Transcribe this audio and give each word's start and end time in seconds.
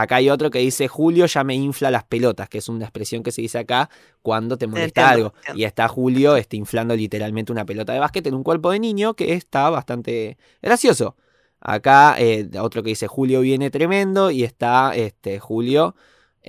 Acá 0.00 0.16
hay 0.16 0.30
otro 0.30 0.50
que 0.50 0.58
dice 0.60 0.86
Julio 0.88 1.26
ya 1.26 1.44
me 1.44 1.54
infla 1.54 1.90
las 1.90 2.04
pelotas, 2.04 2.48
que 2.48 2.58
es 2.58 2.68
una 2.68 2.84
expresión 2.84 3.22
que 3.22 3.32
se 3.32 3.42
dice 3.42 3.58
acá 3.58 3.90
cuando 4.22 4.56
te 4.56 4.66
molesta 4.66 5.10
algo. 5.10 5.34
Y 5.54 5.64
está 5.64 5.88
Julio 5.88 6.36
este, 6.36 6.56
inflando 6.56 6.94
literalmente 6.94 7.52
una 7.52 7.64
pelota 7.64 7.92
de 7.92 7.98
básquet 7.98 8.26
en 8.26 8.34
un 8.34 8.44
cuerpo 8.44 8.70
de 8.70 8.78
niño 8.78 9.14
que 9.14 9.32
está 9.32 9.70
bastante 9.70 10.38
gracioso. 10.62 11.16
Acá 11.60 12.14
eh, 12.18 12.48
otro 12.60 12.82
que 12.82 12.90
dice 12.90 13.08
Julio 13.08 13.40
viene 13.40 13.70
tremendo 13.70 14.30
y 14.30 14.44
está 14.44 14.94
este, 14.94 15.40
Julio 15.40 15.96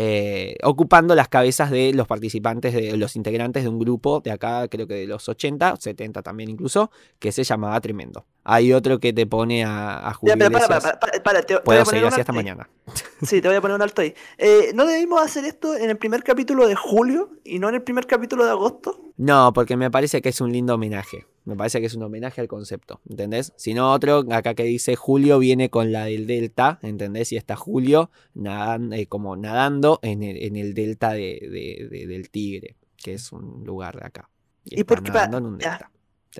eh, 0.01 0.55
ocupando 0.63 1.15
las 1.15 1.27
cabezas 1.27 1.71
de 1.71 1.91
los 1.93 2.07
participantes, 2.07 2.73
de 2.73 2.95
los 2.95 3.15
integrantes 3.15 3.63
de 3.63 3.69
un 3.69 3.79
grupo 3.79 4.21
de 4.21 4.31
acá, 4.31 4.67
creo 4.69 4.87
que 4.87 4.93
de 4.93 5.07
los 5.07 5.27
80, 5.27 5.75
70 5.77 6.21
también 6.21 6.49
incluso, 6.49 6.89
que 7.19 7.31
se 7.31 7.43
llamaba 7.43 7.81
Tremendo. 7.81 8.25
Hay 8.51 8.73
otro 8.73 8.99
que 8.99 9.13
te 9.13 9.27
pone 9.27 9.63
a, 9.63 10.11
Julio. 10.15 10.35
Ya, 10.35 10.49
para, 10.49 10.67
para, 10.67 11.23
para, 11.23 11.41
te, 11.43 11.59
Puedo 11.59 11.85
seguir 11.85 12.05
así 12.05 12.19
hasta 12.19 12.33
mañana. 12.33 12.67
Sí, 13.21 13.41
te 13.41 13.47
voy 13.47 13.57
a 13.57 13.61
poner 13.61 13.75
un 13.75 13.81
alto 13.83 14.01
ahí. 14.01 14.15
Eh, 14.39 14.71
¿No 14.73 14.87
debimos 14.87 15.21
hacer 15.21 15.45
esto 15.45 15.75
en 15.75 15.91
el 15.91 15.97
primer 15.97 16.23
capítulo 16.23 16.67
de 16.67 16.73
julio 16.73 17.29
y 17.43 17.59
no 17.59 17.69
en 17.69 17.75
el 17.75 17.83
primer 17.83 18.07
capítulo 18.07 18.45
de 18.45 18.49
agosto? 18.49 19.11
No, 19.17 19.53
porque 19.53 19.77
me 19.77 19.91
parece 19.91 20.23
que 20.23 20.29
es 20.29 20.41
un 20.41 20.51
lindo 20.51 20.73
homenaje. 20.73 21.27
Me 21.45 21.55
parece 21.55 21.79
que 21.79 21.85
es 21.85 21.93
un 21.93 22.01
homenaje 22.01 22.41
al 22.41 22.47
concepto, 22.47 23.01
¿entendés? 23.07 23.53
Si 23.57 23.75
no, 23.75 23.91
otro 23.91 24.25
acá 24.31 24.55
que 24.55 24.63
dice 24.63 24.95
Julio 24.95 25.37
viene 25.37 25.69
con 25.69 25.91
la 25.91 26.05
del 26.05 26.25
delta, 26.25 26.79
¿entendés? 26.81 27.31
Y 27.31 27.37
está 27.37 27.55
Julio 27.55 28.09
eh, 28.35 29.05
como 29.07 29.35
nadando 29.35 29.99
en 30.01 30.23
el, 30.23 30.73
delta 30.73 31.13
del 31.13 32.29
Tigre, 32.31 32.77
que 32.97 33.13
es 33.13 33.31
un 33.31 33.63
lugar 33.63 33.99
de 33.99 34.07
acá. 34.07 34.29
¿Y, 34.65 34.83
por 34.85 35.03
qué? 35.03 35.11
En 35.11 35.35
un 35.35 35.57
delta. 35.59 35.91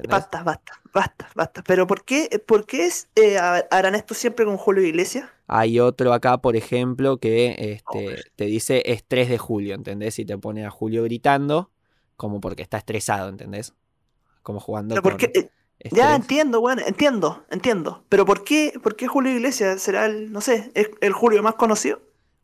Basta, 0.08 0.44
basta, 0.44 0.74
basta, 0.94 1.30
basta. 1.36 1.64
Pero 1.64 1.88
¿por 1.88 2.04
qué, 2.06 2.42
por 2.46 2.66
qué 2.66 2.86
es, 2.86 3.10
eh, 3.16 3.38
harán 3.38 3.96
esto 3.96 4.14
siempre 4.14 4.46
con 4.46 4.58
Julio 4.58 4.84
Iglesias? 4.84 5.30
Hay 5.48 5.80
otro 5.80 6.14
acá, 6.14 6.38
por 6.38 6.56
ejemplo, 6.56 7.18
que 7.18 7.56
este, 7.74 8.24
te 8.36 8.46
dice 8.46 8.84
es 8.86 9.04
3 9.08 9.30
de 9.30 9.38
julio, 9.38 9.74
¿entendés? 9.76 10.20
Y 10.20 10.26
te 10.26 10.38
pone 10.38 10.66
a 10.66 10.70
Julio 10.70 11.04
gritando, 11.04 11.72
como 12.18 12.40
porque 12.40 12.62
está 12.62 12.78
estresado, 12.78 13.30
¿entendés? 13.30 13.74
como 14.44 14.60
jugando. 14.60 14.96
Eh, 14.96 15.50
ya 15.92 16.16
entiendo, 16.16 16.60
bueno, 16.60 16.82
entiendo, 16.86 17.46
entiendo. 17.52 18.04
Pero 18.10 18.26
¿por 18.26 18.44
qué, 18.44 18.74
por 18.82 18.96
qué 18.96 19.08
Julio 19.08 19.32
Iglesias 19.32 19.82
será 19.82 20.08
el, 20.08 20.32
no 20.32 20.42
sé, 20.42 20.72
el 20.74 21.14
Julio 21.14 21.42
más 21.44 21.56
conocido? 21.56 22.02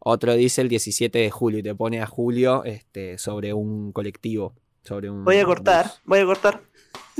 Otro 0.07 0.35
dice 0.35 0.61
el 0.61 0.69
17 0.69 1.17
de 1.17 1.31
julio 1.31 1.59
y 1.59 1.63
te 1.63 1.73
pone 1.73 1.99
a 1.99 2.05
Julio 2.05 2.63
este, 2.63 3.17
sobre 3.17 3.53
un 3.53 3.91
colectivo. 3.91 4.53
Sobre 4.83 5.09
un 5.09 5.25
voy 5.25 5.37
a 5.37 5.45
cortar, 5.45 5.93
voy 6.03 6.19
a 6.19 6.25
cortar. 6.25 6.61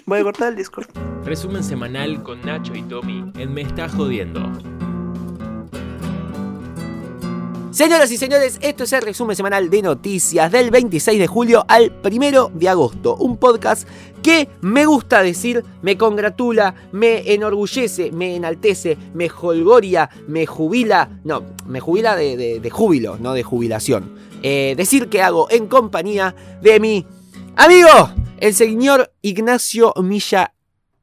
Voy 0.05 0.19
a 0.19 0.23
cortar 0.23 0.49
el 0.49 0.55
Discord. 0.55 0.87
Resumen 1.23 1.63
semanal 1.63 2.21
con 2.21 2.41
Nacho 2.41 2.75
y 2.75 2.83
Tommy 2.83 3.31
en 3.37 3.53
Me 3.53 3.61
Está 3.61 3.89
Jodiendo. 3.89 4.51
Señoras 7.75 8.09
y 8.09 8.17
señores, 8.17 8.57
esto 8.61 8.85
es 8.85 8.93
el 8.93 9.01
resumen 9.01 9.35
semanal 9.35 9.69
de 9.69 9.81
noticias 9.81 10.49
del 10.49 10.71
26 10.71 11.19
de 11.19 11.27
julio 11.27 11.65
al 11.67 11.91
1 12.09 12.51
de 12.53 12.69
agosto. 12.69 13.17
Un 13.17 13.35
podcast 13.35 13.85
que 14.23 14.47
me 14.61 14.85
gusta 14.85 15.21
decir, 15.21 15.61
me 15.81 15.97
congratula, 15.97 16.73
me 16.93 17.33
enorgullece, 17.33 18.13
me 18.13 18.37
enaltece, 18.37 18.97
me 19.13 19.29
holgoria, 19.29 20.09
me 20.25 20.45
jubila. 20.45 21.19
No, 21.25 21.43
me 21.67 21.81
jubila 21.81 22.15
de, 22.15 22.69
júbilo, 22.71 23.17
no 23.19 23.33
de 23.33 23.43
jubilación. 23.43 24.09
Eh, 24.41 24.75
decir 24.77 25.09
que 25.09 25.21
hago 25.21 25.51
en 25.51 25.67
compañía 25.67 26.33
de 26.61 26.79
mi 26.79 27.05
amigo, 27.57 27.89
el 28.39 28.53
señor 28.53 29.13
Ignacio 29.21 29.93
Milla 30.01 30.53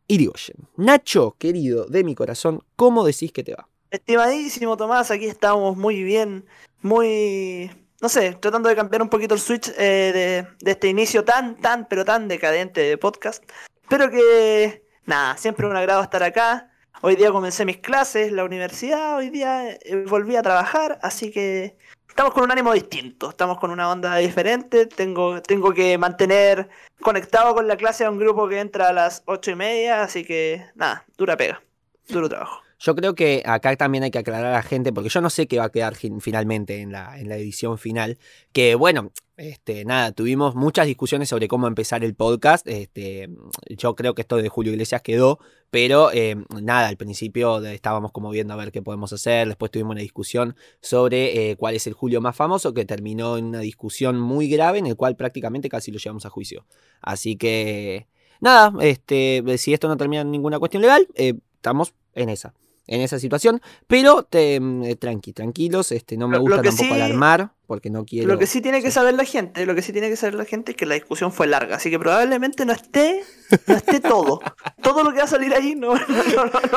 Irigoyen. 0.06 0.56
Nacho, 0.76 1.36
querido 1.38 1.86
de 1.86 2.04
mi 2.04 2.14
corazón, 2.14 2.62
¿cómo 2.76 3.04
decís 3.04 3.32
que 3.32 3.42
te 3.42 3.54
va? 3.54 3.68
Estimadísimo 3.90 4.76
Tomás, 4.76 5.10
aquí 5.10 5.26
estamos 5.26 5.76
muy 5.76 6.02
bien, 6.02 6.46
muy, 6.80 7.70
no 8.00 8.08
sé, 8.08 8.36
tratando 8.40 8.68
de 8.68 8.76
cambiar 8.76 9.02
un 9.02 9.08
poquito 9.08 9.34
el 9.34 9.40
switch 9.40 9.72
eh, 9.78 10.46
de, 10.60 10.70
este 10.70 10.88
inicio 10.88 11.24
tan, 11.24 11.56
tan, 11.60 11.86
pero 11.88 12.04
tan 12.04 12.28
decadente 12.28 12.80
de 12.80 12.98
podcast. 12.98 13.44
Pero 13.88 14.10
que, 14.10 14.84
nada, 15.04 15.36
siempre 15.36 15.66
un 15.66 15.76
agrado 15.76 16.02
estar 16.02 16.22
acá. 16.22 16.70
Hoy 17.02 17.16
día 17.16 17.32
comencé 17.32 17.64
mis 17.64 17.78
clases, 17.78 18.32
la 18.32 18.44
universidad, 18.44 19.16
hoy 19.16 19.28
día 19.30 19.70
eh, 19.70 20.04
volví 20.08 20.36
a 20.36 20.42
trabajar, 20.42 20.98
así 21.02 21.30
que 21.30 21.76
estamos 22.12 22.34
con 22.34 22.44
un 22.44 22.50
ánimo 22.50 22.74
distinto, 22.74 23.30
estamos 23.30 23.58
con 23.58 23.70
una 23.70 23.90
onda 23.90 24.16
diferente, 24.16 24.84
tengo, 24.84 25.40
tengo 25.40 25.72
que 25.72 25.96
mantener 25.96 26.68
conectado 27.00 27.54
con 27.54 27.66
la 27.66 27.78
clase 27.78 28.04
a 28.04 28.10
un 28.10 28.18
grupo 28.18 28.48
que 28.48 28.60
entra 28.60 28.90
a 28.90 28.92
las 28.92 29.22
ocho 29.24 29.50
y 29.50 29.54
media, 29.54 30.02
así 30.02 30.22
que 30.22 30.66
nada, 30.74 31.06
dura 31.16 31.38
pega, 31.38 31.62
duro 32.08 32.28
trabajo. 32.28 32.60
Yo 32.84 32.96
creo 32.96 33.14
que 33.14 33.44
acá 33.46 33.76
también 33.76 34.02
hay 34.02 34.10
que 34.10 34.18
aclarar 34.18 34.46
a 34.46 34.52
la 34.54 34.62
gente, 34.64 34.92
porque 34.92 35.08
yo 35.08 35.20
no 35.20 35.30
sé 35.30 35.46
qué 35.46 35.58
va 35.58 35.66
a 35.66 35.70
quedar 35.70 35.94
finalmente 35.94 36.80
en 36.80 36.90
la, 36.90 37.16
en 37.16 37.28
la 37.28 37.36
edición 37.36 37.78
final. 37.78 38.18
Que 38.52 38.74
bueno, 38.74 39.12
este, 39.36 39.84
nada, 39.84 40.10
tuvimos 40.10 40.56
muchas 40.56 40.88
discusiones 40.88 41.28
sobre 41.28 41.46
cómo 41.46 41.68
empezar 41.68 42.02
el 42.02 42.16
podcast. 42.16 42.66
Este, 42.66 43.30
yo 43.68 43.94
creo 43.94 44.16
que 44.16 44.22
esto 44.22 44.36
de 44.36 44.48
Julio 44.48 44.72
Iglesias 44.72 45.00
quedó, 45.00 45.38
pero 45.70 46.10
eh, 46.12 46.34
nada, 46.60 46.88
al 46.88 46.96
principio 46.96 47.64
estábamos 47.64 48.10
como 48.10 48.30
viendo 48.30 48.52
a 48.52 48.56
ver 48.56 48.72
qué 48.72 48.82
podemos 48.82 49.12
hacer. 49.12 49.46
Después 49.46 49.70
tuvimos 49.70 49.92
una 49.92 50.00
discusión 50.00 50.56
sobre 50.80 51.50
eh, 51.52 51.56
cuál 51.56 51.76
es 51.76 51.86
el 51.86 51.92
Julio 51.92 52.20
más 52.20 52.34
famoso, 52.34 52.74
que 52.74 52.84
terminó 52.84 53.38
en 53.38 53.44
una 53.44 53.60
discusión 53.60 54.18
muy 54.18 54.48
grave, 54.48 54.80
en 54.80 54.86
el 54.86 54.96
cual 54.96 55.14
prácticamente 55.14 55.68
casi 55.68 55.92
lo 55.92 55.98
llevamos 55.98 56.26
a 56.26 56.30
juicio. 56.30 56.66
Así 57.00 57.36
que, 57.36 58.08
nada, 58.40 58.72
este, 58.80 59.44
si 59.56 59.72
esto 59.72 59.86
no 59.86 59.96
termina 59.96 60.22
en 60.22 60.32
ninguna 60.32 60.58
cuestión 60.58 60.82
legal, 60.82 61.06
eh, 61.14 61.34
estamos 61.54 61.94
en 62.14 62.28
esa 62.28 62.52
en 62.86 63.00
esa 63.00 63.18
situación. 63.18 63.60
Pero 63.86 64.24
te, 64.24 64.58
mm, 64.60 64.84
eh, 64.84 64.96
tranqui, 64.96 65.32
tranquilos, 65.32 65.92
este, 65.92 66.16
no 66.16 66.28
me 66.28 66.38
gusta 66.38 66.62
tampoco 66.62 66.94
alarmar, 66.94 67.52
porque 67.66 67.90
no 67.90 68.04
quiero. 68.04 68.28
Lo 68.28 68.38
que 68.38 68.46
sí 68.46 68.60
tiene 68.60 68.82
que 68.82 68.90
saber 68.90 69.14
la 69.14 69.24
gente, 69.24 69.64
lo 69.66 69.74
que 69.74 69.82
sí 69.82 69.92
tiene 69.92 70.08
que 70.08 70.16
saber 70.16 70.34
la 70.34 70.44
gente 70.44 70.72
es 70.72 70.76
que 70.76 70.86
la 70.86 70.94
discusión 70.94 71.32
fue 71.32 71.46
larga, 71.46 71.76
así 71.76 71.90
que 71.90 71.98
probablemente 71.98 72.64
no 72.64 72.72
esté, 72.72 73.22
no 73.66 73.74
esté 73.74 74.00
todo. 74.00 74.40
todo 74.82 75.04
lo 75.04 75.12
que 75.12 75.18
va 75.18 75.24
a 75.24 75.28
salir 75.28 75.54
ahí 75.54 75.74
no. 75.74 75.94
no, 75.94 76.00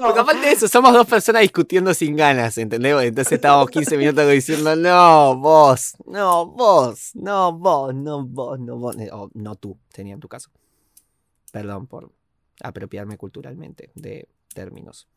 Porque 0.01 0.19
aparte 0.19 0.45
de 0.45 0.51
eso, 0.51 0.67
somos 0.67 0.93
dos 0.93 1.07
personas 1.07 1.41
discutiendo 1.41 1.93
sin 1.93 2.15
ganas, 2.15 2.57
¿entendés? 2.57 2.95
Entonces 3.01 3.33
estábamos 3.33 3.69
15 3.69 3.97
minutos 3.97 4.29
diciendo, 4.29 4.75
no, 4.75 5.35
vos, 5.37 5.95
no, 6.05 6.45
vos, 6.45 7.11
no, 7.15 7.53
vos, 7.57 7.93
no, 7.93 8.25
vos, 8.25 8.59
no, 8.59 8.77
vos, 8.77 8.95
oh, 9.11 9.29
no 9.33 9.55
tú, 9.55 9.77
tenía 9.91 10.13
en 10.13 10.19
tu 10.19 10.27
caso. 10.27 10.49
Perdón 11.51 11.87
por 11.87 12.11
apropiarme 12.61 13.17
culturalmente 13.17 13.91
de 13.95 14.27
términos 14.53 15.07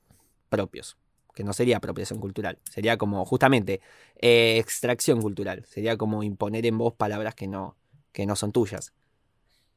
propios, 0.49 0.97
que 1.35 1.45
no 1.45 1.53
sería 1.53 1.77
apropiación 1.77 2.21
cultural, 2.21 2.59
sería 2.69 2.97
como 2.97 3.25
justamente 3.25 3.81
eh, 4.17 4.59
extracción 4.59 5.21
cultural, 5.23 5.65
sería 5.67 5.97
como 5.97 6.23
imponer 6.23 6.67
en 6.67 6.79
vos 6.79 6.95
palabras 6.95 7.35
que 7.35 7.47
no, 7.47 7.77
que 8.13 8.27
no 8.27 8.37
son 8.37 8.53
tuyas. 8.53 8.93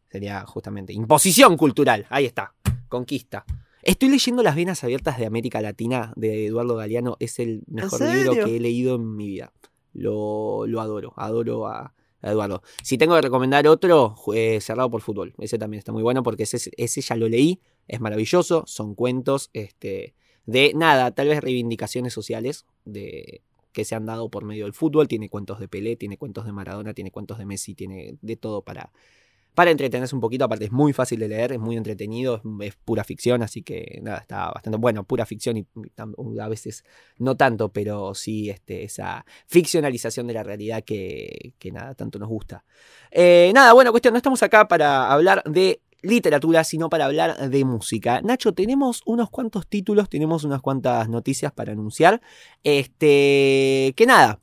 Sería 0.09 0.45
justamente 0.45 0.91
imposición 0.91 1.55
cultural, 1.55 2.05
ahí 2.09 2.25
está, 2.25 2.53
conquista. 2.89 3.45
Estoy 3.83 4.09
leyendo 4.09 4.43
Las 4.43 4.55
Venas 4.55 4.83
Abiertas 4.83 5.17
de 5.17 5.25
América 5.25 5.61
Latina 5.61 6.13
de 6.15 6.47
Eduardo 6.47 6.75
Galeano, 6.75 7.17
es 7.19 7.39
el 7.39 7.63
mejor 7.67 8.01
libro 8.01 8.33
que 8.33 8.57
he 8.57 8.59
leído 8.59 8.95
en 8.95 9.15
mi 9.15 9.27
vida. 9.27 9.53
Lo, 9.93 10.65
lo 10.67 10.81
adoro, 10.81 11.13
adoro 11.15 11.67
a, 11.67 11.93
Eduardo. 12.23 12.61
Si 12.83 12.97
tengo 12.97 13.15
que 13.15 13.21
recomendar 13.21 13.67
otro, 13.67 14.15
eh, 14.33 14.59
Cerrado 14.61 14.91
por 14.91 15.01
Fútbol. 15.01 15.33
Ese 15.39 15.57
también 15.57 15.79
está 15.79 15.91
muy 15.91 16.03
bueno 16.03 16.21
porque 16.23 16.43
ese, 16.43 16.71
ese, 16.77 17.01
ya 17.01 17.15
lo 17.15 17.27
leí, 17.27 17.59
es 17.87 17.99
maravilloso, 17.99 18.63
son 18.67 18.93
cuentos 18.93 19.49
este, 19.53 20.13
de 20.45 20.73
nada, 20.75 21.11
tal 21.11 21.27
vez 21.27 21.41
reivindicaciones 21.41 22.13
sociales 22.13 22.65
de, 22.85 23.41
que 23.71 23.85
se 23.85 23.95
han 23.95 24.05
dado 24.05 24.29
por 24.29 24.43
medio 24.43 24.65
del 24.65 24.73
fútbol. 24.73 25.07
Tiene 25.07 25.29
cuentos 25.29 25.59
de 25.59 25.67
Pelé, 25.67 25.95
tiene 25.95 26.17
cuentos 26.17 26.45
de 26.45 26.51
Maradona, 26.51 26.93
tiene 26.93 27.11
cuentos 27.11 27.37
de 27.37 27.45
Messi, 27.45 27.75
tiene 27.75 28.15
de 28.21 28.35
todo 28.35 28.61
para, 28.61 28.91
para 29.53 29.71
entretenerse 29.71 30.15
un 30.15 30.21
poquito. 30.21 30.45
Aparte 30.45 30.65
es 30.65 30.71
muy 30.71 30.93
fácil 30.93 31.19
de 31.19 31.27
leer, 31.27 31.53
es 31.53 31.59
muy 31.59 31.77
entretenido, 31.77 32.41
es, 32.61 32.75
pura 32.75 33.03
ficción, 33.03 33.43
así 33.43 33.61
que 33.61 33.99
nada, 34.01 34.19
está 34.19 34.51
bastante 34.51 34.77
bueno, 34.77 35.03
pura 35.03 35.25
ficción 35.25 35.57
y 35.57 35.65
a 36.39 36.47
veces 36.47 36.83
no 37.17 37.35
tanto, 37.37 37.69
pero 37.69 38.13
sí 38.13 38.49
este, 38.49 38.83
esa 38.83 39.25
ficcionalización 39.47 40.27
de 40.27 40.33
la 40.33 40.43
realidad 40.43 40.83
que, 40.83 41.53
que 41.59 41.71
nada, 41.71 41.95
tanto 41.95 42.19
nos 42.19 42.29
gusta. 42.29 42.65
Eh, 43.11 43.51
nada, 43.53 43.73
bueno, 43.73 43.91
cuestión, 43.91 44.13
no 44.13 44.17
estamos 44.17 44.41
acá 44.43 44.67
para 44.67 45.11
hablar 45.11 45.43
de 45.45 45.81
literatura, 46.01 46.63
sino 46.63 46.89
para 46.89 47.05
hablar 47.05 47.49
de 47.49 47.65
música. 47.65 48.21
Nacho, 48.21 48.53
tenemos 48.53 49.01
unos 49.05 49.29
cuantos 49.29 49.67
títulos, 49.67 50.09
tenemos 50.09 50.43
unas 50.43 50.61
cuantas 50.61 51.09
noticias 51.09 51.51
para 51.51 51.73
anunciar. 51.73 52.21
Este, 52.63 53.93
que 53.95 54.05
nada, 54.05 54.39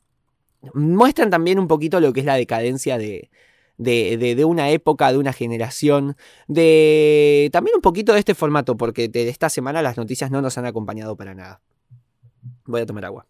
muestran 0.73 1.29
también 1.29 1.59
un 1.59 1.67
poquito 1.67 1.99
lo 1.99 2.13
que 2.13 2.21
es 2.21 2.25
la 2.25 2.35
decadencia 2.35 2.97
de, 2.97 3.29
de, 3.77 4.45
una 4.45 4.69
época, 4.69 5.11
de 5.11 5.17
una 5.17 5.33
generación, 5.33 6.15
de 6.47 7.49
también 7.51 7.75
un 7.75 7.81
poquito 7.81 8.13
de 8.13 8.19
este 8.19 8.35
formato, 8.35 8.77
porque 8.77 9.07
de 9.07 9.29
esta 9.29 9.49
semana 9.49 9.81
las 9.81 9.97
noticias 9.97 10.31
no 10.31 10.41
nos 10.41 10.57
han 10.57 10.65
acompañado 10.65 11.15
para 11.15 11.33
nada. 11.33 11.61
Voy 12.65 12.81
a 12.81 12.85
tomar 12.85 13.05
agua. 13.05 13.25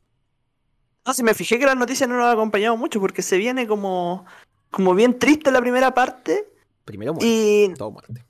No, 1.05 1.13
si 1.13 1.23
me 1.23 1.33
fijé 1.33 1.57
que 1.57 1.65
las 1.65 1.77
noticias 1.77 2.07
no 2.09 2.17
nos 2.17 2.25
han 2.25 2.33
acompañado 2.33 2.77
mucho, 2.77 2.99
porque 2.99 3.21
se 3.21 3.37
viene 3.37 3.67
como, 3.67 4.25
como 4.69 4.93
bien 4.93 5.17
triste 5.17 5.51
la 5.51 5.61
primera 5.61 5.93
parte 5.93 6.45
Primero 6.89 7.13
muerte. 7.13 7.75
Todo 7.77 7.91
muerte. 7.91 8.25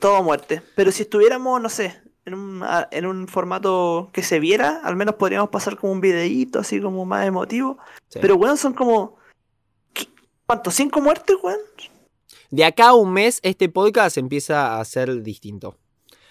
Todo 0.00 0.22
muerte. 0.22 0.62
Pero 0.74 0.90
si 0.90 1.02
estuviéramos, 1.02 1.60
no 1.60 1.68
sé, 1.68 2.00
en 2.24 2.32
un, 2.32 2.64
en 2.90 3.04
un 3.04 3.28
formato 3.28 4.08
que 4.14 4.22
se 4.22 4.40
viera, 4.40 4.80
al 4.82 4.96
menos 4.96 5.16
podríamos 5.16 5.50
pasar 5.50 5.76
como 5.76 5.92
un 5.92 6.00
videíto 6.00 6.60
así 6.60 6.80
como 6.80 7.04
más 7.04 7.26
emotivo. 7.26 7.76
Sí. 8.08 8.20
Pero 8.22 8.36
weón, 8.36 8.56
son 8.56 8.72
como. 8.72 9.18
¿qué? 9.92 10.06
¿Cuánto? 10.46 10.70
¿Cinco 10.70 11.02
muertes, 11.02 11.36
weón? 11.42 11.58
De 12.48 12.64
acá 12.64 12.88
a 12.88 12.94
un 12.94 13.12
mes, 13.12 13.38
este 13.42 13.68
podcast 13.68 14.16
empieza 14.16 14.80
a 14.80 14.84
ser 14.86 15.22
distinto. 15.22 15.76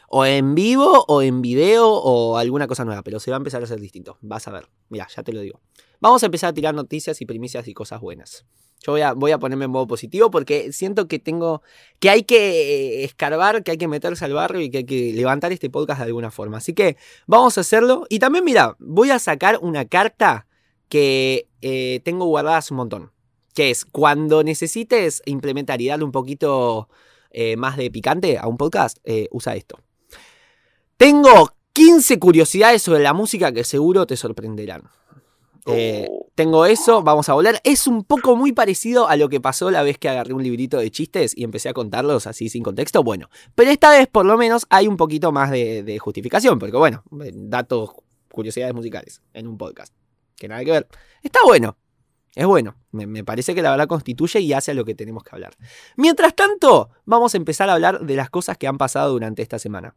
O 0.07 0.25
en 0.25 0.55
vivo, 0.55 1.05
o 1.07 1.21
en 1.21 1.43
video, 1.43 1.87
o 1.87 2.37
alguna 2.37 2.65
cosa 2.65 2.83
nueva, 2.83 3.03
pero 3.03 3.19
se 3.19 3.29
va 3.29 3.37
a 3.37 3.41
empezar 3.41 3.61
a 3.61 3.67
ser 3.67 3.79
distinto. 3.79 4.17
Vas 4.21 4.47
a 4.47 4.51
ver. 4.51 4.67
Mira, 4.89 5.07
ya 5.15 5.21
te 5.21 5.33
lo 5.33 5.41
digo. 5.41 5.61
Vamos 5.99 6.23
a 6.23 6.25
empezar 6.25 6.49
a 6.49 6.53
tirar 6.53 6.73
noticias 6.73 7.21
y 7.21 7.27
primicias 7.27 7.67
y 7.67 7.75
cosas 7.75 8.01
buenas. 8.01 8.43
Yo 8.85 8.93
voy 8.93 9.01
a, 9.01 9.13
voy 9.13 9.31
a 9.31 9.39
ponerme 9.39 9.65
en 9.65 9.71
modo 9.71 9.87
positivo 9.87 10.29
porque 10.29 10.71
siento 10.71 11.07
que 11.07 11.19
tengo. 11.19 11.61
que 11.99 12.09
hay 12.09 12.23
que 12.23 13.01
eh, 13.01 13.03
escarbar, 13.03 13.63
que 13.63 13.71
hay 13.71 13.77
que 13.77 13.87
meterse 13.87 14.23
al 14.25 14.33
barrio 14.33 14.61
y 14.61 14.69
que 14.69 14.79
hay 14.79 14.85
que 14.85 15.13
levantar 15.13 15.51
este 15.51 15.69
podcast 15.69 15.99
de 15.99 16.05
alguna 16.05 16.31
forma. 16.31 16.57
Así 16.57 16.73
que 16.73 16.97
vamos 17.25 17.57
a 17.57 17.61
hacerlo. 17.61 18.05
Y 18.09 18.19
también, 18.19 18.45
mira, 18.45 18.75
voy 18.79 19.09
a 19.11 19.19
sacar 19.19 19.59
una 19.61 19.85
carta 19.85 20.47
que 20.89 21.47
eh, 21.61 22.01
tengo 22.05 22.25
guardada 22.25 22.57
hace 22.57 22.73
un 22.73 22.77
montón. 22.77 23.11
Que 23.53 23.71
es 23.71 23.85
cuando 23.85 24.43
necesites 24.43 25.23
implementar 25.25 25.81
y 25.81 25.87
darle 25.87 26.05
un 26.05 26.11
poquito 26.11 26.89
eh, 27.31 27.57
más 27.57 27.75
de 27.75 27.89
picante 27.89 28.37
a 28.37 28.47
un 28.47 28.57
podcast, 28.57 28.99
usa 29.31 29.55
esto. 29.55 29.79
Tengo 30.97 31.51
15 31.73 32.19
curiosidades 32.19 32.83
sobre 32.83 33.01
la 33.01 33.13
música 33.13 33.51
que 33.51 33.63
seguro 33.63 34.05
te 34.05 34.15
sorprenderán. 34.15 34.83
Oh. 35.65 36.26
Tengo 36.37 36.67
eso, 36.67 37.01
vamos 37.01 37.27
a 37.29 37.33
volver. 37.33 37.59
Es 37.63 37.87
un 37.87 38.03
poco 38.03 38.35
muy 38.35 38.51
parecido 38.51 39.09
a 39.09 39.15
lo 39.15 39.27
que 39.27 39.41
pasó 39.41 39.71
la 39.71 39.81
vez 39.81 39.97
que 39.97 40.07
agarré 40.07 40.35
un 40.35 40.43
librito 40.43 40.77
de 40.77 40.91
chistes 40.91 41.35
y 41.35 41.43
empecé 41.43 41.67
a 41.67 41.73
contarlos 41.73 42.27
así 42.27 42.47
sin 42.47 42.61
contexto. 42.61 43.03
Bueno, 43.03 43.27
pero 43.55 43.71
esta 43.71 43.89
vez 43.89 44.07
por 44.07 44.23
lo 44.23 44.37
menos 44.37 44.67
hay 44.69 44.87
un 44.87 44.97
poquito 44.97 45.31
más 45.31 45.49
de, 45.49 45.97
justificación, 45.99 46.59
porque 46.59 46.77
bueno, 46.77 47.03
eh, 47.23 47.31
datos, 47.33 47.89
curiosidades 48.31 48.75
musicales 48.75 49.23
en 49.33 49.47
un 49.47 49.57
podcast. 49.57 49.91
Que 50.35 50.47
nada 50.47 50.63
que 50.63 50.69
ver. 50.69 50.87
Está 51.23 51.39
bueno. 51.43 51.75
Es 52.35 52.45
bueno. 52.45 52.75
Me, 52.91 53.07
me 53.07 53.23
parece 53.23 53.55
que 53.55 53.63
la 53.63 53.71
verdad 53.71 53.87
constituye 53.87 54.39
y 54.39 54.53
hace 54.53 54.69
a 54.69 54.73
lo 54.75 54.85
que 54.85 54.93
tenemos 54.93 55.23
que 55.23 55.31
hablar. 55.33 55.57
Mientras 55.95 56.35
tanto, 56.35 56.91
vamos 57.05 57.33
a 57.33 57.37
empezar 57.37 57.67
a 57.71 57.73
hablar 57.73 58.01
de 58.01 58.15
las 58.15 58.29
cosas 58.29 58.59
que 58.59 58.67
han 58.67 58.77
pasado 58.77 59.11
durante 59.11 59.41
esta 59.41 59.57
semana. 59.57 59.95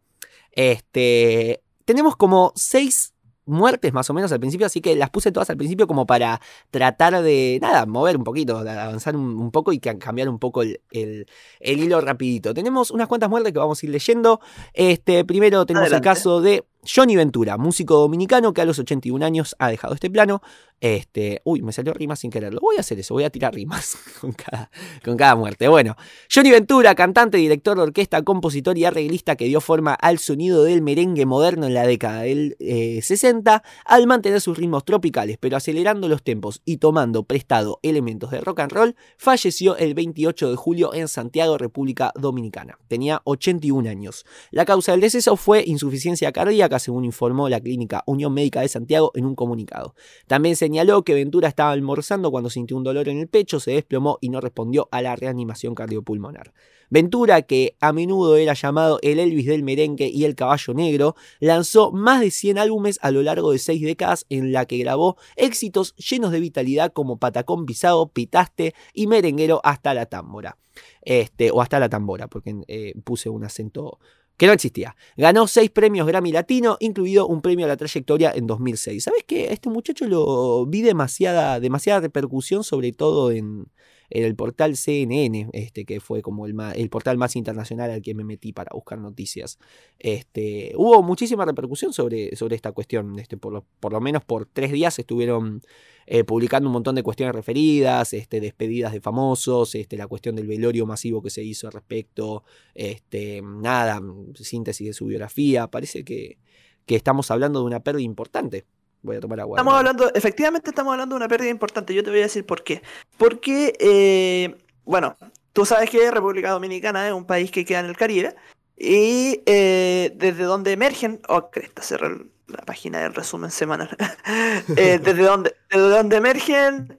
Este. 0.53 1.63
Tenemos 1.85 2.17
como 2.17 2.55
seis 2.57 3.13
muertes 3.50 3.93
más 3.93 4.08
o 4.08 4.14
menos 4.14 4.32
al 4.32 4.41
principio, 4.41 4.67
así 4.67 4.81
que 4.81 4.97
las 4.97 5.11
puse 5.11 5.32
todas 5.32 5.50
al 5.50 5.56
principio 5.56 5.87
como 5.87 6.06
para 6.06 6.41
tratar 6.70 7.23
de, 7.23 7.58
nada, 7.61 7.85
mover 7.87 8.17
un 8.17 8.25
poquito, 8.25 8.62
de 8.64 8.70
avanzar 8.70 9.17
un, 9.17 9.37
un 9.37 9.50
poco 9.50 9.73
y 9.73 9.79
ca- 9.81 9.99
cambiar 9.99 10.29
un 10.29 10.38
poco 10.38 10.62
el, 10.62 10.81
el- 10.91 11.26
el 11.61 11.79
hilo 11.81 12.00
rapidito. 12.00 12.55
Tenemos 12.55 12.91
unas 12.91 13.08
cuantas 13.08 13.29
muertes 13.29 13.52
que 13.52 13.58
vamos 13.58 13.82
a 13.82 13.87
ir 13.87 13.93
leyendo. 13.93 14.41
Este, 14.73 15.25
primero 15.25 15.67
tenemos 15.67 15.87
Adelante. 15.88 16.08
el 16.08 16.14
caso 16.14 16.41
de 16.41 16.64
Johnny 16.85 17.17
Ventura, 17.17 17.59
músico 17.59 17.97
dominicano 17.97 18.53
que 18.53 18.61
a 18.62 18.65
los 18.65 18.79
81 18.79 19.25
años 19.25 19.55
ha 19.59 19.69
dejado 19.69 19.94
este 19.94 20.11
plano. 20.11 20.43
Este, 20.81 21.43
uy, 21.44 21.61
me 21.61 21.73
salió 21.73 21.93
rimas 21.93 22.21
sin 22.21 22.31
quererlo. 22.31 22.61
Voy 22.61 22.77
a 22.79 22.81
hacer 22.81 22.99
eso, 22.99 23.12
voy 23.12 23.25
a 23.25 23.31
tirar 23.31 23.55
rimas 23.55 23.99
con 24.21 24.32
cada, 24.32 24.71
con 25.05 25.17
cada 25.17 25.35
muerte. 25.35 25.69
Bueno, 25.69 25.94
Johnny 26.35 26.50
Ventura, 26.50 26.94
cantante, 26.94 27.37
director 27.37 27.77
de 27.77 27.82
orquesta, 27.82 28.23
compositor 28.23 28.79
y 28.79 28.87
arreglista 28.87 29.37
que 29.37 29.44
dio 29.44 29.61
forma 29.61 29.93
al 29.93 30.19
sonido 30.19 30.65
del 30.65 30.81
merengue 30.81 31.27
moderno 31.27 31.67
en 31.67 31.75
la 31.75 31.87
década 31.87 32.23
del 32.23 32.56
eh, 32.61 33.00
60, 33.03 33.62
al 33.85 34.06
mantener 34.06 34.41
sus 34.41 34.56
ritmos 34.56 34.85
tropicales, 34.87 35.37
pero 35.38 35.59
acelerando 35.59 36.09
los 36.09 36.23
tempos 36.23 36.62
y 36.65 36.79
tomando 36.79 37.25
prestado 37.25 37.79
elementos 37.82 38.31
de 38.31 38.41
rock 38.41 38.61
and 38.61 38.73
roll, 38.73 38.97
falleció 39.19 39.77
el 39.77 39.93
28 39.93 40.50
de 40.50 40.56
julio 40.56 40.94
en 40.94 41.09
Santiago, 41.09 41.59
República 41.59 42.12
Dominicana. 42.15 42.79
Tenía 42.88 43.21
81 43.25 43.88
años. 43.91 44.25
La 44.50 44.65
causa 44.65 44.93
del 44.93 45.03
deceso 45.03 45.37
fue 45.37 45.62
insuficiencia 45.67 46.32
cardíaca, 46.32 46.69
según 46.78 47.05
informó 47.05 47.49
la 47.49 47.61
clínica 47.61 48.02
Unión 48.06 48.32
Médica 48.32 48.61
de 48.61 48.69
Santiago 48.69 49.11
en 49.14 49.26
un 49.26 49.34
comunicado. 49.34 49.94
También 50.26 50.56
señaló 50.56 51.02
que 51.02 51.14
Ventura 51.14 51.49
estaba 51.49 51.72
almorzando 51.72 52.31
cuando 52.31 52.50
sintió 52.50 52.76
un 52.76 52.84
dolor 52.84 53.08
en 53.08 53.19
el 53.19 53.28
pecho, 53.28 53.61
se 53.61 53.72
desplomó 53.72 54.19
y 54.20 54.28
no 54.28 54.40
respondió 54.40 54.88
a 54.93 55.02
la 55.02 55.17
reanimación 55.17 55.75
cardiopulmonar. 55.75 56.52
Ventura, 56.90 57.43
que 57.43 57.76
a 57.81 57.93
menudo 57.93 58.37
era 58.37 58.52
llamado 58.55 58.99
el 59.02 59.20
Elvis 59.20 59.46
del 59.46 59.62
merengue 59.62 60.08
y 60.08 60.25
el 60.25 60.34
caballo 60.34 60.75
negro, 60.75 61.14
lanzó 61.38 61.93
más 61.93 62.20
de 62.20 62.32
100 62.32 62.58
álbumes 62.58 62.99
a 63.00 63.12
lo 63.12 63.22
largo 63.22 63.52
de 63.52 63.61
seis 63.61 63.81
décadas 63.81 64.26
en 64.28 64.52
la 64.52 64.67
que 64.67 64.78
grabó 64.78 65.17
éxitos 65.37 65.94
llenos 65.94 66.32
de 66.32 66.40
vitalidad 66.40 66.93
como 66.93 67.19
Patacón 67.19 67.64
Pisado, 67.64 68.08
Pitaste 68.08 68.75
y 68.93 69.06
Merenguero 69.06 69.61
hasta 69.62 69.94
la 69.94 70.06
tambora. 70.06 70.58
Este, 71.02 71.50
o 71.50 71.62
hasta 71.62 71.78
la 71.78 71.88
tambora, 71.88 72.28
porque 72.28 72.56
eh, 72.67 72.94
puse 73.05 73.28
un 73.28 73.44
acento 73.44 73.99
que 74.41 74.47
no 74.47 74.55
existía. 74.55 74.97
Ganó 75.19 75.47
seis 75.47 75.71
premios 75.71 76.07
Grammy 76.07 76.33
Latino, 76.33 76.79
incluido 76.81 77.27
un 77.27 77.43
premio 77.43 77.67
a 77.67 77.69
la 77.69 77.77
trayectoria 77.77 78.33
en 78.35 78.47
2006. 78.47 79.05
¿Sabes 79.05 79.23
qué? 79.27 79.51
A 79.51 79.53
este 79.53 79.69
muchacho 79.69 80.07
lo 80.07 80.65
vi 80.65 80.81
demasiada, 80.81 81.61
demasiada 81.61 82.01
repercusión, 82.01 82.65
sobre 82.65 82.93
todo 82.93 83.33
en, 83.33 83.67
el 84.11 84.35
portal 84.37 84.77
CNN, 84.77 85.49
este, 85.53 85.85
que 85.85 86.01
fue 86.01 86.21
como 86.23 86.47
el, 86.47 86.55
ma- 86.55 86.73
el 86.73 86.91
portal 86.91 87.17
más 87.17 87.37
internacional 87.37 87.91
al 87.91 88.03
que 88.03 88.15
me 88.15 88.25
metí 88.25 88.53
para 88.53 88.71
buscar 88.75 88.99
noticias. 88.99 89.59
Este, 89.99 90.73
hubo 90.77 91.03
muchísima 91.03 91.45
repercusión 91.45 91.93
sobre, 91.93 92.35
sobre 92.37 92.57
esta 92.57 92.73
cuestión. 92.73 93.19
Este, 93.19 93.37
por, 93.37 93.53
lo, 93.53 93.65
por 93.81 93.93
lo 93.93 94.01
menos 94.01 94.25
por 94.25 94.47
tres 94.47 94.73
días 94.73 94.99
estuvieron 94.99 95.62
eh, 96.07 96.25
publicando 96.25 96.69
un 96.69 96.73
montón 96.73 96.95
de 96.97 97.03
cuestiones 97.03 97.35
referidas, 97.35 98.12
este, 98.12 98.41
despedidas 98.41 98.93
de 98.93 99.01
famosos, 99.01 99.75
este, 99.75 99.97
la 99.97 100.07
cuestión 100.09 100.35
del 100.37 100.47
velorio 100.49 100.87
masivo 100.87 101.23
que 101.23 101.31
se 101.31 101.43
hizo 101.45 101.69
al 101.69 101.73
respecto, 101.73 102.43
este, 102.75 103.43
nada, 103.43 104.01
síntesis 104.35 104.87
de 104.89 104.93
su 104.93 105.06
biografía. 105.06 105.69
Parece 105.69 106.05
que, 106.05 106.39
que 106.87 106.97
estamos 106.97 107.31
hablando 107.31 107.61
de 107.61 107.67
una 107.67 107.81
pérdida 107.81 108.03
importante. 108.05 108.65
Voy 109.02 109.17
a 109.17 109.20
tomar 109.20 109.41
agua. 109.41 109.56
Estamos 109.56 109.75
hablando, 109.75 110.12
efectivamente 110.14 110.70
estamos 110.70 110.93
hablando 110.93 111.14
de 111.14 111.19
una 111.19 111.29
pérdida 111.29 111.50
importante. 111.50 111.94
Yo 111.94 112.02
te 112.02 112.11
voy 112.11 112.20
a 112.20 112.25
decir 112.25 112.44
por 112.44 112.62
qué. 112.62 112.82
Porque, 113.17 113.75
eh, 113.79 114.56
bueno, 114.85 115.17
tú 115.52 115.64
sabes 115.64 115.88
que 115.91 116.11
República 116.11 116.50
Dominicana 116.50 117.06
es 117.06 117.12
un 117.12 117.25
país 117.25 117.50
que 117.50 117.64
queda 117.64 117.81
en 117.81 117.87
el 117.87 117.97
Caribe. 117.97 118.35
Y 118.76 119.43
eh, 119.47 120.12
desde 120.17 120.44
donde 120.44 120.73
emergen. 120.73 121.20
Oh, 121.29 121.50
cresta, 121.50 121.82
cerré 121.82 122.26
la 122.47 122.64
página 122.64 123.00
del 123.00 123.14
resumen 123.14 123.50
semanal. 123.50 123.97
Eh, 124.76 124.99
desde, 125.03 125.23
donde, 125.23 125.55
desde 125.70 125.88
donde 125.88 126.17
emergen 126.17 126.99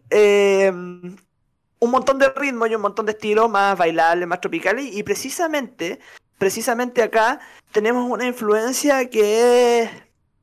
un 1.82 1.90
montón 1.90 2.20
de 2.20 2.30
ritmos 2.30 2.70
y 2.70 2.76
un 2.76 2.82
montón 2.82 3.08
de 3.08 3.14
estilos 3.14 3.50
más 3.50 3.78
bailables, 3.78 4.28
más 4.28 4.40
tropicales. 4.40 4.94
Y 4.94 5.04
precisamente, 5.04 6.00
precisamente 6.38 7.02
acá 7.02 7.40
tenemos 7.72 8.10
una 8.10 8.28
influencia 8.28 9.10
que 9.10 9.82
es, 9.82 9.90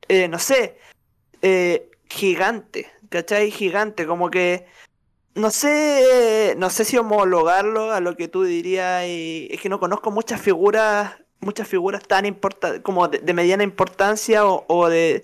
eh, 0.09 0.27
no 0.27 0.37
sé, 0.37 0.77
eh, 1.41 1.89
gigante, 2.09 2.91
¿cachai? 3.09 3.51
Gigante, 3.51 4.05
como 4.05 4.29
que 4.29 4.65
no 5.35 5.51
sé, 5.51 6.55
no 6.57 6.69
sé 6.69 6.85
si 6.85 6.97
homologarlo 6.97 7.91
a 7.91 7.99
lo 7.99 8.15
que 8.17 8.27
tú 8.27 8.43
dirías, 8.43 9.05
y 9.07 9.47
es 9.51 9.61
que 9.61 9.69
no 9.69 9.79
conozco 9.79 10.11
muchas 10.11 10.41
figuras, 10.41 11.13
muchas 11.39 11.67
figuras 11.67 12.03
tan 12.03 12.25
importantes, 12.25 12.81
como 12.81 13.07
de, 13.07 13.19
de 13.19 13.33
mediana 13.33 13.63
importancia 13.63 14.45
o, 14.45 14.65
o 14.67 14.89
de, 14.89 15.23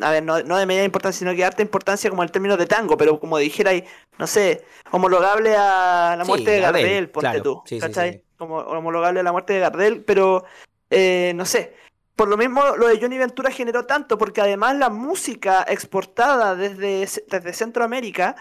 a 0.00 0.10
ver, 0.10 0.22
no, 0.22 0.42
no 0.42 0.58
de 0.58 0.66
mediana 0.66 0.84
importancia, 0.84 1.18
sino 1.20 1.30
que 1.30 1.38
de 1.38 1.44
alta 1.44 1.62
importancia 1.62 2.10
como 2.10 2.22
el 2.22 2.30
término 2.30 2.56
de 2.56 2.66
tango, 2.66 2.96
pero 2.98 3.18
como 3.18 3.38
dijera 3.38 3.70
ahí, 3.70 3.84
no 4.18 4.26
sé, 4.26 4.64
homologable 4.90 5.54
a 5.56 6.16
la 6.18 6.24
Sí, 6.24 6.28
muerte 6.28 6.50
de 6.50 6.60
Gardel, 6.60 6.82
Gardel, 6.82 7.10
ponte 7.10 7.28
claro. 7.30 7.42
tú, 7.42 7.62
sí, 7.64 7.78
¿cachai? 7.78 8.12
sí. 8.12 8.20
Como 8.36 8.56
homologable 8.58 9.20
a 9.20 9.22
la 9.22 9.32
muerte 9.32 9.54
de 9.54 9.60
Gardel, 9.60 10.02
pero 10.04 10.44
eh, 10.90 11.32
no 11.36 11.46
sé, 11.46 11.74
por 12.16 12.28
lo 12.28 12.36
mismo, 12.36 12.76
lo 12.76 12.88
de 12.88 13.00
Johnny 13.00 13.18
Ventura 13.18 13.50
generó 13.50 13.86
tanto, 13.86 14.16
porque 14.18 14.40
además 14.40 14.76
la 14.76 14.90
música 14.90 15.64
exportada 15.68 16.54
desde, 16.54 17.08
desde 17.28 17.52
Centroamérica 17.52 18.36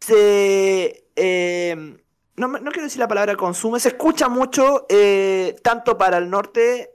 se. 0.00 1.04
eh, 1.16 1.96
no, 2.36 2.48
no 2.48 2.70
quiero 2.70 2.84
decir 2.84 2.98
la 2.98 3.08
palabra 3.08 3.36
consume, 3.36 3.78
se 3.80 3.88
escucha 3.88 4.28
mucho 4.28 4.86
eh, 4.88 5.56
tanto 5.62 5.98
para 5.98 6.16
el 6.16 6.30
norte 6.30 6.90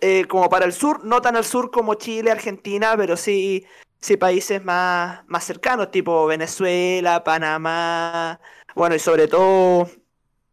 eh, 0.00 0.26
como 0.26 0.50
para 0.50 0.66
el 0.66 0.72
sur, 0.74 1.04
no 1.04 1.22
tan 1.22 1.36
al 1.36 1.44
sur 1.44 1.70
como 1.70 1.94
Chile, 1.94 2.30
Argentina, 2.30 2.94
pero 2.96 3.16
sí, 3.16 3.64
sí 4.00 4.18
países 4.18 4.62
más, 4.62 5.20
más 5.28 5.44
cercanos, 5.44 5.90
tipo 5.90 6.26
Venezuela, 6.26 7.24
Panamá, 7.24 8.38
bueno, 8.74 8.94
y 8.94 8.98
sobre 8.98 9.28
todo 9.28 9.88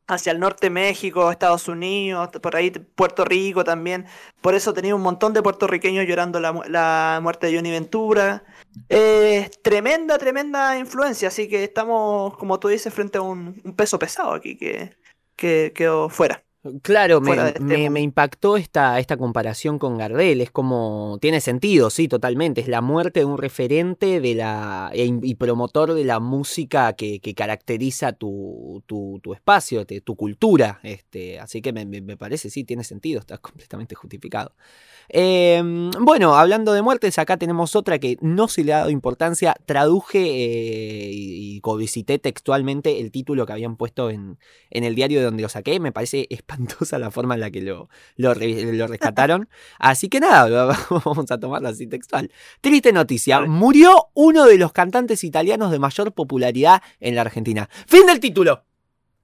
hacia 0.10 0.32
el 0.32 0.40
norte 0.40 0.70
México, 0.70 1.32
Estados 1.32 1.68
Unidos, 1.68 2.30
por 2.42 2.56
ahí 2.56 2.72
Puerto 2.72 3.24
Rico 3.26 3.64
también. 3.64 4.06
Por 4.42 4.56
eso 4.56 4.74
tenía 4.74 4.96
un 4.96 5.02
montón 5.02 5.34
de 5.34 5.42
puertorriqueños 5.42 6.06
llorando 6.08 6.40
la, 6.40 6.52
la 6.68 7.20
muerte 7.22 7.48
de 7.48 7.56
Johnny 7.56 7.72
Ventura. 7.72 8.44
Tremenda, 9.62 10.18
tremenda 10.18 10.78
influencia, 10.78 11.28
así 11.28 11.48
que 11.48 11.64
estamos, 11.64 12.36
como 12.38 12.60
tú 12.60 12.68
dices, 12.70 12.94
frente 12.94 13.18
a 13.20 13.22
un, 13.22 13.62
un 13.64 13.76
peso 13.76 14.00
pesado 14.00 14.34
aquí 14.34 14.58
que, 14.58 14.98
que 15.36 15.72
quedó 15.76 16.10
fuera. 16.10 16.44
Claro, 16.82 17.22
me, 17.22 17.32
este 17.32 17.60
me- 17.62 17.78
mundo. 17.78 17.92
me 17.92 18.02
impactó 18.02 18.58
esta, 18.58 19.00
esta 19.00 19.16
comparación 19.16 19.80
con 19.80 19.98
Gardel. 19.98 20.42
Es 20.42 20.52
como. 20.52 21.18
Tiene 21.22 21.40
sentido, 21.40 21.90
sí, 21.90 22.10
totalmente. 22.10 22.60
Es 22.60 22.68
la 22.68 22.82
muerte 22.82 23.22
de 23.22 23.26
un 23.26 23.38
referente 23.38 24.20
de 24.20 24.36
la 24.36 24.92
e- 24.94 25.20
y 25.24 25.36
promotor 25.36 25.94
de 25.94 26.04
la 26.04 26.20
música 26.20 26.92
que, 26.94 27.22
que 27.22 27.34
caracteriza 27.34 28.12
tu, 28.12 28.84
tu, 28.88 29.22
tu 29.24 29.34
espacio, 29.34 29.86
te- 29.86 30.02
tu 30.02 30.18
cultura. 30.18 30.82
Este, 30.84 31.40
así 31.40 31.62
que 31.62 31.72
me, 31.72 31.86
parece, 32.18 32.50
sí, 32.50 32.66
tiene 32.66 32.84
sentido, 32.84 33.22
está 33.22 33.38
completamente 33.40 33.96
justificado. 33.96 34.52
Eh, 35.08 35.62
bueno, 36.02 36.36
hablando 36.36 36.74
de 36.74 36.82
muertes, 36.82 37.18
acá 37.20 37.38
tenemos 37.38 37.76
otra 37.76 38.00
que 38.00 38.18
no 38.22 38.48
se 38.50 38.66
le 38.66 38.74
ha 38.74 38.80
dado 38.80 38.90
importancia. 38.90 39.56
Traduje 39.66 40.20
eh, 40.20 41.10
y, 41.14 41.56
y 41.56 41.62
textualmente 42.20 43.00
el 43.00 43.12
título 43.12 43.46
que 43.46 43.54
habían 43.54 43.78
puesto 43.78 44.10
en, 44.10 44.38
en 44.70 44.84
el 44.84 44.94
diario 44.96 45.20
de 45.20 45.26
donde 45.26 45.42
lo 45.44 45.50
saqué. 45.50 45.80
Me 45.80 45.92
parece 45.94 46.28
espantosa 46.50 46.98
la 47.00 47.12
forma 47.12 47.36
en 47.36 47.42
la 47.42 47.52
que 47.52 47.62
lo, 47.62 47.90
lo, 48.16 48.34
re- 48.34 48.74
lo 48.74 48.88
rescataron. 48.88 49.50
Así 49.78 50.10
que 50.10 50.20
nada, 50.20 50.76
vamos 51.06 51.30
a 51.32 51.40
tomarla 51.40 51.70
así 51.70 51.88
textual. 51.88 52.32
Triste 52.62 52.92
noticia, 52.92 53.42
murió 53.42 54.10
uno 54.14 54.46
de 54.46 54.58
los 54.58 54.72
cantantes 54.74 55.24
italianos 55.24 55.72
de 55.72 55.80
mayor 55.80 56.14
popularidad 56.14 56.82
en 57.00 57.16
la 57.16 57.22
Argentina. 57.22 57.70
Fin 57.88 58.06
del 58.06 58.20
título. 58.20 58.66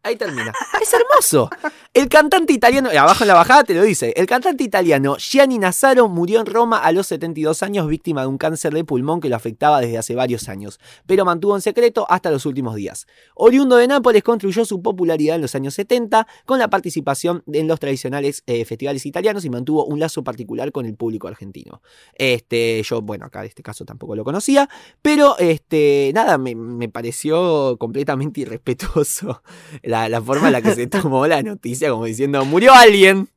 Ahí 0.06 0.18
termina. 0.18 0.54
Es 0.82 0.94
hermoso. 0.94 1.50
El 1.96 2.10
cantante 2.10 2.54
italiano, 2.54 2.90
abajo 2.90 3.24
en 3.24 3.30
la 3.30 3.34
bajada 3.34 3.64
te 3.64 3.74
lo 3.74 3.82
dice, 3.82 4.14
el 4.16 4.28
cantante 4.28 4.64
italiano 4.64 5.16
Gianni 5.18 5.58
Nazaro 5.58 6.08
murió 6.10 6.42
en 6.42 6.46
Roma 6.46 6.78
a 6.78 6.92
los 6.92 7.08
72 7.08 7.64
años 7.64 7.88
víctima 7.88 8.22
de 8.22 8.28
un 8.28 8.38
cáncer 8.38 8.72
de 8.74 8.84
pulmón 8.84 9.20
que 9.20 9.30
lo 9.30 9.36
afectaba 9.36 9.82
desde 9.82 9.98
hace 9.98 10.14
varios 10.14 10.48
años, 10.48 10.80
pero 11.08 11.26
mantuvo 11.26 11.56
en 11.56 11.62
secreto 11.62 12.06
hasta 12.08 12.30
los 12.30 12.46
últimos 12.46 12.76
días. 12.76 13.08
Oriundo 13.34 13.78
de 13.78 13.88
Nápoles 13.88 14.22
construyó 14.22 14.64
su 14.64 14.80
popularidad 14.84 15.38
en 15.38 15.42
los 15.42 15.56
años 15.56 15.74
70 15.74 16.28
con 16.46 16.60
la 16.60 16.68
participación 16.68 17.42
en 17.52 17.68
los 17.68 17.80
tradicionales 17.80 18.44
eh, 18.46 18.64
festivales 18.66 19.08
italianos 19.08 19.44
y 19.44 19.50
mantuvo 19.50 19.86
un 19.86 20.00
lazo 20.00 20.24
particular 20.24 20.72
con 20.72 20.86
el 20.86 20.96
público 20.96 21.28
argentino. 21.28 21.82
Este, 22.14 22.84
yo, 22.84 23.02
bueno, 23.02 23.26
acá 23.26 23.40
en 23.40 23.48
este 23.48 23.64
caso 23.64 23.86
tampoco 23.86 24.16
lo 24.16 24.24
conocía, 24.24 24.70
pero 25.02 25.36
este, 25.40 26.12
nada, 26.14 26.38
me, 26.38 26.54
me 26.54 26.90
pareció 26.90 27.78
completamente 27.80 28.42
irrespetuoso 28.42 29.42
la, 29.82 29.95
la 30.10 30.22
forma 30.22 30.48
en 30.48 30.54
la 30.54 30.62
que 30.62 30.76
se 30.76 30.88
tomó 30.88 31.26
la 31.28 31.42
noticia, 31.42 31.90
como 31.90 32.06
diciendo, 32.06 32.44
murió 32.46 32.74
alguien. 32.74 33.30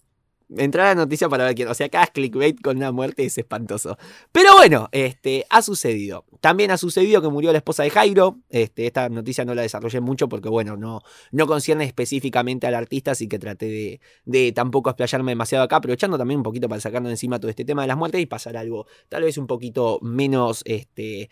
Entrar 0.56 0.86
a 0.86 0.88
la 0.90 0.94
noticia 0.94 1.28
para 1.28 1.44
ver 1.44 1.54
quién. 1.54 1.68
O 1.68 1.74
sea, 1.74 1.86
es 1.92 2.10
clickbait 2.10 2.58
con 2.62 2.78
una 2.78 2.90
muerte 2.90 3.22
es 3.22 3.36
espantoso. 3.36 3.98
Pero 4.32 4.54
bueno, 4.54 4.88
este, 4.92 5.44
ha 5.50 5.60
sucedido. 5.60 6.24
También 6.40 6.70
ha 6.70 6.78
sucedido 6.78 7.20
que 7.20 7.28
murió 7.28 7.52
la 7.52 7.58
esposa 7.58 7.82
de 7.82 7.90
Jairo. 7.90 8.38
Este, 8.48 8.86
esta 8.86 9.10
noticia 9.10 9.44
no 9.44 9.54
la 9.54 9.60
desarrollé 9.60 10.00
mucho 10.00 10.26
porque, 10.26 10.48
bueno, 10.48 10.78
no, 10.78 11.02
no 11.32 11.46
concierne 11.46 11.84
específicamente 11.84 12.66
al 12.66 12.74
artista, 12.76 13.10
así 13.10 13.28
que 13.28 13.38
traté 13.38 13.66
de, 13.66 14.00
de 14.24 14.52
tampoco 14.52 14.88
explayarme 14.88 15.32
demasiado 15.32 15.64
acá, 15.64 15.76
aprovechando 15.76 16.16
también 16.16 16.38
un 16.38 16.44
poquito 16.44 16.66
para 16.66 16.80
sacarnos 16.80 17.10
encima 17.10 17.38
todo 17.38 17.50
este 17.50 17.66
tema 17.66 17.82
de 17.82 17.88
las 17.88 17.98
muertes 17.98 18.22
y 18.22 18.26
pasar 18.26 18.56
algo 18.56 18.86
tal 19.10 19.24
vez 19.24 19.36
un 19.36 19.46
poquito 19.46 19.98
menos 20.00 20.62
este, 20.64 21.28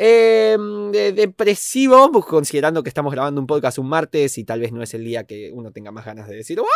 eh, 0.00 0.56
de- 0.92 1.12
depresivo, 1.12 2.10
considerando 2.24 2.84
que 2.84 2.88
estamos 2.88 3.12
grabando 3.12 3.40
un 3.40 3.48
podcast 3.48 3.78
un 3.78 3.88
martes 3.88 4.38
y 4.38 4.44
tal 4.44 4.60
vez 4.60 4.70
no 4.72 4.80
es 4.82 4.94
el 4.94 5.02
día 5.04 5.24
que 5.24 5.50
uno 5.52 5.72
tenga 5.72 5.90
más 5.90 6.06
ganas 6.06 6.28
de 6.28 6.36
decir, 6.36 6.58
¡Wow! 6.58 6.66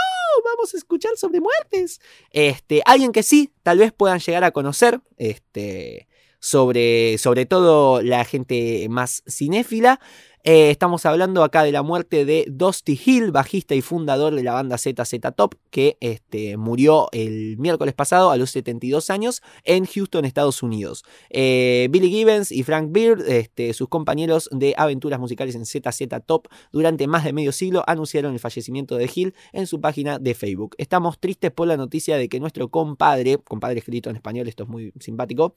Vamos 0.44 0.74
a 0.74 0.76
escuchar 0.76 1.12
sobre 1.16 1.40
muertes. 1.40 2.00
Este, 2.30 2.82
alguien 2.84 3.12
que 3.12 3.22
sí, 3.22 3.52
tal 3.62 3.78
vez 3.78 3.92
puedan 3.92 4.18
llegar 4.18 4.42
a 4.42 4.50
conocer, 4.50 5.00
este, 5.18 6.08
sobre, 6.40 7.16
sobre 7.18 7.46
todo 7.46 8.02
la 8.02 8.24
gente 8.24 8.88
más 8.90 9.22
cinéfila. 9.28 10.00
Eh, 10.44 10.70
estamos 10.70 11.06
hablando 11.06 11.44
acá 11.44 11.62
de 11.62 11.70
la 11.70 11.84
muerte 11.84 12.25
de 12.25 12.46
Dusty 12.50 13.00
Hill, 13.06 13.30
bajista 13.30 13.76
y 13.76 13.80
fundador 13.80 14.34
de 14.34 14.42
la 14.42 14.54
banda 14.54 14.76
ZZ 14.76 15.20
Top, 15.37 15.54
que 15.70 15.96
este, 16.00 16.56
murió 16.56 17.08
el 17.12 17.56
miércoles 17.58 17.94
pasado 17.94 18.32
a 18.32 18.37
los 18.37 18.50
72 18.50 19.08
años 19.11 19.40
en 19.62 19.87
Houston, 19.87 20.25
Estados 20.25 20.64
Unidos. 20.64 21.04
Eh, 21.30 21.87
Billy 21.92 22.11
Gibbons 22.11 22.50
y 22.50 22.64
Frank 22.64 22.88
Beard, 22.90 23.20
este, 23.28 23.72
sus 23.72 23.88
compañeros 23.88 24.49
de 24.50 24.75
aventuras 24.76 25.20
musicales 25.20 25.54
en 25.54 25.64
ZZ 25.64 26.08
Top 26.26 26.49
durante 26.72 27.06
más 27.06 27.22
de 27.22 27.32
medio 27.32 27.52
siglo, 27.52 27.84
anunciaron 27.87 28.32
el 28.32 28.40
fallecimiento 28.40 28.96
de 28.96 29.08
Hill 29.14 29.34
en 29.52 29.68
su 29.68 29.80
página 29.80 30.18
de 30.18 30.34
Facebook. 30.34 30.75
Estamos 30.76 31.20
tristes 31.20 31.52
por 31.52 31.68
la 31.68 31.76
noticia 31.76 32.16
de 32.16 32.28
que 32.28 32.40
nuestro 32.40 32.68
compadre, 32.68 33.38
compadre 33.38 33.78
escrito 33.78 34.11
en 34.11 34.16
español, 34.16 34.49
esto 34.49 34.64
es 34.64 34.68
muy 34.68 34.92
simpático, 34.99 35.54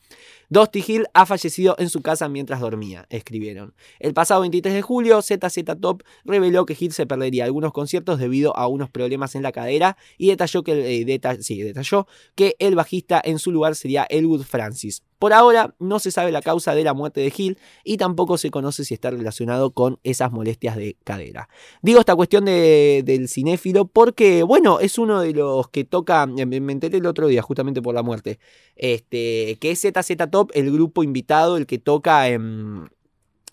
Dusty 0.50 0.84
Hill 0.88 1.08
ha 1.16 1.26
fallecido 1.26 1.76
en 1.80 1.90
su 1.90 2.04
casa 2.04 2.30
mientras 2.30 2.60
dormía, 2.60 3.08
escribieron. 3.10 3.74
El 4.00 4.14
pasado 4.14 4.42
23 4.42 4.75
de 4.76 4.82
julio, 4.82 5.22
ZZ 5.22 5.64
Top 5.80 6.04
reveló 6.24 6.66
que 6.66 6.76
Hill 6.80 6.92
se 6.94 7.06
perdería 7.08 7.46
algunos 7.46 7.72
conciertos 7.74 8.20
debido 8.20 8.56
a 8.58 8.68
unos 8.68 8.90
problemas 8.90 9.36
en 9.36 9.44
la 9.44 9.52
cadera 9.52 9.98
y 10.18 10.28
detalló 10.28 10.64
que, 10.64 11.02
eh, 11.02 11.06
detalló 11.06 12.08
que 12.36 12.56
el 12.60 12.76
bajista 12.76 13.22
en 13.24 13.40
su 13.40 13.52
lugar 13.52 13.76
sería 13.76 14.04
Elwood 14.10 14.44
Francis. 14.44 15.04
Por 15.18 15.32
ahora 15.32 15.74
no 15.80 16.00
se 16.00 16.12
sabe 16.12 16.32
la 16.32 16.42
causa 16.42 16.76
de 16.76 16.84
la 16.84 16.94
muerte 16.94 17.22
de 17.22 17.34
Hill 17.36 17.58
y 17.86 17.98
tampoco 17.98 18.38
se 18.38 18.52
conoce 18.52 18.84
si 18.84 18.94
está 18.94 19.10
relacionado 19.12 19.72
con 19.72 19.98
esas 20.04 20.32
molestias 20.32 20.76
de 20.76 20.98
cadera. 21.04 21.48
Digo 21.82 22.00
esta 22.02 22.16
cuestión 22.16 22.46
de- 22.46 23.02
del 23.06 23.30
cinéfilo 23.30 23.86
porque, 23.88 24.44
bueno, 24.44 24.80
es 24.82 24.98
uno 24.98 25.22
de 25.22 25.32
los 25.34 25.70
que 25.70 25.86
toca, 25.86 26.26
me 26.28 26.72
enteré 26.72 26.98
el 26.98 27.06
otro 27.06 27.28
día 27.28 27.42
justamente 27.42 27.82
por 27.82 27.96
la 27.96 28.04
muerte, 28.04 28.40
este, 28.76 29.58
que 29.60 29.72
es 29.72 29.80
ZZ 29.82 30.30
Top, 30.30 30.52
el 30.54 30.70
grupo 30.72 31.02
invitado, 31.02 31.58
el 31.58 31.66
que 31.66 31.80
toca 31.80 32.28
en... 32.30 32.90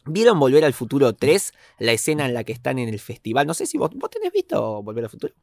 ¿Vieron 0.05 0.39
Volver 0.41 0.65
al 0.65 0.73
Futuro 0.73 1.15
3? 1.15 1.53
La 1.79 1.93
escena 1.93 2.27
en 2.27 2.35
la 2.35 2.45
que 2.45 2.53
están 2.53 2.79
en 2.79 2.89
el 2.89 2.99
festival. 2.99 3.47
No 3.47 3.55
sé 3.55 3.67
si 3.67 3.79
vos, 3.79 3.91
vos 3.95 4.11
tenés 4.11 4.33
visto 4.33 4.83
Volver 4.83 5.05
al 5.05 5.11
Futuro. 5.11 5.35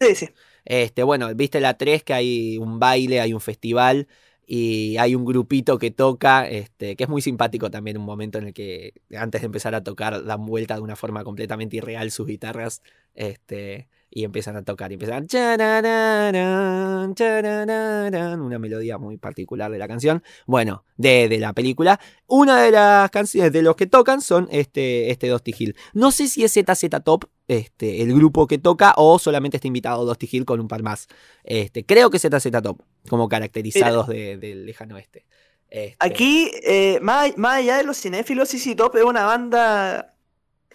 Sí, 0.00 0.14
sí. 0.14 0.28
Este, 0.64 1.02
bueno, 1.02 1.34
viste 1.34 1.60
la 1.60 1.76
3 1.76 2.02
que 2.02 2.14
hay 2.14 2.58
un 2.58 2.78
baile, 2.78 3.20
hay 3.20 3.32
un 3.32 3.40
festival 3.40 4.08
y 4.46 4.96
hay 4.98 5.14
un 5.14 5.24
grupito 5.24 5.78
que 5.78 5.90
toca, 5.90 6.48
este, 6.48 6.96
que 6.96 7.04
es 7.04 7.10
muy 7.10 7.22
simpático 7.22 7.70
también, 7.70 7.96
un 7.98 8.04
momento 8.04 8.38
en 8.38 8.48
el 8.48 8.54
que 8.54 8.92
antes 9.16 9.40
de 9.40 9.46
empezar 9.46 9.74
a 9.74 9.82
tocar 9.82 10.24
dan 10.24 10.44
vuelta 10.44 10.74
de 10.74 10.82
una 10.82 10.96
forma 10.96 11.24
completamente 11.24 11.76
irreal 11.76 12.10
sus 12.10 12.26
guitarras, 12.26 12.82
este, 13.14 13.88
y 14.16 14.22
empiezan 14.24 14.56
a 14.56 14.62
tocar 14.62 14.92
y 14.92 14.94
empiezan 14.94 15.26
una 18.40 18.58
melodía 18.58 18.96
muy 18.98 19.16
particular 19.16 19.70
de 19.70 19.78
la 19.78 19.88
canción, 19.88 20.22
bueno, 20.46 20.84
de, 20.96 21.28
de 21.28 21.38
la 21.38 21.52
película. 21.52 21.98
Una 22.26 22.62
de 22.62 22.70
las 22.70 23.10
canciones 23.10 23.52
de 23.52 23.62
los 23.62 23.74
que 23.76 23.86
tocan 23.86 24.20
son 24.20 24.48
este, 24.50 25.10
este 25.10 25.28
Dusty 25.28 25.54
Hill. 25.58 25.76
No 25.92 26.10
sé 26.12 26.28
si 26.28 26.44
es 26.44 26.52
ZZ 26.52 26.88
Top, 27.04 27.24
este, 27.48 28.02
el 28.02 28.14
grupo 28.14 28.46
que 28.46 28.58
toca, 28.58 28.94
o 28.96 29.18
solamente 29.18 29.56
está 29.56 29.66
invitado 29.66 30.04
Dusty 30.06 30.28
Hill 30.30 30.44
con 30.44 30.60
un 30.60 30.68
par 30.68 30.82
más. 30.82 31.08
Este, 31.42 31.84
creo 31.84 32.10
que 32.10 32.18
ZZ 32.18 32.50
Top, 32.62 32.80
como 33.08 33.28
caracterizados 33.28 34.06
de- 34.08 34.36
del 34.36 34.64
lejano 34.66 34.94
oeste. 34.94 35.26
Este, 35.68 35.96
Aquí, 35.98 36.52
eh, 36.64 37.00
más, 37.02 37.36
más 37.36 37.56
allá 37.56 37.78
de 37.78 37.84
los 37.84 37.96
cinéfilos, 38.00 38.48
CC 38.48 38.76
Top 38.76 38.94
es 38.94 39.02
una 39.02 39.24
banda 39.24 40.13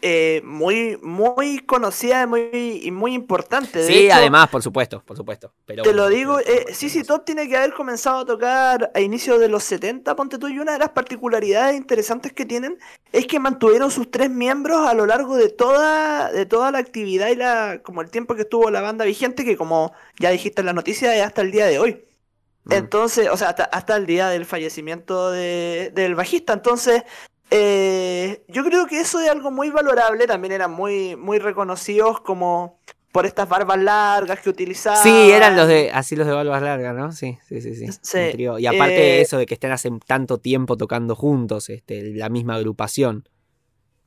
eh, 0.02 0.42
muy, 0.46 0.98
muy 1.02 1.60
conocida 1.60 2.24
y 2.24 2.28
muy, 2.28 2.82
y 2.84 2.92
muy 2.92 3.14
importante. 3.14 3.80
De 3.80 3.86
sí, 3.88 4.06
hecho, 4.06 4.16
además, 4.16 4.50
por 4.50 4.62
supuesto, 4.64 5.04
por 5.06 5.18
supuesto. 5.18 5.54
Pero 5.66 5.84
Te 5.84 5.94
lo 5.94 6.08
digo, 6.10 6.40
eh, 6.40 6.66
CC 6.74 7.04
Top 7.04 7.26
tiene 7.26 7.48
que 7.50 7.58
haber 7.58 7.74
comenzado 7.74 8.20
a 8.20 8.26
tocar 8.26 8.92
a 8.94 9.00
inicios 9.02 9.40
de 9.40 9.50
los 9.50 9.64
70, 9.64 10.16
ponte 10.16 10.38
tú, 10.38 10.48
y 10.48 10.60
una 10.60 10.74
de 10.74 10.80
las 10.80 10.90
particularidades 10.90 11.76
interesantes 11.78 12.34
que 12.34 12.46
tienen 12.46 12.78
es 13.12 13.28
que 13.28 13.40
mantuvieron 13.40 13.92
sus 13.92 14.10
tres 14.10 14.30
miembros 14.30 14.88
a 14.88 14.94
lo 14.94 15.06
largo 15.06 15.36
de 15.36 15.50
toda, 15.50 16.32
de 16.32 16.46
toda 16.46 16.72
la 16.72 16.78
actividad 16.80 17.28
y 17.30 17.36
la, 17.36 17.82
como 17.84 18.02
el 18.02 18.10
tiempo 18.10 18.36
que 18.36 18.42
estuvo 18.44 18.70
la 18.72 18.82
banda 18.82 19.06
vigente, 19.06 19.44
que 19.46 19.58
como 19.58 19.94
ya 20.20 20.30
dijiste 20.32 20.62
en 20.62 20.68
la 20.68 20.74
noticia, 20.74 21.16
es 21.16 21.24
hasta 21.24 21.42
el 21.42 21.52
día 21.52 21.66
de 21.66 21.80
hoy. 21.80 22.04
Mm. 22.66 22.74
Entonces, 22.74 23.30
o 23.32 23.38
sea, 23.38 23.50
hasta, 23.50 23.64
hasta 23.64 23.96
el 23.96 24.06
día 24.06 24.30
del 24.30 24.46
fallecimiento 24.46 25.32
de- 25.32 25.92
del 25.96 26.16
bajista. 26.16 26.54
Entonces, 26.54 27.04
eh, 27.52 28.44
yo 28.48 28.64
creo 28.64 28.88
que 28.88 29.00
eso 29.00 29.20
es 29.20 29.30
algo 29.30 29.52
muy 29.52 29.70
valorable. 29.70 30.28
También 30.28 30.54
eran 30.54 30.72
muy, 30.72 31.16
muy 31.16 31.40
reconocidos 31.40 32.22
como 32.22 32.80
por 33.12 33.26
estas 33.26 33.50
barbas 33.50 33.80
largas 33.80 34.40
que 34.40 34.50
utilizaban. 34.50 35.02
Sí, 35.02 35.32
eran 35.32 35.56
los 35.56 35.68
de, 35.68 35.92
así 35.92 36.16
los 36.16 36.28
de 36.28 36.34
barbas 36.34 36.62
largas, 36.62 36.96
¿no? 36.96 37.12
Sí, 37.12 37.40
sí, 37.48 37.62
sí, 37.62 37.88
sí. 38.02 38.20
Y 38.38 38.66
aparte 38.66 38.94
de 38.94 39.18
eh, 39.18 39.22
eso 39.22 39.38
de 39.38 39.46
que 39.46 39.56
estén 39.56 39.72
hace 39.72 39.90
tanto 40.06 40.38
tiempo 40.38 40.78
tocando 40.78 41.16
juntos, 41.16 41.70
este, 41.70 42.14
la 42.14 42.30
misma 42.30 42.56
agrupación. 42.56 43.28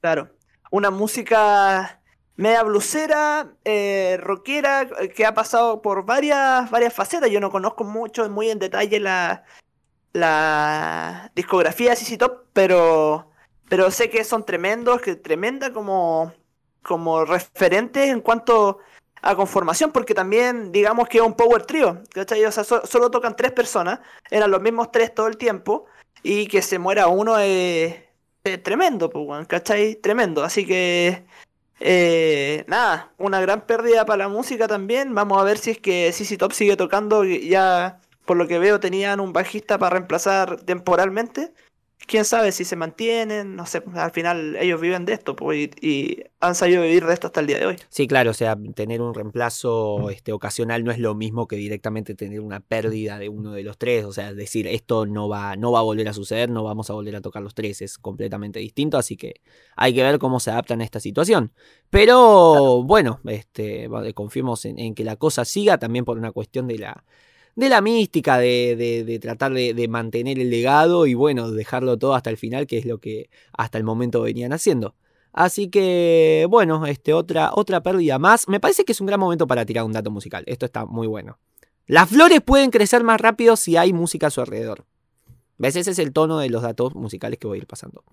Claro. 0.00 0.30
Una 0.70 0.90
música 0.90 2.00
media 2.36 2.62
blusera, 2.62 3.54
eh, 3.64 4.18
rockera, 4.20 4.88
que 5.14 5.26
ha 5.26 5.34
pasado 5.34 5.82
por 5.82 6.04
varias, 6.04 6.70
varias 6.70 6.94
facetas. 6.94 7.30
Yo 7.30 7.40
no 7.40 7.50
conozco 7.50 7.84
mucho, 7.84 8.28
muy 8.30 8.50
en 8.50 8.58
detalle 8.58 9.00
la, 9.00 9.44
la 10.12 11.30
discografía 11.34 11.90
de 11.90 11.96
CC 11.96 12.18
Top, 12.18 12.46
pero, 12.52 13.31
pero 13.72 13.90
sé 13.90 14.10
que 14.10 14.22
son 14.22 14.44
tremendos, 14.44 15.00
que 15.00 15.16
tremenda 15.16 15.72
como, 15.72 16.30
como 16.82 17.24
referentes 17.24 18.10
en 18.10 18.20
cuanto 18.20 18.80
a 19.22 19.34
conformación, 19.34 19.92
porque 19.92 20.12
también 20.12 20.72
digamos 20.72 21.08
que 21.08 21.16
es 21.16 21.24
un 21.24 21.32
power 21.32 21.64
trio, 21.64 22.02
¿cachai? 22.12 22.44
O 22.44 22.52
sea, 22.52 22.64
so- 22.64 22.84
solo 22.84 23.10
tocan 23.10 23.34
tres 23.34 23.50
personas, 23.52 24.00
eran 24.30 24.50
los 24.50 24.60
mismos 24.60 24.92
tres 24.92 25.14
todo 25.14 25.26
el 25.26 25.38
tiempo, 25.38 25.86
y 26.22 26.48
que 26.48 26.60
se 26.60 26.78
muera 26.78 27.06
uno 27.08 27.38
es, 27.38 27.96
tremendo, 28.62 29.08
pues, 29.08 29.46
¿cachai? 29.48 29.94
Tremendo, 29.94 30.44
así 30.44 30.66
que 30.66 31.24
Eh, 31.80 32.64
nada, 32.68 33.12
una 33.18 33.40
gran 33.40 33.62
pérdida 33.66 34.04
para 34.04 34.24
la 34.24 34.28
música 34.28 34.68
también. 34.68 35.14
Vamos 35.14 35.38
a 35.40 35.44
ver 35.44 35.58
si 35.58 35.70
es 35.72 35.78
que 35.78 36.12
CC 36.12 36.36
Top 36.36 36.52
sigue 36.52 36.76
tocando. 36.76 37.24
Ya, 37.24 38.00
por 38.26 38.36
lo 38.36 38.46
que 38.46 38.58
veo, 38.58 38.80
tenían 38.80 39.18
un 39.20 39.32
bajista 39.32 39.78
para 39.78 39.94
reemplazar 39.96 40.60
temporalmente 40.62 41.52
quién 42.06 42.24
sabe 42.24 42.52
si 42.52 42.64
se 42.64 42.76
mantienen, 42.76 43.56
no 43.56 43.66
sé, 43.66 43.82
al 43.94 44.10
final 44.10 44.56
ellos 44.56 44.80
viven 44.80 45.04
de 45.04 45.12
esto 45.14 45.36
pues, 45.36 45.70
y, 45.80 46.22
han 46.40 46.54
sabido 46.54 46.82
vivir 46.82 47.06
de 47.06 47.14
esto 47.14 47.28
hasta 47.28 47.40
el 47.40 47.46
día 47.46 47.58
de 47.58 47.66
hoy. 47.66 47.76
Sí, 47.88 48.08
claro, 48.08 48.32
o 48.32 48.34
sea, 48.34 48.56
tener 48.74 49.00
un 49.00 49.14
reemplazo 49.14 50.10
este, 50.10 50.32
ocasional 50.32 50.82
no 50.82 50.90
es 50.90 50.98
lo 50.98 51.14
mismo 51.14 51.46
que 51.46 51.56
directamente 51.56 52.14
tener 52.14 52.40
una 52.40 52.60
pérdida 52.60 53.18
de 53.18 53.28
uno 53.28 53.52
de 53.52 53.62
los 53.62 53.78
tres, 53.78 54.04
o 54.04 54.12
sea, 54.12 54.34
decir 54.34 54.66
esto 54.66 55.06
no 55.06 55.28
va, 55.28 55.56
no 55.56 55.70
va 55.70 55.80
a 55.80 55.82
volver 55.82 56.08
a 56.08 56.12
suceder, 56.12 56.50
no 56.50 56.64
vamos 56.64 56.90
a 56.90 56.94
volver 56.94 57.16
a 57.16 57.20
tocar 57.20 57.42
los 57.42 57.54
tres, 57.54 57.80
es 57.82 57.98
completamente 57.98 58.58
distinto, 58.58 58.98
así 58.98 59.16
que 59.16 59.40
hay 59.76 59.94
que 59.94 60.02
ver 60.02 60.18
cómo 60.18 60.40
se 60.40 60.50
adaptan 60.50 60.80
a 60.80 60.84
esta 60.84 61.00
situación. 61.00 61.52
Pero 61.90 62.82
bueno, 62.82 63.20
este, 63.26 63.88
confiemos 64.14 64.64
en 64.64 64.94
que 64.94 65.04
la 65.04 65.16
cosa 65.16 65.44
siga 65.44 65.78
también 65.78 66.04
por 66.04 66.18
una 66.18 66.32
cuestión 66.32 66.66
de 66.66 66.78
la 66.78 67.04
de 67.54 67.68
la 67.68 67.80
mística, 67.80 68.38
de, 68.38 69.18
tratar 69.20 69.52
de, 69.52 69.88
mantener 69.88 70.38
el 70.38 70.50
legado 70.50 71.06
y 71.06 71.14
bueno, 71.14 71.50
dejarlo 71.50 71.98
todo 71.98 72.14
hasta 72.14 72.30
el 72.30 72.36
final, 72.36 72.66
que 72.66 72.78
es 72.78 72.86
lo 72.86 72.98
que 72.98 73.28
hasta 73.52 73.78
el 73.78 73.84
momento 73.84 74.22
venían 74.22 74.52
haciendo. 74.52 74.94
Así 75.32 75.68
que, 75.68 76.46
bueno, 76.50 76.86
este, 76.86 77.14
otra, 77.14 77.52
otra 77.54 77.82
pérdida 77.82 78.18
más. 78.18 78.48
Me 78.48 78.60
parece 78.60 78.84
que 78.84 78.92
es 78.92 79.00
un 79.00 79.06
gran 79.06 79.18
momento 79.18 79.46
para 79.46 79.64
tirar 79.64 79.84
un 79.84 79.92
dato 79.92 80.10
musical. 80.10 80.44
Esto 80.46 80.66
está 80.66 80.84
muy 80.84 81.06
bueno. 81.06 81.38
Las 81.86 82.10
flores 82.10 82.40
pueden 82.42 82.70
crecer 82.70 83.02
más 83.02 83.20
rápido 83.20 83.56
si 83.56 83.76
hay 83.76 83.92
música 83.92 84.26
a 84.26 84.30
su 84.30 84.40
alrededor. 84.40 84.84
¿Ves? 85.58 85.76
Ese 85.76 85.92
es 85.92 85.98
el 85.98 86.12
tono 86.12 86.38
de 86.38 86.50
los 86.50 86.62
datos 86.62 86.94
musicales 86.94 87.38
que 87.38 87.46
voy 87.46 87.56
a 87.56 87.60
ir 87.62 87.66
pasando. 87.66 88.04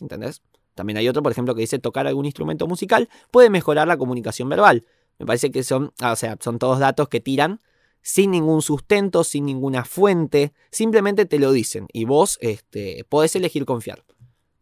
¿Entendés? 0.00 0.42
También 0.74 0.98
hay 0.98 1.08
otro, 1.08 1.22
por 1.22 1.32
ejemplo, 1.32 1.54
que 1.54 1.62
dice 1.62 1.78
tocar 1.78 2.06
algún 2.06 2.24
instrumento 2.24 2.66
musical 2.66 3.08
puede 3.30 3.50
mejorar 3.50 3.88
la 3.88 3.96
comunicación 3.96 4.48
verbal. 4.48 4.84
Me 5.18 5.26
parece 5.26 5.50
que 5.50 5.64
son, 5.64 5.92
o 6.02 6.16
sea, 6.16 6.36
son 6.40 6.58
todos 6.58 6.78
datos 6.78 7.08
que 7.08 7.20
tiran 7.20 7.60
sin 8.08 8.30
ningún 8.30 8.62
sustento, 8.62 9.22
sin 9.22 9.44
ninguna 9.44 9.84
fuente, 9.84 10.54
simplemente 10.70 11.26
te 11.26 11.38
lo 11.38 11.52
dicen 11.52 11.88
y 11.92 12.06
vos 12.06 12.38
este, 12.40 13.04
podés 13.06 13.36
elegir 13.36 13.66
confiar. 13.66 14.02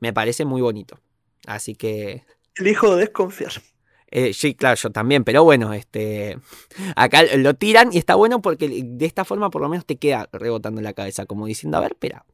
Me 0.00 0.12
parece 0.12 0.44
muy 0.44 0.60
bonito. 0.60 0.98
Así 1.46 1.76
que... 1.76 2.24
Elijo 2.56 2.96
desconfiar. 2.96 3.52
Eh, 4.10 4.34
sí, 4.34 4.56
claro, 4.56 4.74
yo 4.74 4.90
también, 4.90 5.22
pero 5.22 5.44
bueno, 5.44 5.72
este, 5.74 6.40
acá 6.96 7.22
lo 7.36 7.54
tiran 7.54 7.90
y 7.92 7.98
está 7.98 8.16
bueno 8.16 8.42
porque 8.42 8.82
de 8.84 9.06
esta 9.06 9.24
forma 9.24 9.48
por 9.48 9.62
lo 9.62 9.68
menos 9.68 9.86
te 9.86 9.94
queda 9.94 10.28
rebotando 10.32 10.80
en 10.80 10.84
la 10.84 10.92
cabeza, 10.92 11.24
como 11.24 11.46
diciendo, 11.46 11.78
a 11.78 11.82
ver, 11.82 11.92
espera, 11.92 12.26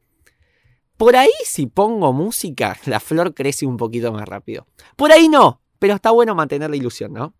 por 0.97 1.15
ahí 1.15 1.29
si 1.45 1.67
pongo 1.67 2.11
música, 2.11 2.75
la 2.85 2.99
flor 2.99 3.35
crece 3.35 3.67
un 3.67 3.77
poquito 3.77 4.11
más 4.11 4.27
rápido. 4.27 4.65
Por 4.95 5.11
ahí 5.11 5.29
no, 5.29 5.61
pero 5.77 5.93
está 5.93 6.09
bueno 6.09 6.33
mantener 6.33 6.71
la 6.71 6.75
ilusión, 6.75 7.13
¿no? 7.13 7.35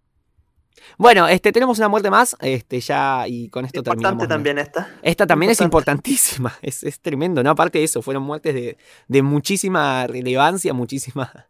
Bueno, 0.97 1.27
este, 1.27 1.51
tenemos 1.51 1.77
una 1.77 1.87
muerte 1.87 2.09
más, 2.09 2.35
este, 2.39 2.79
ya, 2.79 3.27
y 3.27 3.49
con 3.49 3.65
esto 3.65 3.79
Importante 3.79 4.27
también 4.27 4.57
esta. 4.59 4.89
Esta 5.01 5.25
también 5.25 5.51
es 5.51 5.61
importantísima, 5.61 6.53
es, 6.61 6.83
es, 6.83 6.99
tremendo, 6.99 7.43
¿no? 7.43 7.49
Aparte 7.49 7.79
de 7.79 7.85
eso, 7.85 8.01
fueron 8.01 8.23
muertes 8.23 8.53
de, 8.53 8.77
de 9.07 9.21
muchísima 9.21 10.05
relevancia, 10.07 10.73
muchísima, 10.73 11.47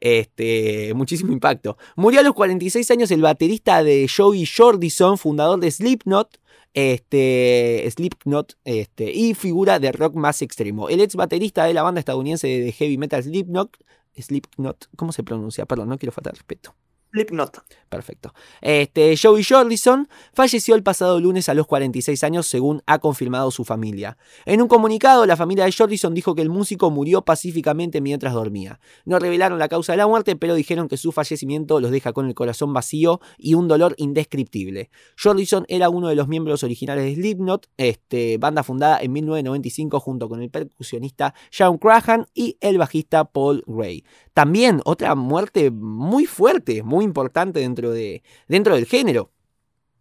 este, 0.00 0.92
muchísimo 0.94 1.32
impacto. 1.32 1.76
Murió 1.96 2.20
a 2.20 2.22
los 2.22 2.34
46 2.34 2.90
años 2.90 3.10
el 3.10 3.22
baterista 3.22 3.82
de 3.82 4.08
Joey 4.14 4.46
Jordison, 4.46 5.18
fundador 5.18 5.60
de 5.60 5.70
Slipknot, 5.70 6.40
este, 6.74 7.88
Slipknot 7.90 8.56
este, 8.64 9.12
y 9.12 9.34
figura 9.34 9.78
de 9.78 9.92
rock 9.92 10.14
más 10.14 10.42
extremo. 10.42 10.88
El 10.88 11.00
ex 11.00 11.16
baterista 11.16 11.64
de 11.64 11.74
la 11.74 11.82
banda 11.82 11.98
estadounidense 11.98 12.46
de 12.46 12.72
heavy 12.72 12.98
metal 12.98 13.22
Slipknot, 13.22 13.76
Slipknot, 14.16 14.88
¿cómo 14.96 15.12
se 15.12 15.22
pronuncia? 15.22 15.66
Perdón, 15.66 15.88
no 15.88 15.98
quiero 15.98 16.12
faltar 16.12 16.34
respeto. 16.34 16.74
Slipknot. 17.12 17.62
Perfecto. 17.88 18.32
Este, 18.60 19.16
Joey 19.20 19.42
Jordison 19.42 20.08
falleció 20.32 20.76
el 20.76 20.82
pasado 20.84 21.18
lunes 21.18 21.48
a 21.48 21.54
los 21.54 21.66
46 21.66 22.22
años, 22.22 22.46
según 22.46 22.82
ha 22.86 23.00
confirmado 23.00 23.50
su 23.50 23.64
familia. 23.64 24.16
En 24.46 24.62
un 24.62 24.68
comunicado, 24.68 25.26
la 25.26 25.36
familia 25.36 25.64
de 25.64 25.72
Jordison 25.72 26.14
dijo 26.14 26.36
que 26.36 26.42
el 26.42 26.50
músico 26.50 26.90
murió 26.90 27.22
pacíficamente 27.22 28.00
mientras 28.00 28.32
dormía. 28.32 28.78
No 29.04 29.18
revelaron 29.18 29.58
la 29.58 29.68
causa 29.68 29.92
de 29.92 29.98
la 29.98 30.06
muerte, 30.06 30.36
pero 30.36 30.54
dijeron 30.54 30.86
que 30.86 30.96
su 30.96 31.10
fallecimiento 31.10 31.80
los 31.80 31.90
deja 31.90 32.12
con 32.12 32.26
el 32.26 32.34
corazón 32.34 32.72
vacío 32.72 33.20
y 33.38 33.54
un 33.54 33.66
dolor 33.66 33.94
indescriptible. 33.98 34.90
Jordison 35.20 35.64
era 35.68 35.88
uno 35.88 36.08
de 36.08 36.14
los 36.14 36.28
miembros 36.28 36.62
originales 36.62 37.04
de 37.04 37.14
Slipknot, 37.14 37.68
este, 37.76 38.38
banda 38.38 38.62
fundada 38.62 39.00
en 39.00 39.12
1995 39.12 39.98
junto 39.98 40.28
con 40.28 40.42
el 40.42 40.50
percusionista 40.50 41.34
Sean 41.50 41.78
Crahan 41.78 42.26
y 42.34 42.56
el 42.60 42.78
bajista 42.78 43.24
Paul 43.24 43.64
Gray. 43.66 44.04
También 44.32 44.80
otra 44.84 45.14
muerte 45.14 45.70
muy 45.70 46.26
fuerte, 46.26 46.82
muy 46.82 47.04
importante 47.04 47.60
dentro, 47.60 47.90
de, 47.90 48.22
dentro 48.48 48.74
del 48.74 48.86
género. 48.86 49.30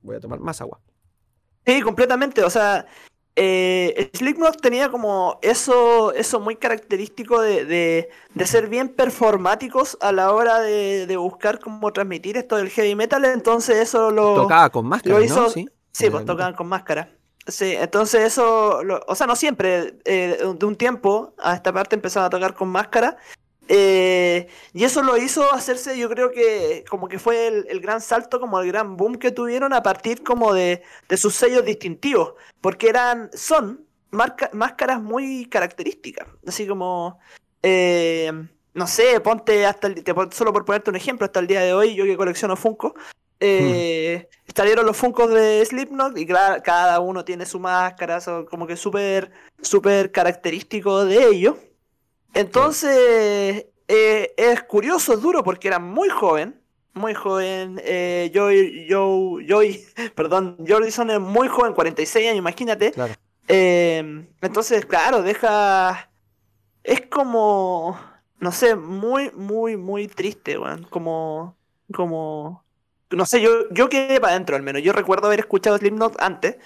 Voy 0.01 0.15
a 0.15 0.19
tomar 0.19 0.39
más 0.39 0.61
agua. 0.61 0.79
Sí, 1.65 1.81
completamente. 1.81 2.43
O 2.43 2.49
sea, 2.49 2.85
eh, 3.35 4.11
Slipknot 4.13 4.61
tenía 4.61 4.89
como 4.89 5.39
eso, 5.41 6.13
eso 6.13 6.39
muy 6.39 6.55
característico 6.57 7.41
de, 7.41 7.65
de, 7.65 8.45
ser 8.45 8.67
bien 8.67 8.89
performáticos 8.89 9.97
a 10.01 10.11
la 10.11 10.33
hora 10.33 10.59
de, 10.59 11.15
buscar 11.17 11.59
cómo 11.59 11.91
transmitir 11.93 12.37
esto 12.37 12.57
del 12.57 12.69
heavy 12.69 12.95
metal. 12.95 13.25
Entonces 13.25 13.77
eso 13.77 14.11
lo... 14.11 14.35
Tocaba 14.35 14.69
con 14.69 14.85
máscara, 14.85 15.19
¿no? 15.19 15.49
Sí, 15.49 15.67
sí 15.91 16.09
pues 16.09 16.25
tocaban 16.25 16.53
con 16.53 16.67
máscara. 16.67 17.11
Sí, 17.47 17.73
entonces 17.75 18.25
eso, 18.25 18.81
o 19.07 19.15
sea, 19.15 19.25
no 19.25 19.35
siempre, 19.35 19.97
eh, 20.05 20.37
de 20.55 20.65
un 20.65 20.75
tiempo 20.75 21.33
a 21.39 21.55
esta 21.55 21.73
parte 21.73 21.95
empezaron 21.95 22.27
a 22.27 22.29
tocar 22.29 22.53
con 22.53 22.67
máscara 22.67 23.17
eh, 23.71 24.47
y 24.73 24.83
eso 24.83 25.03
lo 25.03 25.15
hizo 25.15 25.53
hacerse, 25.53 25.95
yo 25.95 26.09
creo 26.09 26.31
que 26.31 26.83
como 26.89 27.07
que 27.07 27.19
fue 27.19 27.47
el, 27.47 27.79
gran 27.81 28.01
salto, 28.01 28.39
como 28.39 28.59
el 28.59 28.67
gran 28.67 28.97
boom 28.97 29.17
que 29.17 29.29
tuvieron 29.29 29.73
a 29.73 29.83
partir 29.83 30.23
como 30.23 30.55
de, 30.55 30.81
sus 31.15 31.35
sellos 31.35 31.63
distintivos, 31.63 32.33
porque 32.61 32.89
eran, 32.89 33.29
son 33.31 33.85
máscaras 34.09 34.99
muy 35.03 35.45
características, 35.45 36.27
así 36.47 36.65
como, 36.65 37.19
eh, 37.61 38.31
no 38.73 38.87
sé, 38.87 39.19
ponte 39.19 39.67
hasta 39.67 39.85
el, 39.85 40.03
solo 40.31 40.51
por 40.51 40.65
ponerte 40.65 40.89
un 40.89 40.95
ejemplo, 40.95 41.25
hasta 41.25 41.39
el 41.39 41.45
día 41.45 41.61
de 41.61 41.73
hoy, 41.73 41.93
yo 41.93 42.05
que 42.05 42.17
colecciono 42.17 42.55
Funko, 42.55 42.95
eh, 43.39 44.27
salieron 44.55 44.87
los 44.87 44.97
Funkos 44.97 45.29
de 45.29 45.63
Slipknot 45.63 46.17
y 46.17 46.25
cada 46.25 46.99
uno 47.01 47.23
tiene 47.23 47.45
su 47.45 47.59
máscara, 47.59 48.19
como 48.49 48.65
que 48.65 48.75
súper, 48.75 49.31
súper 49.61 50.11
característico 50.11 51.05
de 51.05 51.27
ellos. 51.27 51.55
Entonces, 52.33 53.65
eh, 53.87 54.33
es 54.37 54.63
curioso, 54.63 55.13
es 55.13 55.21
duro, 55.21 55.43
porque 55.43 55.67
era 55.67 55.79
muy 55.79 56.09
joven. 56.09 56.61
Muy 56.93 57.13
joven. 57.13 57.81
Eh, 57.83 58.31
Joy, 58.33 58.87
Joy, 58.89 59.85
perdón, 60.15 60.57
Jordison 60.67 61.09
es 61.09 61.19
muy 61.19 61.47
joven, 61.47 61.73
46 61.73 62.27
años, 62.27 62.37
imagínate. 62.37 62.93
Eh, 63.47 64.27
entonces, 64.41 64.85
claro, 64.85 65.23
deja. 65.23 66.11
Es 66.83 67.01
como. 67.07 67.99
No 68.39 68.51
sé, 68.51 68.75
muy, 68.75 69.31
muy, 69.31 69.75
muy 69.75 70.07
triste, 70.07 70.57
weón. 70.57 70.83
Como. 70.83 71.57
Como. 71.93 72.63
No 73.11 73.25
sé, 73.25 73.41
yo, 73.41 73.69
yo 73.71 73.89
quedé 73.89 74.19
para 74.21 74.33
adentro 74.33 74.55
al 74.55 74.61
menos. 74.61 74.83
Yo 74.83 74.93
recuerdo 74.93 75.27
haber 75.27 75.39
escuchado 75.39 75.77
Slipknot 75.77 76.21
antes, 76.21 76.57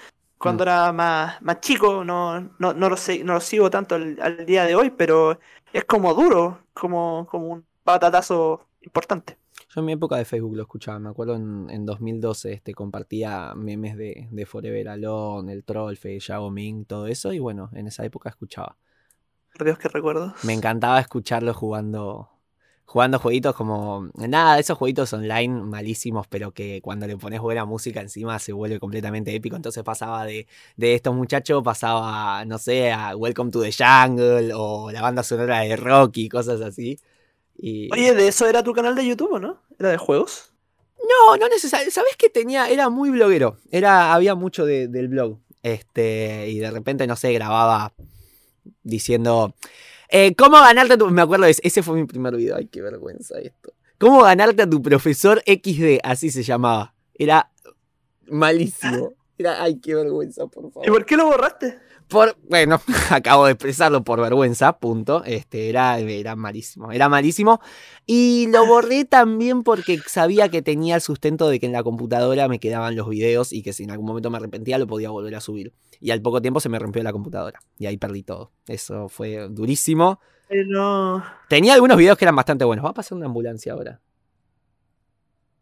cuando 0.44 0.66
mm. 0.66 0.68
era 0.68 0.92
más, 0.92 1.42
más 1.42 1.62
chico, 1.62 2.04
no, 2.04 2.42
no, 2.60 2.74
no, 2.74 2.90
lo 2.90 2.98
sé, 2.98 3.24
no 3.24 3.36
lo 3.36 3.40
sigo 3.40 3.70
tanto 3.70 3.96
al, 3.96 4.46
día 4.46 4.66
de 4.66 4.76
hoy, 4.76 4.90
pero 4.90 5.40
es 5.72 5.86
como 5.86 6.14
duro, 6.14 6.60
como, 6.74 7.26
como 7.32 7.48
un 7.48 7.66
batatazo 7.86 8.68
importante. 8.82 9.38
Yo 9.74 9.80
en 9.80 9.86
mi 9.86 9.94
época 9.94 10.18
de 10.18 10.26
Facebook 10.26 10.56
lo 10.58 10.64
escuchaba, 10.64 11.00
me 11.00 11.10
acuerdo 11.10 11.36
en, 11.36 11.70
en 11.70 11.86
2012 11.86 12.52
este, 12.52 12.74
compartía 12.74 13.54
memes 13.56 13.96
de, 13.96 14.28
de 14.30 14.46
Forever 14.46 14.90
Alone, 14.90 15.54
el 15.54 15.64
Trollface, 15.64 16.20
Yao 16.20 16.52
Ming, 16.52 16.84
todo 16.84 17.08
eso, 17.08 17.32
y 17.32 17.40
bueno, 17.40 17.70
en 17.74 17.88
esa 17.88 18.04
época 18.04 18.28
escuchaba. 18.28 18.76
Por 19.58 19.66
Dios, 19.66 19.78
qué 19.78 19.88
recuerdo. 19.88 20.34
Me 20.44 20.52
encantaba 20.52 21.00
escucharlo 21.00 21.54
jugando 21.54 22.33
jugando 22.86 23.20
jueguitos 23.20 23.56
como. 23.56 24.10
Nada, 24.16 24.60
esos 24.60 24.78
jueguitos 24.78 25.14
online 25.14 25.64
malísimos, 25.64 26.28
pero 26.28 26.52
que 26.52 26.82
cuando 26.82 27.08
le 27.08 27.18
pones 27.18 27.40
buena 27.42 27.66
música 27.66 28.02
encima 28.02 28.40
se 28.40 28.54
vuelve 28.54 28.80
completamente 28.80 29.34
épico. 29.36 29.56
Entonces 29.56 29.84
pasaba 29.84 30.26
de, 30.26 30.48
de 30.78 30.96
estos 30.96 31.16
muchachos, 31.16 31.64
pasaba, 31.64 32.46
no 32.46 32.58
sé, 32.58 32.92
a 32.92 33.16
Welcome 33.16 33.52
to 33.52 33.62
the 33.62 33.72
Jungle 33.72 34.54
o 34.56 34.92
la 34.92 35.02
banda 35.02 35.24
sonora 35.24 35.62
de 35.62 35.76
Rocky, 35.76 36.30
cosas 36.30 36.62
así. 36.62 37.00
Y... 37.58 37.92
Oye, 37.94 38.14
de 38.14 38.28
eso 38.28 38.48
era 38.48 38.64
tu 38.64 38.74
canal 38.74 38.96
de 38.96 39.06
YouTube, 39.06 39.40
¿no? 39.40 39.62
¿Era 39.80 39.90
de 39.90 39.98
juegos? 39.98 40.54
No, 40.98 41.38
no 41.38 41.48
necesariamente. 41.50 41.94
¿Sabes 41.94 42.16
qué 42.18 42.30
tenía? 42.30 42.70
Era 42.70 42.90
muy 42.90 43.10
bloguero. 43.10 43.58
Era, 43.72 44.14
había 44.14 44.36
mucho 44.36 44.66
del 44.66 45.08
blog. 45.08 45.40
Este, 45.62 46.50
y 46.50 46.60
de 46.60 46.72
repente, 46.72 47.08
no 47.08 47.16
sé, 47.16 47.34
grababa 47.34 47.94
diciendo. 48.84 49.56
Eh, 50.16 50.36
¿Cómo 50.36 50.58
ganarte 50.58 50.94
a 50.94 50.98
tu.? 50.98 51.10
Me 51.10 51.24
acuerdo, 51.24 51.48
ese 51.48 51.82
fue 51.82 51.96
mi 51.96 52.06
primer 52.06 52.36
video. 52.36 52.56
Ay, 52.56 52.68
qué 52.68 52.84
vergüenza 52.84 53.40
esto. 53.40 53.74
¿Cómo 53.98 54.22
ganarte 54.22 54.62
a 54.62 54.70
tu 54.70 54.80
profesor 54.80 55.42
XD? 55.48 56.02
Así 56.04 56.30
se 56.30 56.44
llamaba. 56.44 56.94
Era 57.16 57.52
malísimo. 58.28 59.14
Era, 59.40 59.64
ay, 59.64 59.80
qué 59.80 59.96
vergüenza, 59.96 60.46
por 60.46 60.72
favor. 60.72 60.88
¿Y 60.88 60.92
por 60.92 61.04
qué 61.08 61.18
lo 61.18 61.26
borraste? 61.26 61.80
Por, 62.14 62.38
bueno, 62.48 62.80
acabo 63.10 63.48
de 63.48 63.54
expresarlo 63.54 64.04
por 64.04 64.22
vergüenza, 64.22 64.78
punto. 64.78 65.24
Este, 65.26 65.68
era, 65.68 65.98
era 65.98 66.36
malísimo, 66.36 66.92
era 66.92 67.10
malísimo. 67.10 67.60
Y 68.06 68.46
lo 68.52 68.68
borré 68.68 69.04
también 69.04 69.64
porque 69.64 69.98
sabía 70.06 70.48
que 70.48 70.62
tenía 70.62 70.94
el 70.94 71.02
sustento 71.02 71.50
de 71.50 71.60
que 71.60 71.66
en 71.66 71.72
la 71.72 71.82
computadora 71.82 72.48
me 72.48 72.60
quedaban 72.60 72.96
los 72.96 73.10
videos 73.10 73.52
y 73.52 73.64
que 73.64 73.74
si 73.74 73.86
en 73.86 73.90
algún 73.90 74.06
momento 74.06 74.30
me 74.30 74.38
arrepentía 74.38 74.78
lo 74.78 74.86
podía 74.86 75.10
volver 75.10 75.34
a 75.34 75.42
subir. 75.42 75.74
Y 76.00 76.12
al 76.12 76.22
poco 76.22 76.40
tiempo 76.40 76.60
se 76.60 76.70
me 76.70 76.78
rompió 76.78 77.02
la 77.02 77.12
computadora 77.12 77.60
y 77.80 77.88
ahí 77.88 77.98
perdí 77.98 78.22
todo. 78.22 78.52
Eso 78.68 79.10
fue 79.10 79.48
durísimo. 79.50 80.20
Pero... 80.48 81.24
Tenía 81.50 81.74
algunos 81.74 81.98
videos 81.98 82.16
que 82.16 82.26
eran 82.26 82.36
bastante 82.36 82.64
buenos. 82.64 82.86
Va 82.86 82.92
a 82.92 82.94
pasar 82.94 83.18
una 83.18 83.26
ambulancia 83.26 83.74
ahora. 83.74 84.02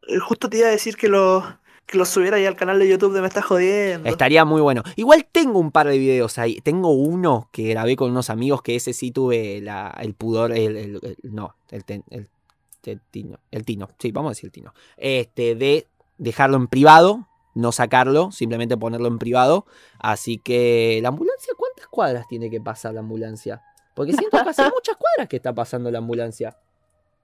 Eh, 0.06 0.20
Justo 0.20 0.50
te 0.50 0.58
iba 0.58 0.68
a 0.68 0.72
decir 0.72 0.98
que 0.98 1.08
lo, 1.08 1.61
que 1.86 1.98
lo 1.98 2.06
subiera 2.06 2.38
ahí 2.38 2.46
al 2.46 2.56
canal 2.56 2.80
de 2.80 2.88
YouTube 2.88 3.14
de 3.14 3.22
Me 3.22 3.28
Estás 3.28 3.44
Jodiendo. 3.46 4.08
Estaría 4.10 4.46
muy 4.46 4.62
bueno. 4.62 4.82
Igual 4.96 5.28
tengo 5.32 5.60
un 5.60 5.72
par 5.72 5.88
de 5.88 5.98
videos 5.98 6.38
ahí. 6.38 6.62
Tengo 6.62 6.92
uno 6.92 7.50
que 7.52 7.68
grabé 7.70 7.96
con 7.98 8.12
unos 8.12 8.30
amigos 8.30 8.62
que 8.62 8.76
ese 8.76 8.94
sí 8.94 9.12
tuve 9.12 9.60
la- 9.62 9.94
el 10.02 10.14
pudor, 10.14 10.52
el, 10.54 10.78
el- 10.78 11.00
el- 11.04 11.18
no, 11.24 11.56
el, 11.70 11.84
el, 12.12 12.30
tino, 13.12 13.40
el 13.52 13.66
tino, 13.66 13.90
sí, 14.00 14.12
vamos 14.12 14.30
a 14.30 14.32
decir 14.32 14.46
el 14.48 14.52
tino. 14.52 14.74
Este, 14.98 15.56
de 15.56 15.88
dejarlo 16.18 16.56
en 16.58 16.68
privado, 16.68 17.28
no 17.56 17.72
sacarlo, 17.74 18.32
simplemente 18.32 18.78
ponerlo 18.78 19.08
en 19.10 19.20
privado. 19.20 19.66
Así 20.00 20.38
que 20.38 21.00
la 21.02 21.10
ambulancia, 21.10 21.54
¿cuántas 21.58 21.88
cuadras 21.88 22.26
tiene 22.30 22.50
que 22.50 22.62
pasar 22.62 22.94
la 22.94 23.02
ambulancia? 23.02 23.62
Porque 23.96 24.14
siento 24.14 24.42
que 24.42 24.50
hace 24.50 24.64
muchas 24.74 24.96
cuadras 24.96 25.28
que 25.28 25.36
está 25.36 25.54
pasando 25.54 25.92
la 25.92 25.98
ambulancia. 25.98 26.58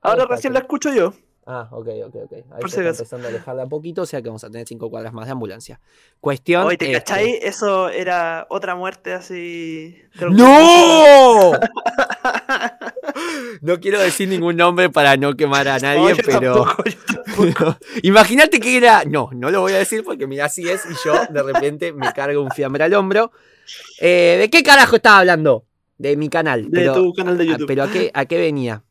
Ahora 0.01 0.25
recién 0.25 0.51
la 0.53 0.59
escucho 0.59 0.93
yo. 0.93 1.13
Ah, 1.49 1.69
ok, 1.71 1.87
ok, 2.07 2.15
ok. 2.25 2.33
Ahí 2.33 2.59
Por 2.59 2.69
se 2.69 2.77
está 2.81 2.89
empezando 2.89 3.27
a 3.27 3.29
alejarla 3.29 3.63
un 3.63 3.69
poquito, 3.69 4.01
o 4.01 4.05
sea 4.05 4.21
que 4.21 4.27
vamos 4.27 4.43
a 4.43 4.49
tener 4.49 4.67
cinco 4.67 4.89
cuadras 4.89 5.13
más 5.13 5.27
de 5.27 5.31
ambulancia. 5.31 5.79
Cuestión. 6.19 6.67
Oye, 6.67 6.75
¿te 6.75 6.91
este, 6.91 6.97
cachai? 6.97 7.39
Eso 7.41 7.87
era 7.87 8.47
otra 8.49 8.75
muerte 8.75 9.13
así. 9.13 9.97
de- 10.19 10.29
¡No! 10.29 11.53
No 13.61 13.79
quiero 13.79 13.99
decir 13.99 14.29
ningún 14.29 14.57
nombre 14.57 14.89
para 14.89 15.17
no 15.17 15.35
quemar 15.35 15.67
a 15.67 15.79
nadie, 15.79 16.01
No, 16.01 16.09
yo 16.11 16.23
pero. 16.23 16.65
Imagínate 18.03 18.59
que 18.59 18.77
era. 18.77 19.03
No, 19.05 19.29
no 19.33 19.49
lo 19.49 19.61
voy 19.61 19.73
a 19.73 19.77
decir 19.77 20.03
porque 20.03 20.27
mira, 20.27 20.45
así 20.45 20.69
es 20.69 20.83
y 20.85 20.93
yo 21.03 21.13
de 21.29 21.43
repente 21.43 21.93
me 21.93 22.11
cargo 22.13 22.41
un 22.41 22.51
fiambre 22.51 22.83
al 22.83 22.93
hombro. 22.93 23.31
Eh, 23.99 24.37
¿De 24.39 24.49
qué 24.49 24.61
carajo 24.61 24.97
estaba 24.97 25.19
hablando? 25.19 25.65
De 25.97 26.15
mi 26.15 26.29
canal. 26.29 26.69
De 26.69 26.69
pero, 26.81 26.93
tu 26.93 27.13
canal 27.13 27.37
de 27.37 27.47
YouTube. 27.47 27.67
pero 27.67 27.83
¿a 27.83 27.91
qué, 27.91 28.11
¿a 28.13 28.25
qué 28.25 28.37
venía? 28.37 28.83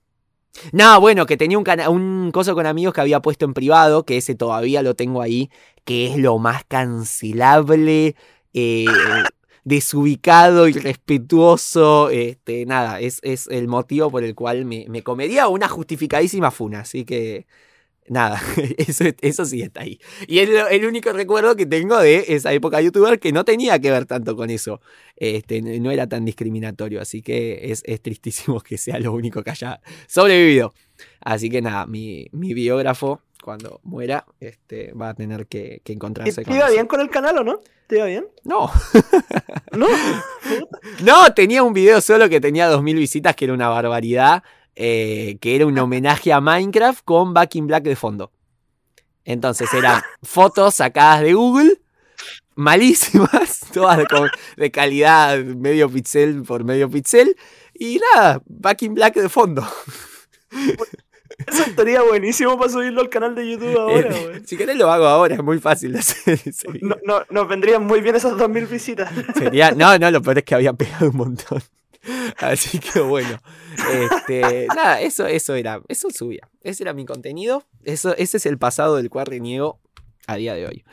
No, 0.73 1.01
bueno, 1.01 1.27
que 1.27 1.37
tenía 1.37 1.59
un, 1.59 1.65
un 1.89 2.31
coso 2.33 2.55
con 2.55 2.67
amigos 2.67 2.95
que 2.95 3.01
había 3.01 3.21
puesto 3.21 3.45
en 3.45 3.55
privado, 3.55 4.05
que 4.05 4.17
ese 4.17 4.35
todavía 4.35 4.83
lo 4.83 4.95
tengo 4.95 5.23
ahí, 5.23 5.51
que 5.85 6.07
es 6.09 6.17
lo 6.19 6.39
más 6.39 6.65
cancelable, 6.65 8.17
eh, 8.53 8.87
desubicado, 9.65 10.69
irrespetuoso, 10.69 12.11
este, 12.11 12.67
nada, 12.67 13.01
es, 13.01 13.21
es 13.23 13.49
el 13.49 13.69
motivo 13.69 14.11
por 14.11 14.23
el 14.23 14.35
cual 14.35 14.65
me, 14.65 14.87
me 14.89 15.03
una 15.49 15.69
justificadísima 15.69 16.51
funa, 16.51 16.81
así 16.81 17.05
que 17.05 17.47
nada, 18.09 18.41
eso, 18.79 19.05
eso 19.21 19.45
sí 19.45 19.63
está 19.63 19.83
ahí. 19.83 19.99
Y 20.27 20.39
es 20.41 20.49
lo- 20.49 20.69
el 20.69 20.85
único 20.87 21.13
recuerdo 21.13 21.57
que 21.57 21.67
tengo 21.67 21.99
de 21.99 22.25
esa 22.29 22.53
época 22.53 22.81
youtuber 22.81 23.19
que 23.19 23.33
no 23.33 23.45
tenía 23.45 23.79
que 23.79 23.91
ver 23.91 24.07
tanto 24.07 24.37
con 24.37 24.51
eso, 24.51 24.81
este, 25.17 25.63
no 25.63 25.91
era 25.91 26.07
tan 26.09 26.25
discriminatorio, 26.25 27.01
así 27.01 27.23
que 27.23 27.71
es, 27.73 27.83
es 27.87 28.01
tristísimo 28.03 28.61
que 28.61 28.79
sea 28.79 28.99
lo 28.99 29.13
único 29.13 29.43
que 29.43 29.51
haya 29.51 29.81
sobrevivido. 30.07 30.73
Así 31.21 31.51
que 31.51 31.61
nada, 31.63 31.87
mi, 31.87 32.27
mi 32.33 32.55
biógrafo, 32.55 33.21
cuando 33.43 33.81
muera, 33.85 34.25
este, 34.41 34.93
va 34.93 35.11
a 35.11 35.15
tener 35.15 35.47
que, 35.47 35.81
que 35.85 35.93
¿Y 35.93 35.95
encontrarse 35.97 36.35
¿Te 36.43 36.45
con 36.45 36.55
iba 36.57 36.67
eso. 36.67 36.75
bien 36.75 36.87
con 36.87 37.01
el 37.01 37.11
canal 37.11 37.39
o 37.39 37.45
no? 37.45 37.61
¿Te 37.87 37.97
iba 37.97 38.07
bien? 38.07 38.27
No, 38.45 38.71
¿No? 39.73 39.87
no, 41.05 41.33
tenía 41.35 41.63
un 41.63 41.73
video 41.73 42.01
solo 42.01 42.29
que 42.29 42.41
tenía 42.41 42.67
2000 42.69 42.97
visitas, 42.97 43.37
que 43.37 43.45
era 43.45 43.55
una 43.55 43.69
barbaridad, 43.69 44.43
eh, 44.77 45.39
que 45.41 45.57
era 45.57 45.67
un 45.67 45.79
homenaje 45.79 46.33
a 46.33 46.41
Minecraft 46.41 47.03
con 47.05 47.33
Back 47.33 47.55
in 47.57 47.67
Black 47.67 47.85
de 47.85 47.97
fondo. 47.97 48.31
Entonces 49.25 49.73
eran 49.73 50.03
fotos 50.23 50.77
sacadas 50.77 51.23
de 51.23 51.33
Google, 51.33 51.81
malísimas, 52.55 53.61
todas 53.73 53.99
de, 54.57 54.71
calidad 54.71 55.39
medio 55.39 55.91
pixel 55.91 56.43
por 56.43 56.63
medio 56.63 56.91
pixel, 56.91 57.37
y 57.75 58.01
nada, 58.15 58.43
Back 58.47 58.83
in 58.83 58.95
Black 58.95 59.15
de 59.15 59.29
fondo. 59.29 59.67
Eso 61.47 61.65
estaría 61.65 62.03
buenísimo 62.03 62.57
para 62.59 62.71
subirlo 62.71 63.01
al 63.01 63.09
canal 63.09 63.35
de 63.35 63.51
YouTube 63.51 63.77
ahora, 63.79 64.09
Eh, 64.11 64.43
si 64.47 64.57
querés 64.57 64.77
lo 64.77 64.91
hago 64.91 65.07
ahora, 65.07 65.35
es 65.35 65.43
muy 65.43 65.59
fácil 65.59 65.93
de 65.93 65.99
hacer. 65.99 66.41
No, 66.81 66.97
no, 67.05 67.25
nos 67.29 67.49
vendrían 67.49 67.85
muy 67.85 68.01
bien 68.01 68.15
esas 68.15 68.39
2000 68.39 68.67
visitas. 68.67 69.11
Sería, 69.35 69.73
no, 69.73 69.99
no, 69.99 70.11
lo 70.11 70.23
peor 70.23 70.39
es 70.39 70.45
que 70.45 70.55
había 70.55 70.73
pegado 70.73 71.11
un 71.11 71.17
montón. 71.17 71.63
Así 72.39 72.79
que 72.79 73.01
bueno, 73.01 73.39
este, 73.93 74.67
nada, 74.75 75.01
eso, 75.01 75.27
eso 75.27 75.55
era, 75.55 75.81
eso 75.89 76.11
subía. 76.11 76.49
Ese 76.63 76.85
era 76.85 76.93
mi 76.93 77.05
contenido. 77.05 77.65
Eso, 77.85 78.17
ese 78.17 78.37
es 78.37 78.47
el 78.47 78.59
pasado 78.59 78.97
del 78.97 79.11
cual 79.11 79.27
reniego 79.27 79.81
a 80.27 80.37
día 80.37 80.55
de 80.55 80.67
hoy. 80.67 80.85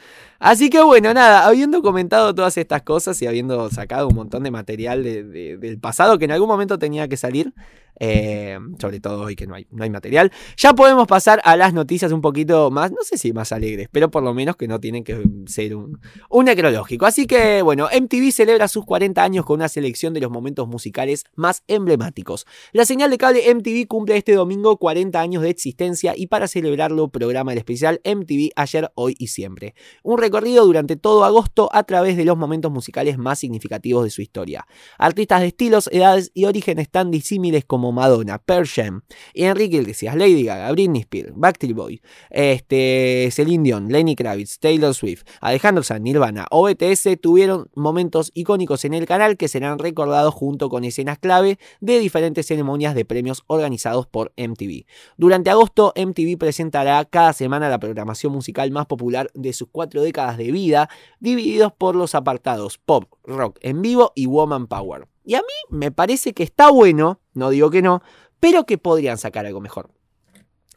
Así 0.44 0.70
que 0.70 0.82
bueno, 0.84 1.14
nada, 1.14 1.46
habiendo 1.48 1.82
comentado 1.82 2.36
todas 2.36 2.58
estas 2.58 2.82
cosas 2.82 3.22
y 3.22 3.28
habiendo 3.28 3.70
sacado 3.70 4.10
un 4.10 4.16
montón 4.16 4.44
de 4.44 4.52
material 4.52 5.02
de- 5.02 5.24
de- 5.24 5.58
del 5.58 5.80
pasado 5.80 6.20
que 6.20 6.26
en 6.26 6.32
algún 6.32 6.50
momento 6.50 6.78
tenía 6.78 7.08
que 7.08 7.16
salir, 7.16 7.54
eh, 8.00 8.58
sobre 8.80 9.00
todo 9.00 9.22
hoy 9.22 9.36
que 9.36 9.46
no 9.48 9.54
hay, 9.56 9.68
no 9.72 9.84
hay 9.84 9.90
material, 9.90 10.32
ya 10.58 10.74
podemos 10.74 11.08
pasar 11.08 11.40
a 11.46 11.56
las 11.56 11.74
noticias 11.74 12.12
un 12.12 12.22
poquito 12.22 12.72
más, 12.72 12.92
no 12.92 12.98
sé 13.04 13.18
si 13.18 13.32
más 13.32 13.52
alegres, 13.54 13.88
pero 13.92 14.10
por 14.12 14.24
lo 14.24 14.34
menos 14.34 14.58
que 14.58 14.68
no 14.68 14.80
tienen 14.80 15.04
que 15.06 15.24
ser 15.46 15.76
un, 15.76 16.00
un 16.30 16.46
necrológico. 16.46 17.06
Así 17.06 17.26
que 17.28 17.62
bueno, 17.62 17.88
MTV 17.92 18.32
celebra 18.34 18.68
sus 18.68 18.84
40 18.84 19.24
años 19.24 19.46
con 19.46 19.58
una 19.60 19.70
selección 19.70 20.14
de 20.14 20.20
los 20.22 20.32
momentos 20.32 20.68
musicales 20.68 21.24
más 21.36 21.64
emblemáticos. 21.68 22.46
La 22.74 22.84
señal 22.84 23.12
de 23.12 23.18
cable 23.18 23.50
MTV 23.54 23.88
cumple 23.88 24.18
este 24.18 24.34
domingo 24.34 24.76
40 24.78 25.22
años 25.22 25.42
de 25.44 25.52
existencia 25.52 26.14
y 26.18 26.28
para 26.28 26.48
celebrarlo 26.50 27.08
programa 27.10 27.54
el 27.54 27.60
especial 27.60 28.02
MTV 28.04 28.50
ayer, 28.58 28.92
hoy 28.96 29.16
y 29.20 29.28
siempre. 29.28 29.76
Un 30.04 30.18
recorrido 30.34 30.66
durante 30.66 30.96
todo 30.96 31.26
agosto 31.26 31.70
a 31.74 31.84
través 31.84 32.18
de 32.18 32.26
los 32.26 32.36
momentos 32.36 32.72
musicales 32.72 33.20
más 33.20 33.38
significativos 33.38 34.04
de 34.04 34.10
su 34.10 34.24
historia. 34.24 34.66
Artistas 34.98 35.42
de 35.42 35.48
estilos, 35.48 35.88
edades 35.92 36.32
y 36.34 36.46
orígenes 36.46 36.90
tan 36.90 37.12
disímiles 37.12 37.66
como 37.66 37.92
Madonna, 37.92 38.40
Pearl 38.40 38.68
Jam, 38.68 39.04
Enrique 39.36 39.78
Iglesias, 39.78 40.16
Lady 40.16 40.44
Gaga, 40.44 40.72
Britney 40.72 41.02
Spears, 41.02 41.34
Backstreet 41.36 41.76
Boys, 41.76 42.02
este, 42.32 43.30
Celine 43.32 43.64
Dion, 43.64 43.90
Lenny 43.90 44.16
Kravitz, 44.16 44.58
Taylor 44.58 44.96
Swift, 44.96 45.22
Alejandro 45.40 45.84
Sanz, 45.84 46.02
Nirvana 46.02 46.48
o 46.50 46.64
BTS 46.64 47.10
tuvieron 47.22 47.70
momentos 47.76 48.32
icónicos 48.34 48.86
en 48.86 48.96
el 48.96 49.06
canal 49.06 49.38
que 49.38 49.48
serán 49.48 49.78
recordados 49.78 50.34
junto 50.34 50.68
con 50.68 50.84
escenas 50.84 51.20
clave 51.20 51.60
de 51.80 52.00
diferentes 52.00 52.48
ceremonias 52.48 52.96
de 52.96 53.06
premios 53.06 53.44
organizados 53.46 54.08
por 54.08 54.34
MTV. 54.36 54.88
Durante 55.16 55.52
agosto, 55.52 55.94
MTV 55.96 56.40
presentará 56.40 57.06
cada 57.06 57.34
semana 57.34 57.70
la 57.70 57.78
programación 57.78 58.34
musical 58.34 58.72
más 58.72 58.88
popular 58.88 59.30
de 59.36 59.54
sus 59.54 59.68
cuatro 59.72 60.02
décadas 60.02 60.13
de 60.14 60.52
vida, 60.52 60.90
divididos 61.20 61.74
por 61.74 61.96
los 61.96 62.16
apartados 62.16 62.78
pop, 62.78 63.12
rock 63.24 63.58
en 63.62 63.82
vivo 63.82 64.12
y 64.16 64.28
woman 64.28 64.68
power. 64.68 65.08
Y 65.26 65.36
a 65.36 65.40
mí 65.40 65.78
me 65.78 65.92
parece 65.92 66.34
que 66.34 66.44
está 66.44 66.70
bueno, 66.70 67.20
no 67.34 67.50
digo 67.50 67.70
que 67.70 67.82
no, 67.82 68.02
pero 68.40 68.66
que 68.66 68.78
podrían 68.78 69.18
sacar 69.18 69.46
algo 69.46 69.62
mejor. 69.62 69.90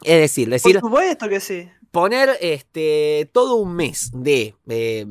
Es 0.03 0.19
decir, 0.19 0.49
decir, 0.49 0.79
Por 0.79 0.89
supuesto 0.89 1.29
que 1.29 1.39
sí. 1.39 1.69
poner 1.91 2.29
este, 2.41 3.29
todo 3.31 3.55
un 3.55 3.75
mes 3.75 4.11
de 4.13 4.55
eh, 4.67 5.05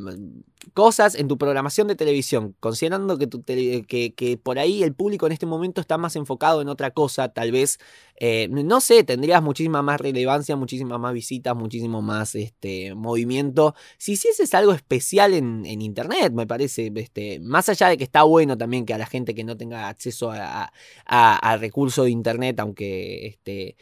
cosas 0.75 1.15
en 1.15 1.29
tu 1.29 1.39
programación 1.39 1.89
de 1.89 1.97
televisión, 1.97 2.55
considerando 2.61 3.19
que, 3.19 4.41
por 4.43 4.59
ahí 4.59 4.83
el 4.83 4.95
público 4.95 5.27
en 5.27 5.33
este 5.33 5.47
momento 5.47 5.81
está 5.81 5.99
más 5.99 6.17
enfocado 6.17 6.63
en 6.63 6.69
otra 6.69 6.91
cosa, 6.91 7.29
tal 7.31 7.53
vez, 7.53 7.79
eh, 8.17 8.49
no 8.51 8.81
sé, 8.81 9.05
tendrías 9.05 9.43
muchísima 9.43 9.83
más 9.83 10.01
relevancia, 10.01 10.57
muchísimas 10.57 10.99
más 11.01 11.13
visitas, 11.13 11.55
muchísimo 11.57 12.03
más 12.03 12.35
este, 12.35 12.95
movimiento. 12.95 13.75
Si 13.99 14.13
hicieses 14.13 14.55
algo 14.55 14.73
especial 14.73 15.35
en, 15.35 15.67
Internet, 15.67 16.33
me 16.33 16.47
parece, 16.47 16.93
este, 16.95 17.41
más 17.41 17.69
allá 17.69 17.89
de 17.89 17.99
que 17.99 18.05
está 18.05 18.23
bueno 18.23 18.57
también 18.59 18.87
que 18.87 18.95
a 18.95 18.99
la 18.99 19.07
gente 19.07 19.35
que 19.35 19.45
no 19.45 19.57
tenga 19.57 19.89
acceso 19.89 20.31
a, 20.33 20.73
a 21.07 21.57
recursos 21.57 22.05
de 22.05 22.11
Internet, 22.11 22.59
aunque... 22.61 23.27
Este, 23.27 23.77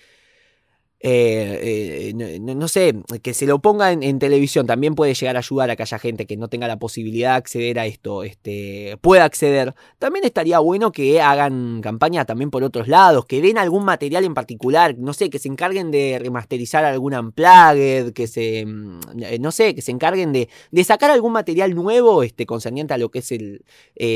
eh, 1.07 2.15
eh, 2.19 2.39
no, 2.41 2.67
sé, 2.67 2.95
que 3.23 3.35
se 3.35 3.45
lo 3.45 3.59
ponga 3.59 3.93
en, 3.93 4.19
televisión 4.19 4.67
también 4.67 4.95
puede 4.95 5.13
llegar 5.13 5.37
a 5.37 5.41
ayudar 5.41 5.69
a 5.69 5.77
que 5.77 5.83
haya 5.83 5.99
gente 5.99 6.25
que 6.25 6.39
no 6.39 6.49
tenga 6.49 6.67
la 6.67 6.79
posibilidad 6.79 7.33
de 7.33 7.37
acceder 7.37 7.79
a 7.79 7.85
esto, 7.85 8.23
este, 8.23 8.97
pueda 9.03 9.25
acceder. 9.25 9.75
También 9.99 10.25
estaría 10.25 10.61
bueno 10.61 10.93
que 10.93 11.21
hagan 11.21 11.83
campaña 11.83 12.25
también 12.25 12.51
por 12.51 12.65
otros 12.65 12.89
lados, 12.89 13.27
que 13.27 13.43
den 13.43 13.59
algún 13.59 13.85
material 13.85 14.25
en 14.25 14.33
particular, 14.33 14.97
no 14.97 15.13
sé, 15.13 15.29
que 15.29 15.39
se 15.39 15.49
encarguen 15.49 15.91
de 15.91 16.19
remasterizar 16.19 16.87
algún 16.87 17.13
unplugged, 17.13 18.15
que 18.15 18.27
se, 18.27 18.65
mm, 18.65 19.01
eh, 19.25 19.39
no 19.39 19.53
sé, 19.53 19.75
que 19.75 19.83
se 19.83 19.91
encarguen 19.91 20.33
de, 20.33 20.49
sacar 20.85 21.11
algún 21.11 21.33
material 21.35 21.75
nuevo 21.75 22.23
este, 22.23 22.47
concerniente 22.47 22.95
a 22.95 22.99
lo 22.99 23.11
que 23.11 23.19
es 23.19 23.31
el, 23.31 23.63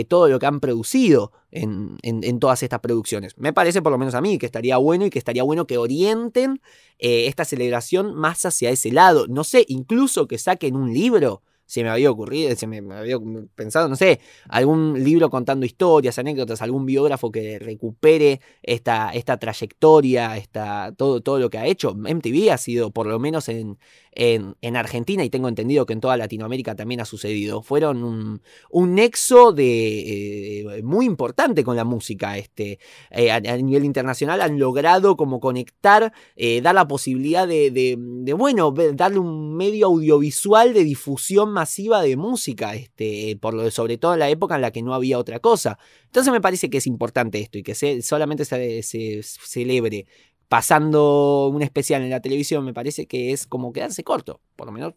todo 0.09 0.29
lo 0.29 0.39
que 0.39 0.47
han 0.47 0.61
producido 0.61 1.33
en- 1.51 1.99
en 2.03 2.41
todas 2.41 2.63
estas 2.63 2.81
producciones. 2.81 3.37
Me 3.39 3.53
parece, 3.53 3.81
por 3.83 3.93
lo 3.93 3.99
menos 3.99 4.15
a 4.15 4.21
mí, 4.21 4.39
que 4.39 4.47
estaría 4.47 4.77
bueno 4.77 5.07
y 5.07 5.11
que 5.11 5.19
estaría 5.19 5.43
bueno 5.43 5.67
que 5.67 5.79
orienten 5.79 6.61
eh, 6.99 7.27
esta 7.27 7.45
celebración 7.45 8.15
más 8.15 8.45
hacia 8.45 8.71
ese 8.71 8.91
lado. 8.93 9.27
No 9.29 9.45
sé, 9.45 9.65
incluso 9.69 10.27
que 10.29 10.39
saquen 10.39 10.77
un 10.77 10.93
libro 10.93 11.43
se 11.69 11.83
me 11.83 11.91
había 11.91 12.11
ocurrido, 12.11 12.57
se 12.57 12.67
me, 12.67 12.79
había 12.95 13.19
pensado, 13.55 13.89
no 13.89 13.97
sé, 13.97 14.21
algún 14.49 15.05
libro 15.05 15.29
contando 15.29 15.67
historias, 15.67 16.19
anécdotas, 16.19 16.63
algún 16.63 16.87
biógrafo 16.87 17.31
que 17.31 17.59
recupere 17.59 18.41
esta, 18.63 19.11
esta 19.11 19.37
trayectoria, 19.37 20.39
esta, 20.39 20.95
todo, 20.97 21.21
todo 21.21 21.39
lo 21.39 21.51
que 21.51 21.59
ha 21.59 21.67
hecho. 21.67 21.95
MTV 21.95 22.51
ha 22.53 22.57
sido, 22.57 22.91
por 22.91 23.07
lo 23.07 23.19
menos 23.19 23.51
en, 23.51 23.79
en, 24.13 24.57
en 24.63 24.77
Argentina, 24.77 25.23
y 25.23 25.29
tengo 25.29 25.47
entendido 25.47 25.85
que 25.85 25.93
en 25.93 26.01
toda 26.01 26.17
Latinoamérica 26.17 26.75
también 26.75 27.03
ha 27.03 27.05
sucedido, 27.05 27.61
fueron 27.61 28.03
un, 28.03 28.41
un 28.71 28.95
nexo 28.95 29.53
de, 29.53 30.61
eh, 30.61 30.83
muy 30.83 31.05
importante 31.05 31.65
con 31.65 31.77
la 31.77 31.85
música. 31.85 32.39
Este, 32.39 32.79
eh, 33.11 33.31
a, 33.31 33.41
nivel 33.41 33.85
internacional 33.85 34.41
han 34.41 34.59
logrado 34.59 35.19
como 35.19 35.39
conectar, 35.39 36.15
eh, 36.35 36.63
dar 36.63 36.75
la 36.75 36.89
posibilidad 36.89 37.47
de, 37.47 37.71
de, 37.71 37.97
de, 37.99 38.33
bueno, 38.33 38.73
darle 38.95 39.19
un 39.19 39.55
medio 39.55 39.89
audiovisual 39.89 40.73
de 40.73 40.85
difusión 40.85 41.58
masiva 41.59 42.03
de 42.03 42.17
música, 42.17 42.75
este, 42.75 43.37
por 43.41 43.53
lo, 43.55 43.71
sobre 43.71 43.99
todo 43.99 44.13
en 44.15 44.21
la 44.21 44.29
época 44.31 44.55
en 44.57 44.63
la 44.63 44.71
que 44.71 44.83
no 44.83 44.95
había 44.95 45.19
otra 45.19 45.39
cosa. 45.41 45.79
Entonces 46.07 46.33
me 46.33 46.41
parece 46.41 46.69
que 46.71 46.79
es 46.79 46.87
importante 46.87 47.39
esto 47.41 47.59
y 47.59 47.63
que 47.63 47.75
se, 47.75 48.01
solamente 48.03 48.45
se, 48.45 48.83
se 48.83 49.23
celebre 49.23 50.07
pasando 50.49 51.49
un 51.53 51.63
especial 51.63 52.03
en 52.03 52.11
la 52.11 52.21
televisión, 52.21 52.65
me 52.65 52.73
parece 52.73 53.07
que 53.07 53.33
es 53.33 53.47
como 53.47 53.73
quedarse 53.73 54.03
corto, 54.03 54.41
por 54.57 54.67
lo 54.67 54.73
menos 54.73 54.95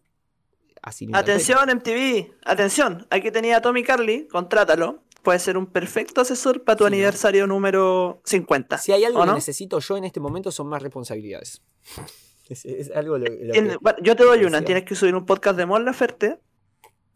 así. 0.82 1.06
Atención 1.12 1.68
MTV, 1.68 2.32
atención, 2.44 3.06
aquí 3.10 3.30
tenía 3.30 3.58
a 3.58 3.60
Tommy 3.60 3.82
Carly, 3.82 4.26
contrátalo. 4.28 5.02
Puede 5.22 5.38
ser 5.38 5.56
un 5.56 5.66
perfecto 5.66 6.20
asesor 6.22 6.64
para 6.64 6.76
tu 6.76 6.84
Sí, 6.84 6.90
¿no? 6.90 6.94
aniversario 6.96 7.46
número 7.46 8.20
50. 8.24 8.78
Si 8.78 8.90
hay 8.90 9.04
algo 9.04 9.20
¿o 9.20 9.22
que 9.22 9.28
no? 9.28 9.34
necesito 9.36 9.78
yo 9.78 9.96
en 9.96 10.02
este 10.04 10.18
momento 10.18 10.50
son 10.50 10.66
más 10.68 10.82
responsabilidades. 10.82 11.62
Es, 12.48 12.64
es 12.66 12.90
algo 12.90 13.16
lo, 13.18 13.24
lo 13.26 13.52
Tien- 13.54 13.70
que- 13.70 13.76
bueno, 13.80 13.98
yo 14.02 14.16
te 14.16 14.24
doy 14.24 14.44
una, 14.44 14.62
tienes 14.62 14.84
que 14.84 14.94
subir 14.96 15.14
un 15.14 15.24
podcast 15.24 15.56
de 15.56 15.64
Mon 15.64 15.84
Laferte 15.84 16.38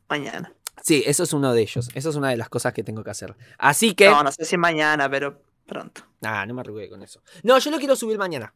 mañana. 0.08 0.52
Sí, 0.82 1.02
eso 1.06 1.22
es 1.24 1.32
uno 1.32 1.52
de 1.54 1.62
ellos. 1.62 1.88
Eso 1.94 2.10
es 2.10 2.16
una 2.16 2.30
de 2.30 2.36
las 2.36 2.48
cosas 2.48 2.72
que 2.72 2.84
tengo 2.84 3.02
que 3.02 3.10
hacer. 3.10 3.34
Así 3.58 3.94
que. 3.94 4.08
No, 4.10 4.22
no 4.22 4.30
sé 4.32 4.44
si 4.44 4.56
mañana, 4.56 5.08
pero 5.10 5.40
pronto. 5.66 6.02
Ah, 6.22 6.44
no 6.46 6.54
me 6.54 6.60
arrugué 6.60 6.88
con 6.88 7.02
eso. 7.02 7.22
No, 7.42 7.58
yo 7.58 7.70
lo 7.70 7.78
quiero 7.78 7.96
subir 7.96 8.18
mañana. 8.18 8.54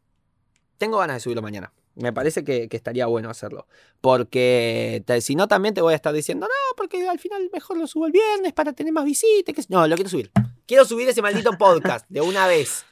Tengo 0.79 0.99
ganas 0.99 1.17
de 1.17 1.21
subirlo 1.21 1.43
mañana. 1.43 1.73
Me 1.97 2.13
parece 2.13 2.45
que, 2.45 2.69
que 2.69 2.77
estaría 2.77 3.07
bueno 3.07 3.31
hacerlo. 3.31 3.67
Porque 4.01 5.03
si 5.21 5.35
no, 5.35 5.49
también 5.49 5.75
te 5.75 5.81
voy 5.83 5.93
a 5.93 5.97
estar 5.97 6.13
diciendo, 6.15 6.47
no, 6.47 6.77
porque 6.77 7.09
al 7.09 7.19
final 7.19 7.49
mejor 7.53 7.77
lo 7.79 7.87
subo 7.87 8.07
el 8.07 8.13
viernes 8.13 8.53
para 8.53 8.73
tener 8.73 8.93
más 8.93 9.05
visitas. 9.05 9.55
que- 9.55 9.63
No, 9.69 9.87
lo 9.87 9.95
quiero 9.97 10.09
subir. 10.11 10.31
Quiero 10.67 10.85
subir 10.85 11.09
ese 11.09 11.21
maldito 11.23 11.51
podcast 11.59 12.07
de 12.09 12.21
una 12.21 12.47
vez. 12.47 12.85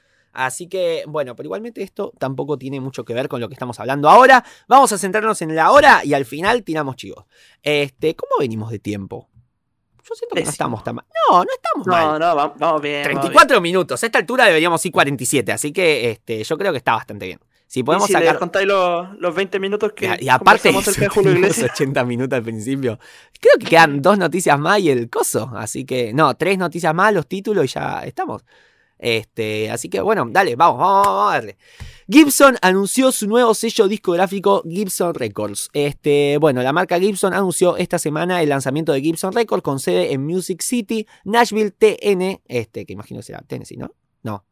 Así 0.47 0.69
que, 0.69 1.03
bueno, 1.09 1.35
pero 1.35 1.49
igualmente 1.49 1.83
esto 1.83 2.13
tampoco 2.19 2.57
tiene 2.57 2.81
mucho 2.81 3.05
que 3.05 3.13
ver 3.13 3.29
con 3.29 3.41
lo 3.41 3.49
que 3.49 3.55
estamos 3.55 3.81
hablando 3.81 4.09
ahora. 4.09 4.45
Vamos 4.69 4.93
a 4.93 4.99
centrarnos 4.99 5.43
en 5.43 5.57
la 5.57 5.73
hora 5.73 6.05
y 6.05 6.15
al 6.15 6.25
final 6.25 6.63
tiramos 6.63 6.95
chivos. 6.95 7.25
Este, 7.63 8.15
¿cómo 8.15 8.31
venimos 8.39 8.71
de 8.71 8.79
tiempo? 8.79 9.29
Yo 10.09 10.15
siento 10.15 10.37
que 10.37 10.45
no 10.45 10.51
estamos 10.51 10.85
tan 10.85 10.95
mal. 10.95 11.05
No, 11.29 11.39
no 11.45 11.51
estamos 11.55 11.87
mal. 11.89 12.07
No, 12.07 12.19
no, 12.21 12.37
va- 12.37 12.55
vamos 12.57 12.81
bien. 12.81 13.03
vamos 13.03 13.21
34 13.21 13.61
minutos. 13.61 14.03
A 14.03 14.07
esta 14.07 14.19
altura 14.21 14.47
deberíamos 14.47 14.85
ir 14.87 14.93
47. 14.93 15.51
Así 15.53 15.73
que 15.73 16.11
este, 16.13 16.43
yo 16.45 16.57
creo 16.57 16.71
que 16.73 16.79
está 16.79 16.93
bastante 16.93 17.27
bien. 17.27 17.41
Si 17.67 17.83
podemos 17.83 18.09
y 18.09 18.13
si 18.15 18.19
sacar. 18.19 18.39
contáis 18.39 18.67
los, 18.67 19.19
los 19.19 19.35
20 19.35 19.59
minutos 19.61 19.93
que 19.93 20.17
Y, 20.21 20.25
y 20.27 20.29
aparte, 20.31 20.73
Julio 20.73 21.11
tuvimos 21.13 21.35
Iglesias. 21.37 21.71
80 21.75 22.05
minutos 22.05 22.37
al 22.37 22.43
principio. 22.45 22.99
Creo 23.39 23.55
que 23.59 23.67
quedan 23.67 24.01
dos 24.01 24.17
noticias 24.17 24.59
más 24.59 24.79
y 24.79 24.89
el 24.91 25.11
coso. 25.11 25.51
Así 25.55 25.85
que, 25.85 26.13
no, 26.15 26.35
tres 26.37 26.57
noticias 26.57 26.95
más, 26.95 27.13
los 27.13 27.27
títulos 27.27 27.65
y 27.65 27.69
ya 27.69 28.05
estamos. 28.05 28.45
Este, 28.99 29.71
así 29.71 29.89
que 29.89 30.01
bueno, 30.01 30.27
dale, 30.31 30.57
vamos, 30.57 30.79
vamos, 30.79 31.07
vamos 31.07 31.31
a 31.31 31.35
darle. 31.35 31.57
Gibson 32.11 32.57
anunció 32.63 33.13
su 33.13 33.27
nuevo 33.27 33.53
sello 33.53 33.87
discográfico 33.87 34.63
Gibson 34.67 35.15
Records. 35.15 35.69
Este, 35.75 36.39
bueno, 36.41 36.63
la 36.63 36.73
marca 36.73 36.99
Gibson 36.99 37.35
anunció 37.35 37.77
esta 37.77 37.99
semana 37.99 38.43
el 38.43 38.49
lanzamiento 38.49 38.93
de 38.93 39.03
Gibson 39.03 39.33
Records 39.33 39.63
con 39.63 39.79
sede 39.79 40.13
en 40.13 40.25
Music 40.25 40.63
City, 40.63 41.07
Nashville, 41.25 41.71
TN, 41.71 42.41
este, 42.47 42.87
que 42.87 42.93
imagino 42.95 43.21
será 43.23 43.43
Tennessee, 43.43 43.77
¿no? 43.77 43.95
No. 44.23 44.45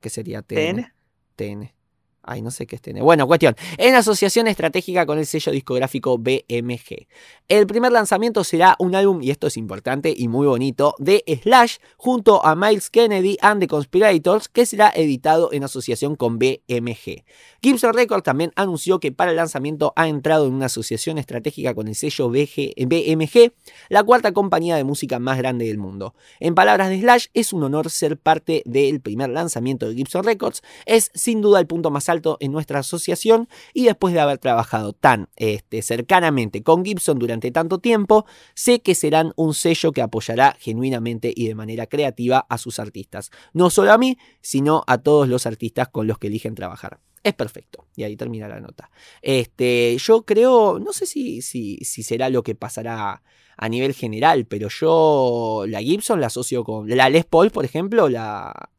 ¿Qué 0.00 0.10
sería 0.10 0.42
TN? 0.42 0.76
TN. 0.76 0.92
TN. 1.36 1.81
Ay, 2.22 2.40
no 2.42 2.50
sé 2.50 2.66
qué 2.66 2.76
es 2.76 2.82
TN. 2.82 3.00
Bueno, 3.00 3.26
cuestión. 3.26 3.56
En 3.78 3.94
asociación 3.94 4.46
estratégica 4.46 5.06
con 5.06 5.18
el 5.18 5.26
sello 5.26 5.50
discográfico 5.50 6.18
BMG. 6.18 7.06
El 7.48 7.66
primer 7.66 7.90
lanzamiento 7.90 8.44
será 8.44 8.76
un 8.78 8.94
álbum, 8.94 9.22
y 9.22 9.30
esto 9.30 9.48
es 9.48 9.56
importante 9.56 10.14
y 10.16 10.28
muy 10.28 10.46
bonito, 10.46 10.94
de 10.98 11.24
Slash 11.42 11.78
junto 11.96 12.44
a 12.44 12.54
Miles 12.54 12.90
Kennedy 12.90 13.36
and 13.40 13.60
the 13.60 13.66
Conspirators, 13.66 14.48
que 14.48 14.66
será 14.66 14.92
editado 14.94 15.52
en 15.52 15.64
asociación 15.64 16.14
con 16.14 16.38
BMG. 16.38 17.24
Gibson 17.60 17.94
Records 17.94 18.22
también 18.22 18.52
anunció 18.54 19.00
que 19.00 19.12
para 19.12 19.32
el 19.32 19.36
lanzamiento 19.36 19.92
ha 19.96 20.08
entrado 20.08 20.46
en 20.46 20.52
una 20.52 20.66
asociación 20.66 21.18
estratégica 21.18 21.74
con 21.74 21.88
el 21.88 21.94
sello 21.94 22.28
BMG, 22.28 23.52
la 23.88 24.02
cuarta 24.04 24.32
compañía 24.32 24.76
de 24.76 24.84
música 24.84 25.18
más 25.18 25.38
grande 25.38 25.66
del 25.66 25.78
mundo. 25.78 26.14
En 26.40 26.54
palabras 26.54 26.88
de 26.88 27.00
Slash, 27.00 27.26
es 27.34 27.52
un 27.52 27.64
honor 27.64 27.90
ser 27.90 28.16
parte 28.16 28.62
del 28.64 29.00
primer 29.00 29.30
lanzamiento 29.30 29.88
de 29.88 29.94
Gibson 29.94 30.24
Records 30.24 30.62
es 30.86 31.10
sin 31.14 31.40
duda 31.40 31.60
el 31.60 31.66
punto 31.66 31.90
más 31.90 32.08
alto 32.08 32.11
en 32.40 32.52
nuestra 32.52 32.80
asociación 32.80 33.48
y 33.72 33.84
después 33.84 34.12
de 34.14 34.20
haber 34.20 34.38
trabajado 34.38 34.92
tan 34.92 35.28
este, 35.36 35.82
cercanamente 35.82 36.62
con 36.62 36.84
Gibson 36.84 37.18
durante 37.18 37.50
tanto 37.50 37.78
tiempo, 37.78 38.26
sé 38.54 38.80
que 38.80 38.94
serán 38.94 39.32
un 39.36 39.54
sello 39.54 39.92
que 39.92 40.02
apoyará 40.02 40.56
genuinamente 40.58 41.32
y 41.34 41.48
de 41.48 41.54
manera 41.54 41.86
creativa 41.86 42.46
a 42.48 42.58
sus 42.58 42.78
artistas. 42.78 43.30
No 43.52 43.70
solo 43.70 43.92
a 43.92 43.98
mí, 43.98 44.18
sino 44.40 44.84
a 44.86 44.98
todos 44.98 45.28
los 45.28 45.46
artistas 45.46 45.88
con 45.88 46.06
los 46.06 46.18
que 46.18 46.26
eligen 46.26 46.54
trabajar. 46.54 47.00
Es 47.22 47.34
perfecto. 47.34 47.86
Y 47.94 48.02
ahí 48.02 48.16
termina 48.16 48.48
la 48.48 48.60
nota. 48.60 48.90
Este, 49.20 49.96
yo 49.98 50.24
creo, 50.24 50.78
no 50.78 50.92
sé 50.92 51.06
si, 51.06 51.40
si, 51.40 51.76
si 51.76 52.02
será 52.02 52.28
lo 52.30 52.42
que 52.42 52.54
pasará 52.54 53.22
a 53.56 53.68
nivel 53.68 53.94
general, 53.94 54.46
pero 54.46 54.68
yo 54.68 55.64
la 55.68 55.80
Gibson 55.80 56.20
la 56.20 56.26
asocio 56.26 56.64
con... 56.64 56.88
La 56.88 57.08
Les 57.08 57.24
Paul, 57.24 57.50
por 57.50 57.64
ejemplo, 57.64 58.08
la, 58.08 58.70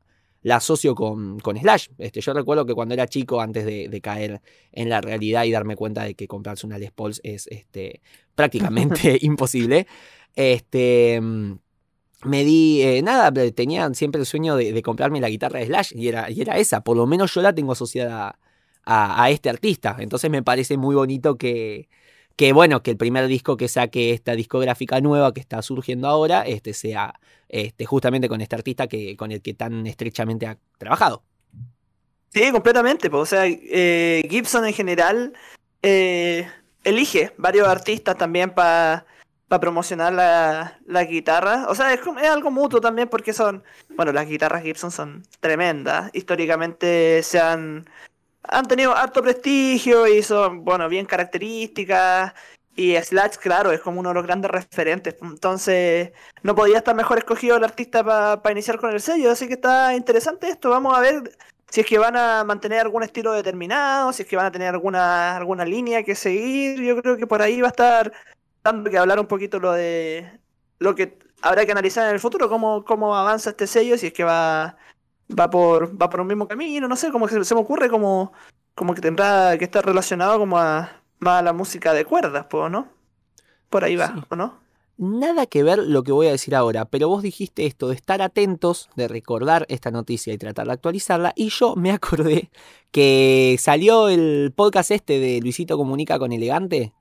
la 0.43 0.57
asocio 0.57 0.93
con, 0.93 1.39
con 1.39 1.57
Slash. 1.57 1.87
Este, 1.97 2.21
yo 2.21 2.33
recuerdo 2.33 2.65
que 2.65 2.73
cuando 2.73 2.93
era 2.93 3.07
chico, 3.07 3.41
antes 3.41 3.65
de, 3.65 3.87
de 3.89 4.01
caer 4.01 4.41
en 4.71 4.89
la 4.89 5.01
realidad 5.01 5.45
y 5.45 5.51
darme 5.51 5.75
cuenta 5.75 6.03
de 6.03 6.13
que 6.15 6.27
comprarse 6.27 6.67
una 6.67 6.77
Les 6.77 6.91
Paul 6.91 7.13
es 7.23 7.47
este, 7.47 8.01
prácticamente 8.35 9.17
imposible, 9.21 9.87
este, 10.35 11.19
me 11.21 12.43
di, 12.43 12.81
eh, 12.81 13.01
nada, 13.01 13.31
tenía 13.51 13.91
siempre 13.93 14.19
el 14.19 14.25
sueño 14.25 14.55
de, 14.55 14.71
de 14.71 14.81
comprarme 14.81 15.19
la 15.21 15.29
guitarra 15.29 15.59
de 15.59 15.65
Slash 15.65 15.93
y 15.95 16.07
era, 16.07 16.29
y 16.29 16.41
era 16.41 16.57
esa, 16.57 16.81
por 16.83 16.97
lo 16.97 17.07
menos 17.07 17.33
yo 17.33 17.41
la 17.41 17.53
tengo 17.53 17.71
asociada 17.71 18.39
a, 18.85 19.23
a 19.23 19.29
este 19.29 19.49
artista. 19.49 19.95
Entonces 19.99 20.29
me 20.29 20.43
parece 20.43 20.77
muy 20.77 20.95
bonito 20.95 21.37
que, 21.37 21.89
que 22.35 22.53
bueno, 22.53 22.81
que 22.81 22.91
el 22.91 22.97
primer 22.97 23.27
disco 23.27 23.57
que 23.57 23.67
saque 23.67 24.11
esta 24.11 24.33
discográfica 24.35 25.01
nueva 25.01 25.33
que 25.33 25.39
está 25.39 25.61
surgiendo 25.61 26.07
ahora, 26.07 26.41
este 26.41 26.73
sea 26.73 27.19
este, 27.49 27.85
justamente 27.85 28.27
con 28.27 28.41
este 28.41 28.55
artista 28.55 28.87
que, 28.87 29.15
con 29.15 29.31
el 29.31 29.41
que 29.41 29.53
tan 29.53 29.85
estrechamente 29.85 30.47
ha 30.47 30.57
trabajado. 30.79 31.23
Sí, 32.33 32.51
completamente. 32.51 33.09
pues, 33.11 33.21
O 33.21 33.25
sea, 33.27 33.45
eh, 33.45 34.27
Gibson 34.27 34.65
en 34.65 34.73
general 34.73 35.33
eh, 35.83 36.49
elige 36.83 37.33
varios 37.37 37.67
artistas 37.67 38.17
también 38.17 38.49
para 38.49 39.05
promocionar 39.61 40.13
la, 40.13 40.79
la 40.87 41.03
guitarra. 41.03 41.67
O 41.69 41.75
sea, 41.75 41.93
es, 41.93 41.99
es 42.01 42.29
algo 42.29 42.49
mutuo 42.49 42.81
también 42.81 43.07
porque 43.07 43.33
son, 43.33 43.63
bueno, 43.95 44.11
las 44.11 44.27
guitarras 44.27 44.63
Gibson 44.63 44.89
son 44.89 45.23
tremendas. 45.39 46.09
Históricamente 46.13 47.21
se 47.21 47.39
han, 47.39 47.87
han 48.43 48.67
tenido 48.67 48.95
harto 48.95 49.21
prestigio 49.21 50.07
y 50.07 50.21
son, 50.23 50.63
bueno, 50.63 50.89
bien 50.89 51.05
características. 51.05 52.33
Y 52.75 52.95
Slash, 52.95 53.35
claro, 53.37 53.71
es 53.71 53.81
como 53.81 53.99
uno 53.99 54.09
de 54.09 54.15
los 54.15 54.23
grandes 54.25 54.49
referentes. 54.49 55.15
Entonces, 55.21 56.11
no 56.41 56.55
podía 56.55 56.79
estar 56.79 56.95
mejor 56.95 57.19
escogido 57.19 57.57
el 57.57 57.63
artista 57.63 58.03
para 58.03 58.51
iniciar 58.51 58.79
con 58.79 58.91
el 58.91 58.99
sello. 58.99 59.31
Así 59.31 59.47
que 59.47 59.53
está 59.53 59.95
interesante 59.95 60.49
esto. 60.49 60.69
Vamos 60.69 60.97
a 60.97 60.99
ver 60.99 61.31
si 61.69 61.81
es 61.81 61.87
que 61.87 61.99
van 61.99 62.17
a 62.17 62.43
mantener 62.43 62.81
algún 62.81 63.03
estilo 63.03 63.31
determinado, 63.33 64.11
si 64.13 64.23
es 64.23 64.27
que 64.27 64.35
van 64.35 64.47
a 64.47 64.51
tener 64.51 64.69
alguna, 64.69 65.37
alguna 65.37 65.65
línea 65.65 66.03
que 66.03 66.15
seguir. 66.15 66.81
Yo 66.81 67.01
creo 67.01 67.17
que 67.17 67.27
por 67.27 67.41
ahí 67.41 67.61
va 67.61 67.67
a 67.67 67.71
estar 67.71 68.11
dando 68.63 68.89
que 68.89 68.97
hablar 68.97 69.19
un 69.19 69.27
poquito 69.27 69.59
lo 69.59 69.73
de 69.73 70.39
lo 70.79 70.95
que 70.95 71.17
habrá 71.41 71.65
que 71.65 71.71
analizar 71.71 72.07
en 72.07 72.13
el 72.13 72.19
futuro, 72.19 72.49
cómo, 72.49 72.83
cómo 72.85 73.15
avanza 73.15 73.51
este 73.51 73.67
sello, 73.67 73.97
si 73.97 74.07
es 74.07 74.13
que 74.13 74.23
va, 74.23 74.77
va 75.29 75.49
por, 75.49 75.99
va 76.01 76.09
por 76.09 76.21
un 76.21 76.27
mismo 76.27 76.47
camino, 76.47 76.87
no 76.87 76.95
sé, 76.95 77.11
como 77.11 77.27
que 77.27 77.43
se, 77.43 77.55
me 77.55 77.61
ocurre 77.61 77.89
como, 77.89 78.33
como 78.75 78.93
que 78.93 79.01
tendrá 79.01 79.57
que 79.57 79.65
estar 79.65 79.85
relacionado 79.85 80.39
como 80.39 80.57
a 80.57 81.01
más 81.19 81.39
a 81.39 81.41
la 81.41 81.53
música 81.53 81.93
de 81.93 82.05
cuerdas, 82.05 82.45
pues, 82.49 82.69
¿no? 82.69 82.87
Por 83.69 83.83
ahí 83.83 83.95
va, 83.95 84.07
Sí. 84.07 84.21
¿o 84.29 84.35
no? 84.35 84.61
Nada 84.97 85.47
que 85.47 85.63
ver 85.63 85.79
lo 85.79 86.03
que 86.03 86.11
voy 86.11 86.27
a 86.27 86.31
decir 86.31 86.53
ahora, 86.55 86.85
pero 86.85 87.09
vos 87.09 87.23
dijiste 87.23 87.65
esto 87.65 87.87
de 87.87 87.95
estar 87.95 88.21
atentos, 88.21 88.89
de 88.95 89.07
recordar 89.07 89.65
esta 89.69 89.89
noticia 89.89 90.33
y 90.33 90.37
tratar 90.37 90.67
de 90.67 90.73
actualizarla, 90.73 91.33
y 91.35 91.49
yo 91.49 91.75
me 91.75 91.91
acordé 91.91 92.51
que 92.91 93.55
salió 93.59 94.07
el 94.09 94.53
podcast 94.55 94.91
este 94.91 95.19
de 95.19 95.39
Luisito 95.41 95.77
Comunica 95.77 96.19
con 96.19 96.31
Elegante. 96.31 96.93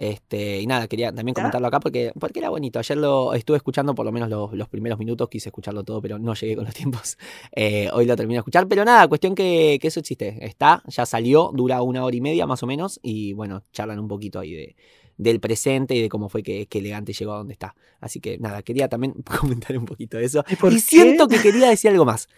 Este, 0.00 0.60
y 0.60 0.66
nada, 0.68 0.86
quería 0.86 1.12
también 1.12 1.34
comentarlo 1.34 1.66
acá 1.66 1.80
porque, 1.80 2.12
porque 2.20 2.38
era 2.38 2.50
bonito. 2.50 2.78
Ayer 2.78 2.96
lo 2.96 3.34
estuve 3.34 3.56
escuchando 3.56 3.96
por 3.96 4.06
lo 4.06 4.12
menos 4.12 4.28
los, 4.30 4.52
los 4.52 4.68
primeros 4.68 4.96
minutos, 4.96 5.28
quise 5.28 5.48
escucharlo 5.48 5.82
todo, 5.82 6.00
pero 6.00 6.20
no 6.20 6.34
llegué 6.34 6.54
con 6.54 6.66
los 6.66 6.74
tiempos. 6.80 7.18
Eh, 7.50 7.90
hoy 7.92 8.06
lo 8.06 8.14
termino 8.14 8.36
de 8.36 8.42
escuchar, 8.42 8.68
pero 8.68 8.84
nada, 8.84 9.08
cuestión 9.08 9.34
que, 9.34 9.76
que 9.82 9.88
eso 9.88 9.98
existe. 9.98 10.38
Está, 10.46 10.84
ya 10.86 11.04
salió, 11.04 11.50
dura 11.52 11.82
una 11.82 12.04
hora 12.04 12.14
y 12.16 12.20
media 12.20 12.46
más 12.46 12.62
o 12.62 12.66
menos, 12.68 13.00
y 13.02 13.32
bueno, 13.32 13.64
charlan 13.72 13.98
un 13.98 14.06
poquito 14.06 14.38
ahí 14.38 14.52
de, 14.52 14.76
del 15.16 15.40
presente 15.40 15.96
y 15.96 16.02
de 16.02 16.08
cómo 16.08 16.28
fue 16.28 16.44
que, 16.44 16.66
que 16.66 16.78
Elegante 16.78 17.12
llegó 17.12 17.32
a 17.32 17.38
donde 17.38 17.54
está. 17.54 17.74
Así 18.00 18.20
que 18.20 18.38
nada, 18.38 18.62
quería 18.62 18.88
también 18.88 19.14
comentar 19.40 19.76
un 19.76 19.84
poquito 19.84 20.16
de 20.16 20.26
eso. 20.26 20.44
¿Y 20.48 20.54
por 20.54 20.72
qué? 20.72 20.78
siento 20.78 21.26
que 21.26 21.40
quería 21.42 21.68
decir 21.70 21.90
algo 21.90 22.04
más. 22.04 22.28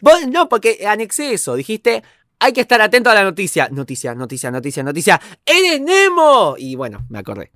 Vos- 0.00 0.28
no, 0.30 0.48
porque 0.48 0.86
anexé 0.86 1.32
eso, 1.32 1.56
dijiste, 1.56 2.04
hay 2.38 2.52
que 2.52 2.60
estar 2.60 2.80
atento 2.80 3.10
a 3.10 3.14
la 3.14 3.24
noticia. 3.24 3.68
Noticia, 3.70 4.14
noticia, 4.14 4.50
noticia, 4.50 4.82
noticia. 4.82 5.20
¡Eres 5.44 5.80
Nemo! 5.80 6.54
Y 6.58 6.76
bueno, 6.76 7.04
me 7.08 7.18
acordé. 7.18 7.50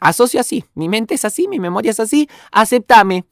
Asocio 0.00 0.40
así, 0.40 0.64
mi 0.74 0.88
mente 0.88 1.14
es 1.14 1.24
así, 1.24 1.46
mi 1.46 1.60
memoria 1.60 1.92
es 1.92 2.00
así, 2.00 2.28
aceptame. 2.50 3.24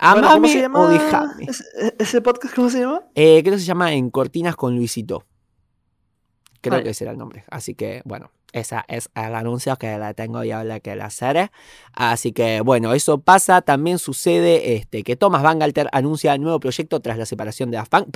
Bueno, 0.00 0.28
¿cómo 0.32 0.48
se 0.48 0.64
Amame 0.64 0.84
o 0.84 0.88
dejame. 0.88 1.44
ese, 1.46 1.64
ese 1.98 2.22
podcast 2.22 2.54
cómo 2.54 2.70
se 2.70 2.80
llama? 2.80 3.02
Eh, 3.14 3.40
creo 3.42 3.54
que 3.54 3.60
se 3.60 3.66
llama 3.66 3.92
En 3.92 4.08
Cortinas 4.10 4.56
con 4.56 4.76
Luisito. 4.76 5.26
Creo 6.62 6.82
que 6.82 6.90
ese 6.90 7.04
era 7.04 7.12
el 7.12 7.18
nombre. 7.18 7.44
Así 7.50 7.74
que, 7.74 8.02
bueno, 8.04 8.30
esa 8.52 8.84
es 8.88 9.10
el 9.14 9.34
anuncio 9.34 9.76
que 9.76 9.96
la 9.98 10.14
tengo 10.14 10.44
yo 10.44 10.62
la 10.62 10.80
que 10.80 10.94
la 10.96 11.06
hacer. 11.06 11.50
Así 11.92 12.32
que, 12.32 12.60
bueno, 12.60 12.92
eso 12.92 13.20
pasa. 13.20 13.62
También 13.62 13.98
sucede 13.98 14.74
este, 14.74 15.02
que 15.02 15.16
Thomas 15.16 15.42
Bangalter 15.42 15.88
anuncia 15.92 16.36
nuevo 16.38 16.60
proyecto 16.60 17.00
tras 17.00 17.18
la 17.18 17.26
separación 17.26 17.70
de 17.70 17.78
Daft 17.78 17.90
Punk. 17.90 18.08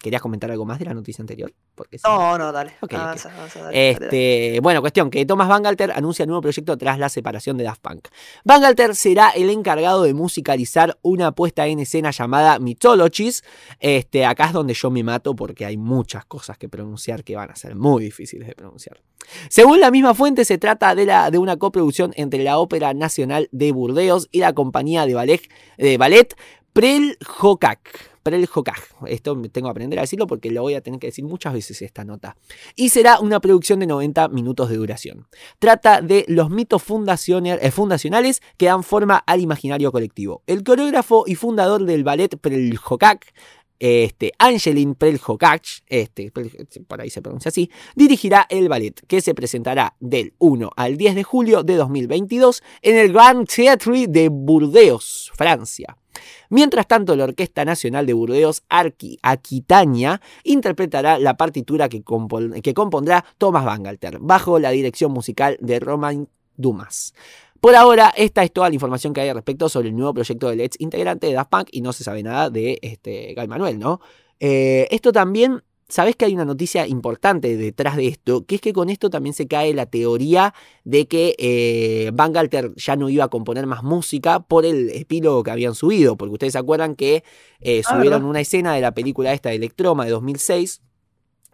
¿Querías 0.00 0.22
comentar 0.22 0.50
algo 0.50 0.64
más 0.64 0.78
de 0.78 0.84
la 0.84 0.94
noticia 0.94 1.22
anterior? 1.22 1.52
Porque 1.74 1.98
sí. 1.98 2.04
No, 2.06 2.38
no, 2.38 2.52
dale. 2.52 2.72
Ok, 2.80 2.92
ok. 2.92 2.94
avanza, 2.94 3.34
avanza, 3.34 3.62
dale, 3.62 3.76
dale, 3.76 3.94
dale. 3.94 4.06
Este, 4.06 4.60
bueno, 4.60 4.80
cuestión 4.80 5.10
que 5.10 5.24
Thomas 5.26 5.48
Bangalter 5.48 5.92
anuncia 5.92 6.26
nuevo 6.26 6.40
proyecto 6.42 6.76
tras 6.76 6.98
la 6.98 7.08
separación 7.08 7.56
de 7.56 7.64
Daft 7.64 7.82
Punk. 7.82 8.08
Bangalter 8.44 8.94
será 8.94 9.30
el 9.30 9.50
encargado 9.50 10.02
de 10.02 10.14
musicalizar 10.14 10.98
una 11.02 11.32
puesta 11.32 11.66
en 11.66 11.80
escena 11.80 12.10
llamada 12.10 12.58
Mythologies. 12.58 13.42
Este, 13.80 14.24
acá 14.24 14.46
es 14.46 14.52
donde 14.52 14.74
yo 14.74 14.90
me 14.90 15.02
mato 15.02 15.34
porque 15.34 15.66
hay 15.66 15.76
muchas 15.76 16.24
cosas 16.24 16.58
que 16.58 16.68
pronunciar 16.68 17.24
que 17.24 17.36
van 17.36 17.50
a 17.50 17.56
ser 17.56 17.74
muy 17.74 18.04
difíciles 18.04 18.48
de 18.48 18.54
pronunciar. 18.54 19.00
Según 19.50 19.80
la 19.80 19.90
misma 19.90 20.14
fuente, 20.14 20.44
se 20.44 20.58
trata 20.58 20.94
de, 20.94 21.04
la, 21.04 21.30
de 21.30 21.38
una 21.38 21.56
coproducción 21.56 22.12
entre 22.16 22.42
la 22.44 22.58
Ópera 22.58 22.94
Nacional 22.94 23.48
de 23.52 23.72
Burdeos 23.72 24.28
y 24.30 24.40
la 24.40 24.52
compañía 24.52 25.06
de 25.06 25.14
ballet, 25.14 25.42
de 25.76 25.98
ballet 25.98 26.34
Preljocac. 28.22 28.48
Preljocac. 28.98 29.08
Esto 29.08 29.40
tengo 29.50 29.68
que 29.68 29.70
aprender 29.70 29.98
a 29.98 30.02
decirlo 30.02 30.26
porque 30.26 30.50
lo 30.50 30.62
voy 30.62 30.74
a 30.74 30.80
tener 30.80 31.00
que 31.00 31.08
decir 31.08 31.24
muchas 31.24 31.52
veces 31.52 31.82
esta 31.82 32.04
nota 32.04 32.36
y 32.76 32.88
será 32.90 33.20
una 33.20 33.40
producción 33.40 33.80
de 33.80 33.86
90 33.86 34.28
minutos 34.28 34.68
de 34.68 34.76
duración. 34.76 35.26
Trata 35.58 36.00
de 36.02 36.24
los 36.28 36.50
mitos 36.50 36.82
eh, 36.82 37.70
fundacionales 37.70 38.42
que 38.56 38.66
dan 38.66 38.82
forma 38.82 39.16
al 39.26 39.40
imaginario 39.40 39.92
colectivo. 39.92 40.42
El 40.46 40.62
coreógrafo 40.64 41.24
y 41.26 41.34
fundador 41.34 41.84
del 41.84 42.04
ballet 42.04 42.36
Preljocac, 42.38 43.32
este, 43.80 44.32
Angelin 44.38 44.94
Preljocac, 44.96 45.62
este, 45.86 46.32
Prel- 46.32 46.86
por 46.86 47.00
ahí 47.00 47.10
se 47.10 47.22
pronuncia 47.22 47.50
así, 47.50 47.70
dirigirá 47.94 48.46
el 48.50 48.68
ballet 48.68 49.00
que 49.06 49.20
se 49.20 49.34
presentará 49.34 49.94
del 50.00 50.34
1 50.38 50.70
al 50.76 50.96
10 50.96 51.14
de 51.14 51.22
julio 51.22 51.62
de 51.62 51.76
2022 51.76 52.62
en 52.82 52.96
el 52.96 53.12
Grand 53.12 53.46
Theatre 53.46 54.06
de 54.08 54.28
Burdeos, 54.30 55.30
Francia. 55.34 55.96
Mientras 56.50 56.86
tanto, 56.86 57.16
la 57.16 57.24
Orquesta 57.24 57.64
Nacional 57.64 58.06
de 58.06 58.12
Burdeos, 58.12 58.62
Arqui 58.68 59.18
Aquitania, 59.22 60.20
interpretará 60.44 61.18
la 61.18 61.36
partitura 61.36 61.88
que, 61.88 62.04
compon- 62.04 62.60
que 62.62 62.74
compondrá 62.74 63.24
Thomas 63.38 63.64
Bangalter, 63.64 64.18
bajo 64.20 64.58
la 64.58 64.70
dirección 64.70 65.12
musical 65.12 65.56
de 65.60 65.80
Romain 65.80 66.28
Dumas. 66.56 67.14
Por 67.60 67.74
ahora, 67.74 68.12
esta 68.16 68.44
es 68.44 68.52
toda 68.52 68.68
la 68.68 68.74
información 68.74 69.12
que 69.12 69.20
hay 69.20 69.28
al 69.30 69.34
respecto 69.34 69.68
sobre 69.68 69.88
el 69.88 69.96
nuevo 69.96 70.14
proyecto 70.14 70.48
del 70.48 70.60
ex 70.60 70.76
integrante 70.80 71.26
de 71.26 71.32
Daft 71.32 71.50
Punk 71.50 71.68
y 71.72 71.80
no 71.80 71.92
se 71.92 72.04
sabe 72.04 72.22
nada 72.22 72.50
de 72.50 72.78
este, 72.82 73.34
Guy 73.34 73.48
Manuel, 73.48 73.78
¿no? 73.78 74.00
Eh, 74.38 74.86
esto 74.92 75.10
también, 75.10 75.64
sabes 75.88 76.16
que 76.16 76.26
hay 76.26 76.34
una 76.34 76.44
noticia 76.44 76.86
importante 76.86 77.56
detrás 77.56 77.96
de 77.96 78.08
esto, 78.08 78.44
que 78.44 78.56
es 78.56 78.60
que 78.60 78.72
con 78.72 78.90
esto 78.90 79.08
también 79.08 79.34
se 79.34 79.46
cae 79.46 79.72
la 79.72 79.86
teoría 79.86 80.54
de 80.84 81.08
que 81.08 81.34
eh, 81.38 82.10
Bangalter 82.12 82.74
ya 82.76 82.96
no 82.96 83.08
iba 83.08 83.24
a 83.24 83.28
componer 83.28 83.66
más 83.66 83.82
música 83.82 84.40
por 84.40 84.66
el 84.66 84.90
epílogo 84.90 85.42
que 85.42 85.50
habían 85.50 85.74
subido, 85.74 86.16
porque 86.16 86.34
ustedes 86.34 86.52
se 86.52 86.58
acuerdan 86.58 86.94
que 86.94 87.24
eh, 87.60 87.82
Ah, 87.86 87.94
subieron 87.94 88.24
una 88.24 88.40
escena 88.40 88.74
de 88.74 88.80
la 88.80 88.92
película 88.92 89.32
esta 89.32 89.48
de 89.50 89.56
Electroma 89.56 90.04
de 90.04 90.10
2006 90.10 90.82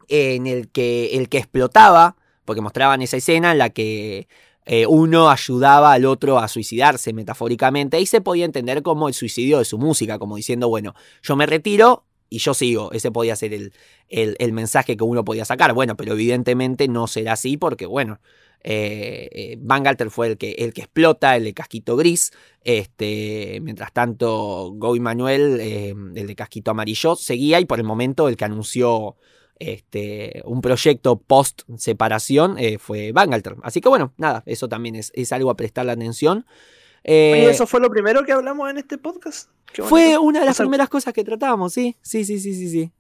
en 0.09 0.47
el 0.47 0.69
que 0.69 1.17
el 1.17 1.29
que 1.29 1.39
explotaba, 1.39 2.17
porque 2.45 2.61
mostraban 2.61 3.03
esa 3.03 3.17
escena 3.17 3.53
en 3.53 3.59
la 3.59 3.71
que 3.71 4.29
eh, 4.67 4.87
uno 4.87 5.31
ayudaba 5.31 5.93
al 5.93 6.05
otro 6.05 6.39
a 6.39 6.49
suicidarse 6.49 7.13
metafóricamente 7.13 8.01
y 8.01 8.07
se 8.07 8.21
podía 8.21 8.45
entender 8.45 8.83
como 8.83 9.09
el 9.09 9.15
suicidio 9.15 9.59
de 9.59 9.65
su 9.65 9.79
música, 9.79 10.19
como 10.19 10.37
diciendo, 10.37 10.69
bueno, 10.69 10.95
yo 11.23 11.37
me 11.37 11.47
retiro 11.47 12.05
y 12.29 12.39
yo 12.39 12.55
sigo. 12.55 12.93
Ese 12.93 13.11
podía 13.11 13.37
ser 13.37 13.55
el, 13.55 13.73
el- 14.09 14.53
mensaje 14.53 14.97
que 14.97 15.05
uno 15.05 15.25
podía 15.25 15.45
sacar. 15.45 15.73
Bueno, 15.75 15.97
pero 15.97 16.13
evidentemente 16.13 16.89
no 16.89 17.07
será 17.07 17.33
así 17.33 17.57
porque, 17.57 17.87
bueno, 17.87 18.21
eh, 18.63 19.29
eh, 19.33 19.57
Bangalter 19.61 20.11
fue 20.11 20.29
el 20.29 20.39
que, 20.39 20.53
el 20.53 20.73
que 20.73 20.83
explota, 20.83 21.37
el 21.37 21.45
de 21.45 21.55
casquito 21.55 21.97
gris. 21.97 22.33
Este, 22.63 23.61
mientras 23.63 23.93
tanto, 23.93 24.73
Goy 24.75 25.01
Manuel, 25.01 25.59
eh, 25.61 25.95
el 26.15 26.27
de 26.27 26.35
casquito 26.35 26.71
amarillo, 26.71 27.15
seguía 27.17 27.61
y 27.61 27.67
por 27.67 27.79
el 27.79 27.85
momento 27.85 28.29
el 28.29 28.37
que 28.37 28.45
anunció 28.47 29.17
este, 29.59 30.43
un 30.47 30.61
proyecto 30.61 31.21
post 31.21 31.63
separación 31.77 32.59
eh, 32.59 32.79
fue 32.79 33.13
Bangalter. 33.13 33.57
Así 33.63 33.81
que 33.81 33.89
bueno, 33.89 34.13
nada, 34.17 34.43
eso 34.47 34.69
también 34.69 34.97
es, 34.97 35.13
es 35.15 35.33
algo 35.33 35.51
a 35.51 35.57
prestarle 35.57 35.93
atención. 35.93 36.47
Eh, 37.05 37.33
Oye, 37.35 37.51
eso 37.51 37.67
fue 37.67 37.81
lo 37.81 37.91
primero 37.91 38.25
que 38.25 38.33
hablamos 38.33 38.71
en 38.71 38.79
este 38.79 38.99
podcast. 38.99 39.51
Fue 39.85 40.19
una 40.19 40.41
de 40.41 40.47
las 40.47 40.55
O 40.55 40.57
sea, 40.57 40.65
primeras 40.65 40.89
cosas 40.89 41.13
que 41.13 41.25
tratábamos, 41.25 41.73
sí, 41.73 41.97
sí, 42.01 42.25
sí, 42.25 42.39
sí, 42.39 42.55
sí, 42.55 42.69
sí. 42.69 42.93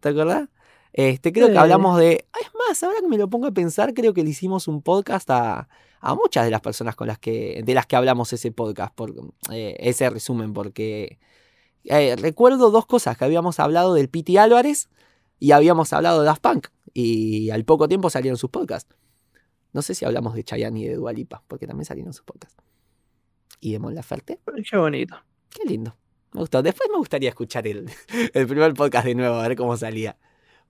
¿Te 0.00 0.10
acordás? 0.10 0.48
Este, 0.92 1.32
creo 1.32 1.48
que 1.48 1.58
hablamos 1.58 1.98
de. 1.98 2.26
Es 2.40 2.50
más, 2.54 2.82
ahora 2.82 3.00
que 3.00 3.08
me 3.08 3.18
lo 3.18 3.28
pongo 3.28 3.46
a 3.46 3.52
pensar, 3.52 3.94
creo 3.94 4.14
que 4.14 4.24
le 4.24 4.30
hicimos 4.30 4.68
un 4.68 4.82
podcast 4.82 5.28
a, 5.30 5.68
a 6.00 6.14
muchas 6.14 6.44
de 6.44 6.50
las 6.50 6.60
personas 6.60 6.96
con 6.96 7.06
las 7.06 7.18
que. 7.18 7.62
de 7.64 7.74
las 7.74 7.86
que 7.86 7.96
hablamos 7.96 8.32
ese 8.32 8.50
podcast, 8.52 8.94
por, 8.94 9.12
eh, 9.50 9.76
ese 9.78 10.08
resumen, 10.10 10.52
porque 10.52 11.18
eh, 11.84 12.16
recuerdo 12.16 12.70
dos 12.70 12.86
cosas, 12.86 13.16
que 13.16 13.24
habíamos 13.24 13.60
hablado 13.60 13.94
del 13.94 14.08
Piti 14.08 14.36
Álvarez 14.36 14.88
y 15.38 15.52
habíamos 15.52 15.92
hablado 15.92 16.20
de 16.20 16.26
Daft 16.26 16.42
Punk. 16.42 16.68
Y 16.92 17.50
al 17.50 17.64
poco 17.64 17.88
tiempo 17.88 18.10
salieron 18.10 18.38
sus 18.38 18.50
podcasts. 18.50 18.94
No 19.72 19.82
sé 19.82 19.94
si 19.94 20.04
hablamos 20.04 20.34
de 20.34 20.44
Chayanne 20.44 20.80
y 20.80 20.84
de 20.88 20.94
Dualipa, 20.94 21.42
porque 21.46 21.66
también 21.66 21.84
salieron 21.84 22.12
sus 22.12 22.24
podcasts. 22.24 22.56
Y 23.60 23.72
de 23.72 23.78
Mon 23.78 23.94
Laferte. 23.94 24.38
Qué 24.68 24.76
bonito. 24.76 25.16
Qué 25.50 25.68
lindo. 25.68 25.96
Me 26.32 26.40
gustó. 26.40 26.62
Después 26.62 26.88
me 26.90 26.98
gustaría 26.98 27.30
escuchar 27.30 27.66
el, 27.66 27.90
el 28.34 28.46
primer 28.46 28.74
podcast 28.74 29.06
de 29.06 29.14
nuevo, 29.14 29.36
a 29.36 29.48
ver 29.48 29.56
cómo 29.56 29.76
salía. 29.76 30.16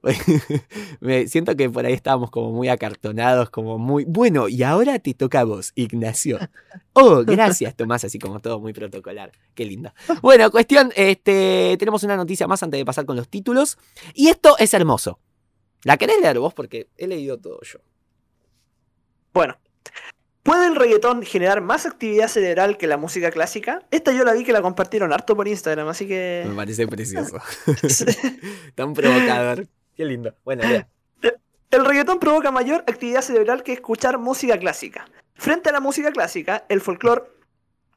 Me 1.00 1.26
siento 1.26 1.56
que 1.56 1.68
por 1.68 1.84
ahí 1.86 1.92
estábamos 1.92 2.30
como 2.30 2.52
muy 2.52 2.68
acartonados, 2.68 3.50
como 3.50 3.78
muy. 3.78 4.04
Bueno, 4.04 4.48
y 4.48 4.62
ahora 4.62 4.98
te 4.98 5.14
toca 5.14 5.40
a 5.40 5.44
vos, 5.44 5.72
Ignacio. 5.74 6.38
Oh, 6.98 7.24
gracias, 7.26 7.76
Tomás, 7.76 8.04
así 8.04 8.18
como 8.18 8.40
todo 8.40 8.58
muy 8.58 8.72
protocolar. 8.72 9.30
Qué 9.54 9.66
lindo. 9.66 9.92
Bueno, 10.22 10.50
cuestión, 10.50 10.90
este, 10.96 11.76
tenemos 11.78 12.02
una 12.04 12.16
noticia 12.16 12.46
más 12.46 12.62
antes 12.62 12.78
de 12.78 12.86
pasar 12.86 13.04
con 13.04 13.16
los 13.16 13.28
títulos. 13.28 13.76
Y 14.14 14.28
esto 14.28 14.56
es 14.58 14.72
hermoso. 14.72 15.20
¿La 15.82 15.98
querés 15.98 16.18
leer 16.22 16.38
vos? 16.38 16.54
Porque 16.54 16.88
he 16.96 17.06
leído 17.06 17.38
todo 17.38 17.60
yo. 17.64 17.80
Bueno. 19.34 19.58
¿Puede 20.46 20.68
el 20.68 20.76
reggaetón 20.76 21.24
generar 21.24 21.60
más 21.60 21.86
actividad 21.86 22.28
cerebral 22.28 22.78
que 22.78 22.86
la 22.86 22.96
música 22.96 23.32
clásica? 23.32 23.82
Esta 23.90 24.12
yo 24.12 24.22
la 24.22 24.32
vi 24.32 24.44
que 24.44 24.52
la 24.52 24.62
compartieron 24.62 25.12
harto 25.12 25.34
por 25.34 25.48
Instagram, 25.48 25.88
así 25.88 26.04
Me 26.04 26.08
que... 26.08 26.52
parece 26.54 26.86
precioso. 26.86 27.38
Tan 28.76 28.94
provocador. 28.94 29.66
Qué 29.96 30.04
lindo. 30.04 30.32
Bueno, 30.44 30.62
lea. 30.62 30.86
El 31.72 31.84
reggaetón 31.84 32.20
provoca 32.20 32.52
mayor 32.52 32.84
actividad 32.86 33.22
cerebral 33.22 33.64
que 33.64 33.72
escuchar 33.72 34.18
música 34.18 34.56
clásica. 34.56 35.08
Frente 35.34 35.70
a 35.70 35.72
la 35.72 35.80
música 35.80 36.12
clásica, 36.12 36.64
el 36.68 36.80
folclore 36.80 37.24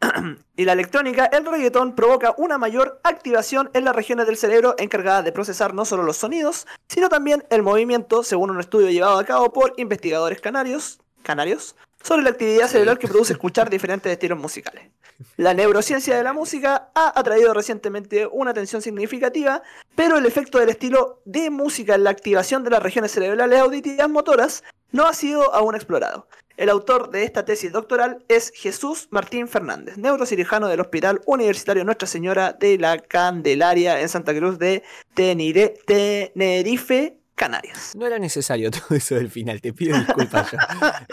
y 0.58 0.66
la 0.66 0.74
electrónica, 0.74 1.26
el 1.26 1.46
reggaetón 1.46 1.94
provoca 1.94 2.34
una 2.36 2.58
mayor 2.58 3.00
activación 3.04 3.70
en 3.76 3.86
las 3.86 3.96
regiones 3.96 4.26
del 4.26 4.38
cerebro 4.38 4.74
encargadas 4.80 5.24
de 5.24 5.32
procesar 5.32 5.76
no 5.76 5.86
solo 5.86 6.02
los 6.02 6.18
sonidos, 6.18 6.66
sino 6.88 7.10
también 7.10 7.44
el 7.52 7.62
movimiento, 7.62 8.24
según 8.24 8.50
un 8.50 8.60
estudio 8.60 8.90
llevado 8.90 9.20
a 9.20 9.24
cabo 9.24 9.54
por 9.54 9.76
investigadores 9.78 10.42
canarios, 10.42 11.00
canarios 11.22 11.76
sobre 12.04 12.24
la 12.24 12.32
actividad 12.32 12.68
cerebral 12.68 12.98
que 12.98 13.08
produce 13.08 13.34
escuchar 13.34 13.70
diferentes 13.70 14.12
estilos 14.12 14.40
musicales. 14.40 14.90
La 15.36 15.54
neurociencia 15.54 16.16
de 16.16 16.24
la 16.24 16.34
música 16.34 16.92
ha 16.96 17.20
atraído 17.20 17.54
recientemente 17.54 18.26
una 18.26 18.52
atención 18.52 18.82
significativa, 18.82 19.62
pero 19.96 20.18
el 20.18 20.26
efecto 20.26 20.60
del 20.60 20.70
estilo 20.70 21.22
de 21.26 21.50
música 21.50 21.96
en 21.96 22.06
la 22.06 22.10
activación 22.10 22.64
de 22.64 22.70
las 22.70 22.82
regiones 22.82 23.12
cerebrales 23.12 23.60
auditivas 23.60 24.10
motoras 24.10 24.64
no 24.92 25.08
ha 25.08 25.14
sido 25.14 25.54
aún 25.54 25.76
explorado. 25.76 26.28
El 26.60 26.70
autor 26.70 27.10
de 27.10 27.24
esta 27.24 27.46
tesis 27.46 27.72
doctoral 27.72 28.26
es 28.28 28.52
Jesús 28.54 29.08
Martín 29.12 29.48
Fernández, 29.48 29.98
neurocirujano 29.98 30.68
del 30.68 30.82
Hospital 30.82 31.22
Universitario 31.26 31.86
Nuestra 31.86 32.06
Señora 32.06 32.52
de 32.52 32.78
la 32.78 33.00
Candelaria 33.00 34.02
en 34.02 34.10
Santa 34.10 34.36
Cruz 34.36 34.60
de 34.60 34.84
Tenerife, 35.14 36.34
Canarias. 37.40 37.96
No 37.96 38.06
era 38.06 38.20
necesario 38.20 38.70
todo 38.72 38.96
eso 38.98 39.16
del 39.16 39.30
final, 39.32 39.62
te 39.62 39.72
pido 39.74 39.98
disculpas 39.98 40.52
yo. 40.52 40.58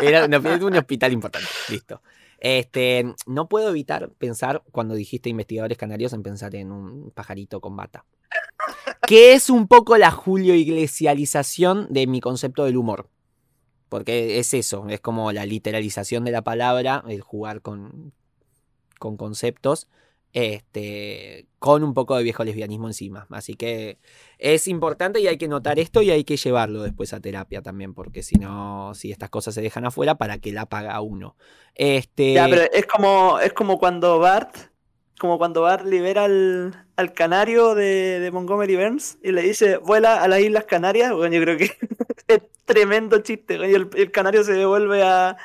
Era 0.03 0.25
una- 0.27 0.39
un 0.39 0.75
hospital 0.77 1.13
importante, 1.13 1.49
listo. 1.71 2.03
Este, 2.39 3.15
no 3.27 3.49
puedo 3.49 3.71
evitar 3.71 4.11
pensar, 4.19 4.63
cuando 4.73 4.95
dijiste 4.97 5.29
investigadores 5.31 5.79
canarios, 5.79 6.13
en 6.13 6.23
pensar 6.25 6.55
en 6.57 6.73
un 6.73 7.11
pajarito 7.13 7.61
con 7.61 7.77
bata. 7.77 8.05
Que 9.07 9.35
es 9.35 9.49
un 9.51 9.69
poco 9.69 9.97
la 9.97 10.11
Julio 10.11 10.55
Iglesialización 10.55 11.87
de 11.91 12.07
mi 12.09 12.21
concepto 12.21 12.65
del 12.65 12.77
humor. 12.77 13.09
Porque 13.89 14.41
es 14.41 14.53
eso, 14.53 14.87
es 14.89 15.01
como 15.01 15.31
la 15.31 15.47
literalización 15.47 16.25
de 16.25 16.33
la 16.33 16.43
palabra, 16.43 17.05
el 17.09 17.21
jugar 17.21 17.63
con, 17.63 18.13
con 18.99 19.17
conceptos, 19.17 19.89
este, 20.33 21.47
con 21.59 21.83
un 21.83 21.95
poco 21.95 22.17
de 22.17 22.23
viejo 22.23 22.45
lesbianismo 22.45 22.89
encima. 22.89 23.27
Así 23.31 23.55
que 23.55 23.99
es 24.39 24.69
importante 24.69 25.21
y 25.21 25.27
hay 25.27 25.39
que 25.39 25.49
notar 25.49 25.79
esto 25.79 26.03
y 26.03 26.11
hay 26.11 26.25
que 26.25 26.37
llevarlo 26.37 26.83
después 26.83 27.13
a 27.13 27.21
terapia 27.21 27.63
también, 27.63 27.95
porque 27.95 28.23
si 28.23 28.37
no, 28.37 28.93
si 28.95 29.11
estas 29.11 29.31
cosas 29.31 29.55
se 29.55 29.63
dejan 29.63 29.87
afuera, 29.87 30.17
¿para 30.17 30.39
que 30.39 30.53
la 30.53 30.67
paga 30.67 31.01
uno? 31.01 31.37
Este... 31.75 32.35
Ya, 32.35 32.49
pero 32.49 32.63
es 32.73 32.87
como, 32.87 33.41
es 33.41 33.53
como 33.53 33.79
cuando 33.79 34.19
Bart, 34.19 34.55
como 35.19 35.39
cuando 35.39 35.63
Bart 35.63 35.87
libera 35.87 36.25
al, 36.25 36.87
al 36.97 37.13
canario 37.15 37.75
de, 37.75 38.21
de 38.21 38.31
Montgomery 38.31 38.77
Burns 38.77 39.19
y 39.23 39.33
le 39.33 39.43
dice, 39.43 39.79
vuela 39.79 40.23
a 40.23 40.29
las 40.29 40.41
Islas 40.41 40.65
Canarias. 40.65 41.13
Bueno, 41.13 41.35
yo 41.35 41.43
creo 41.43 41.57
que 41.57 41.71
es 42.29 42.41
tremendo 42.67 43.19
chiste. 43.21 43.55
el, 43.55 43.89
el 43.95 44.11
canario 44.11 44.45
se 44.45 44.53
devuelve 44.53 45.03
a, 45.03 45.37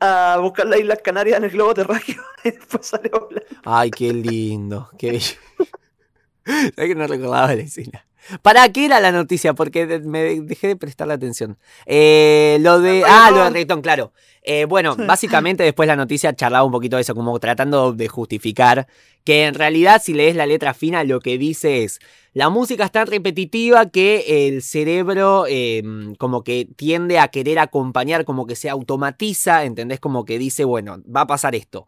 a 0.00 0.38
buscar 0.40 0.66
las 0.66 0.80
Islas 0.80 1.00
Canarias 1.02 1.38
en 1.38 1.44
el 1.44 1.50
globo 1.50 1.74
terráqueo 1.74 2.22
y 2.44 2.50
después 2.50 2.86
sale 2.86 3.08
volando. 3.08 3.42
Ay, 3.64 3.90
qué 3.90 4.12
lindo, 4.12 4.90
qué 4.98 5.12
bello. 5.12 5.36
¿Sabes 6.44 6.74
que 6.74 6.94
no 6.94 7.06
recordaba 7.06 7.54
la 7.54 7.62
escena? 7.62 8.04
¿Para 8.42 8.70
qué 8.70 8.84
era 8.86 9.00
la 9.00 9.12
noticia? 9.12 9.54
Porque 9.54 9.86
me 10.00 10.40
dejé 10.40 10.68
de 10.68 10.76
prestarle 10.76 11.14
atención. 11.14 11.58
Eh, 11.86 12.58
lo 12.60 12.80
de. 12.80 13.02
Ah, 13.06 13.30
lo 13.30 13.44
de 13.44 13.50
reggaetón, 13.50 13.80
claro. 13.80 14.12
Eh, 14.50 14.64
bueno, 14.64 14.96
básicamente 14.96 15.62
después 15.62 15.86
la 15.86 15.94
noticia 15.94 16.34
charlaba 16.34 16.64
un 16.64 16.72
poquito 16.72 16.96
de 16.96 17.02
eso, 17.02 17.14
como 17.14 17.38
tratando 17.38 17.92
de 17.92 18.08
justificar 18.08 18.86
que 19.22 19.44
en 19.44 19.52
realidad, 19.52 20.00
si 20.02 20.14
lees 20.14 20.36
la 20.36 20.46
letra 20.46 20.72
fina, 20.72 21.04
lo 21.04 21.20
que 21.20 21.36
dice 21.36 21.84
es: 21.84 21.98
la 22.32 22.48
música 22.48 22.86
es 22.86 22.90
tan 22.90 23.08
repetitiva 23.08 23.90
que 23.90 24.46
el 24.48 24.62
cerebro, 24.62 25.44
eh, 25.46 25.82
como 26.16 26.44
que 26.44 26.66
tiende 26.76 27.18
a 27.18 27.28
querer 27.28 27.58
acompañar, 27.58 28.24
como 28.24 28.46
que 28.46 28.56
se 28.56 28.70
automatiza, 28.70 29.64
¿entendés? 29.64 30.00
Como 30.00 30.24
que 30.24 30.38
dice: 30.38 30.64
bueno, 30.64 31.02
va 31.14 31.20
a 31.20 31.26
pasar 31.26 31.54
esto 31.54 31.86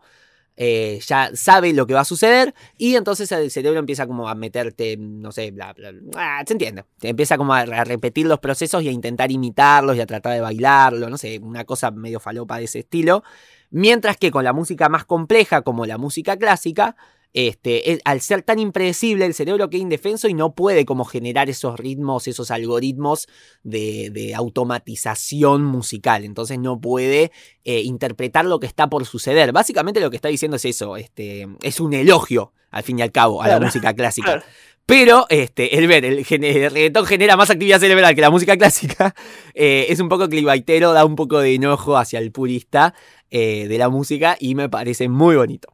eh, 0.63 1.01
ya 1.07 1.31
sabe 1.33 1.73
lo 1.73 1.87
que 1.87 1.95
va 1.95 2.01
a 2.01 2.05
suceder 2.05 2.55
y 2.77 2.97
entonces 2.97 3.33
el 3.33 3.51
cerebro 3.51 3.79
empieza 3.79 4.07
como 4.07 4.29
a 4.29 4.35
meterte, 4.35 4.99
no 4.99 5.33
sé, 5.33 5.53
bla, 5.53 5.73
bla, 5.73 5.91
ah, 6.17 6.43
se 6.47 6.53
entiende. 6.53 6.85
Empieza 7.01 7.39
como 7.39 7.55
a, 7.55 7.61
a 7.61 7.85
repetir 7.85 8.27
los 8.27 8.41
procesos 8.41 8.83
y 8.83 8.89
a 8.89 8.93
intentar 8.93 9.33
imitarlos 9.33 9.97
y 9.97 10.03
a 10.03 10.07
tratar 10.07 10.35
de 10.35 10.43
bailarlo, 10.43 11.09
no 11.09 11.17
sé, 11.17 11.39
una 11.39 11.65
cosa 11.65 11.91
medio 11.91 12.21
falopa 12.21 12.59
de 12.59 12.65
ese 12.65 12.81
estilo. 12.81 13.23
Mientras 13.71 14.19
que 14.19 14.31
con 14.31 14.45
la 14.45 14.53
música 14.53 14.91
más 14.91 15.07
compleja, 15.07 15.63
como 15.63 15.87
la 15.87 15.97
música 15.97 16.37
clásica, 16.37 16.95
este, 17.33 17.93
es- 17.93 18.01
al 18.05 18.21
ser 18.21 18.43
tan 18.43 18.59
impredecible, 18.59 19.25
el 19.27 19.35
cerebro 19.35 19.71
queda 19.71 19.83
indefenso 19.83 20.29
y 20.29 20.35
no 20.35 20.55
puede 20.55 20.85
como 20.85 21.05
generar 21.05 21.49
esos 21.49 21.79
ritmos, 21.79 22.27
esos 22.29 22.51
algoritmos 22.51 23.29
de, 23.63 24.11
de 24.11 24.35
automatización 24.35 25.65
musical. 25.65 26.25
Entonces 26.25 26.59
no 26.59 26.81
puede 26.81 27.31
eh, 27.65 27.81
interpretar 27.83 28.45
lo 28.45 28.61
que 28.61 28.67
está 28.67 28.89
por 28.89 29.05
suceder. 29.07 29.53
Básicamente 29.53 30.01
lo 30.01 30.11
que 30.11 30.17
está 30.17 30.29
diciendo 30.29 30.57
es 30.57 30.65
eso, 30.65 30.97
este, 30.97 31.47
es 31.63 31.81
un 31.81 31.95
elogio, 31.95 32.53
al 32.71 32.83
fin 32.83 32.99
y 32.99 33.03
al 33.03 33.13
cabo, 33.13 33.43
a 33.43 33.49
la 33.49 33.61
música 33.61 33.95
clásica. 33.95 34.27
claro. 34.33 34.43
Pero 34.87 35.27
este, 35.29 35.79
el 35.79 35.87
ver, 35.87 36.05
el, 36.05 36.25
reggaetón 36.25 37.07
genera 37.07 37.37
más 37.37 37.49
actividad 37.49 37.79
cerebral 37.79 38.13
que 38.17 38.23
la 38.23 38.31
música 38.31 38.57
clásica. 38.57 39.15
eh, 39.55 39.87
es 39.89 40.01
un 40.01 40.09
poco 40.09 40.29
clickbaitero, 40.29 40.93
da 40.93 41.05
un 41.05 41.15
poco 41.15 41.39
de 41.39 41.55
enojo 41.55 41.97
hacia 41.97 42.19
el 42.19 42.33
purista 42.33 42.93
eh, 43.31 43.69
de 43.69 43.79
la 43.79 43.89
música 43.89 44.37
y 44.41 44.57
me 44.57 44.69
parece 44.69 45.09
muy 45.09 45.37
bonito. 45.37 45.73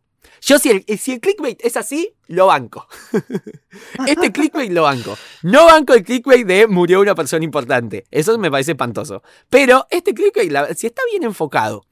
Yo 0.48 0.60
si 0.60 0.70
el, 0.70 0.84
si 0.98 1.14
el 1.14 1.20
clickbait 1.20 1.58
es 1.64 1.76
así, 1.76 2.14
lo 2.28 2.46
banco. 2.46 2.86
este 4.06 4.30
clickbait 4.30 4.70
lo 4.70 4.82
banco. 4.84 5.18
No 5.42 5.66
banco 5.66 5.92
el 5.94 6.04
clickbait 6.04 6.46
de 6.46 6.68
murió 6.68 7.00
una 7.00 7.16
persona 7.16 7.44
importante. 7.44 8.04
Eso 8.12 8.38
me 8.38 8.48
parece 8.48 8.70
espantoso. 8.72 9.24
Pero 9.50 9.88
este 9.90 10.14
clickbait, 10.14 10.52
la- 10.52 10.72
si 10.74 10.86
está 10.86 11.02
bien 11.10 11.24
enfocado 11.24 11.84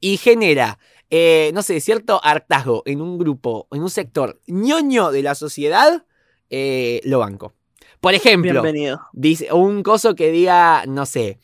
y 0.00 0.16
genera, 0.16 0.80
eh, 1.10 1.52
no 1.54 1.62
sé, 1.62 1.80
cierto 1.80 2.20
hartazgo 2.24 2.82
en 2.86 3.00
un 3.00 3.18
grupo, 3.18 3.68
en 3.70 3.82
un 3.82 3.90
sector 3.90 4.40
ñoño 4.48 5.12
de 5.12 5.22
la 5.22 5.36
sociedad, 5.36 6.04
eh, 6.50 7.00
lo 7.04 7.20
banco. 7.20 7.54
Por 8.00 8.14
ejemplo, 8.14 8.50
Bienvenido. 8.62 9.00
dice 9.12 9.52
un 9.52 9.84
coso 9.84 10.16
que 10.16 10.32
diga, 10.32 10.84
no 10.88 11.06
sé, 11.06 11.38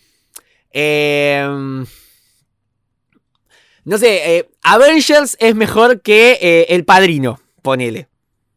em, 0.71 1.87
no 3.85 3.99
sé, 3.99 4.37
eh, 4.39 4.49
Avengers 4.63 5.37
es 5.41 5.55
mejor 5.55 6.03
que 6.03 6.39
eh, 6.41 6.67
El 6.71 6.85
Padrino, 6.85 7.41
ponele. 7.63 8.09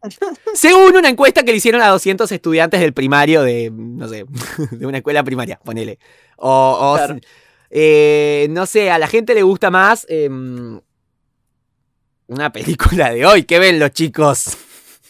Según 0.53 0.95
una 0.95 1.09
encuesta 1.09 1.43
que 1.43 1.51
le 1.51 1.57
hicieron 1.57 1.81
a 1.81 1.87
200 1.87 2.31
estudiantes 2.31 2.79
del 2.79 2.93
primario 2.93 3.41
de, 3.41 3.71
no 3.73 4.07
sé, 4.07 4.25
de 4.71 4.85
una 4.85 4.97
escuela 4.97 5.23
primaria, 5.23 5.59
ponele. 5.63 5.97
O, 6.37 6.49
o, 6.79 6.95
Claro. 6.95 7.17
eh, 7.71 8.47
no 8.51 8.65
sé, 8.65 8.91
a 8.91 8.99
la 8.99 9.07
gente 9.07 9.33
le 9.33 9.41
gusta 9.43 9.71
más 9.71 10.05
em, 10.09 10.79
una 12.27 12.51
película 12.51 13.11
de 13.11 13.25
hoy. 13.25 13.43
¿Qué 13.43 13.57
ven 13.59 13.79
los 13.79 13.91
chicos? 13.91 14.57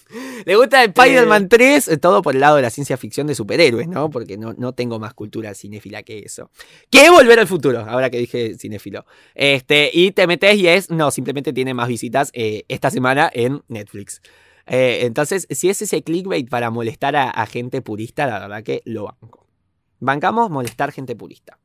Le 0.46 0.56
gusta 0.56 0.84
Spider-Man 0.84 1.50
3, 1.50 1.88
eh, 1.88 1.98
todo 1.98 2.22
por 2.22 2.36
el 2.36 2.42
lado 2.42 2.58
de 2.58 2.62
la 2.62 2.70
ciencia 2.70 2.98
ficción 2.98 3.28
de 3.28 3.36
superhéroes, 3.36 3.88
¿no? 3.88 4.10
Porque 4.10 4.38
no, 4.38 4.54
no 4.54 4.74
tengo 4.74 5.00
más 5.00 5.14
cultura 5.14 5.54
cinéfila 5.54 6.04
que 6.04 6.20
eso. 6.20 6.52
Que 6.90 7.10
volver 7.10 7.40
al 7.40 7.48
futuro, 7.48 7.80
ahora 7.80 8.10
que 8.10 8.18
dije 8.18 8.56
cinéfilo. 8.58 9.06
Este, 9.34 9.90
y 9.94 10.12
te 10.12 10.28
metes 10.28 10.56
y 10.56 10.68
es, 10.68 10.90
no, 10.90 11.12
simplemente 11.12 11.54
tiene 11.54 11.74
más 11.74 11.88
visitas 11.88 12.30
eh, 12.34 12.64
esta 12.68 12.90
semana 12.90 13.30
en 13.34 13.64
Netflix. 13.68 14.22
Eh, 14.68 15.02
entonces, 15.04 15.48
si 15.50 15.70
es 15.70 15.82
ese 15.82 16.04
clickbait 16.04 16.50
para 16.50 16.70
molestar 16.70 17.16
a, 17.16 17.30
a 17.30 17.46
gente 17.46 17.82
purista, 17.82 18.26
la 18.28 18.40
verdad 18.40 18.64
que 18.64 18.82
lo 18.86 19.06
banco. 19.06 19.48
Bancamos 20.00 20.50
molestar 20.50 20.92
gente 20.92 21.16
purista. 21.16 21.60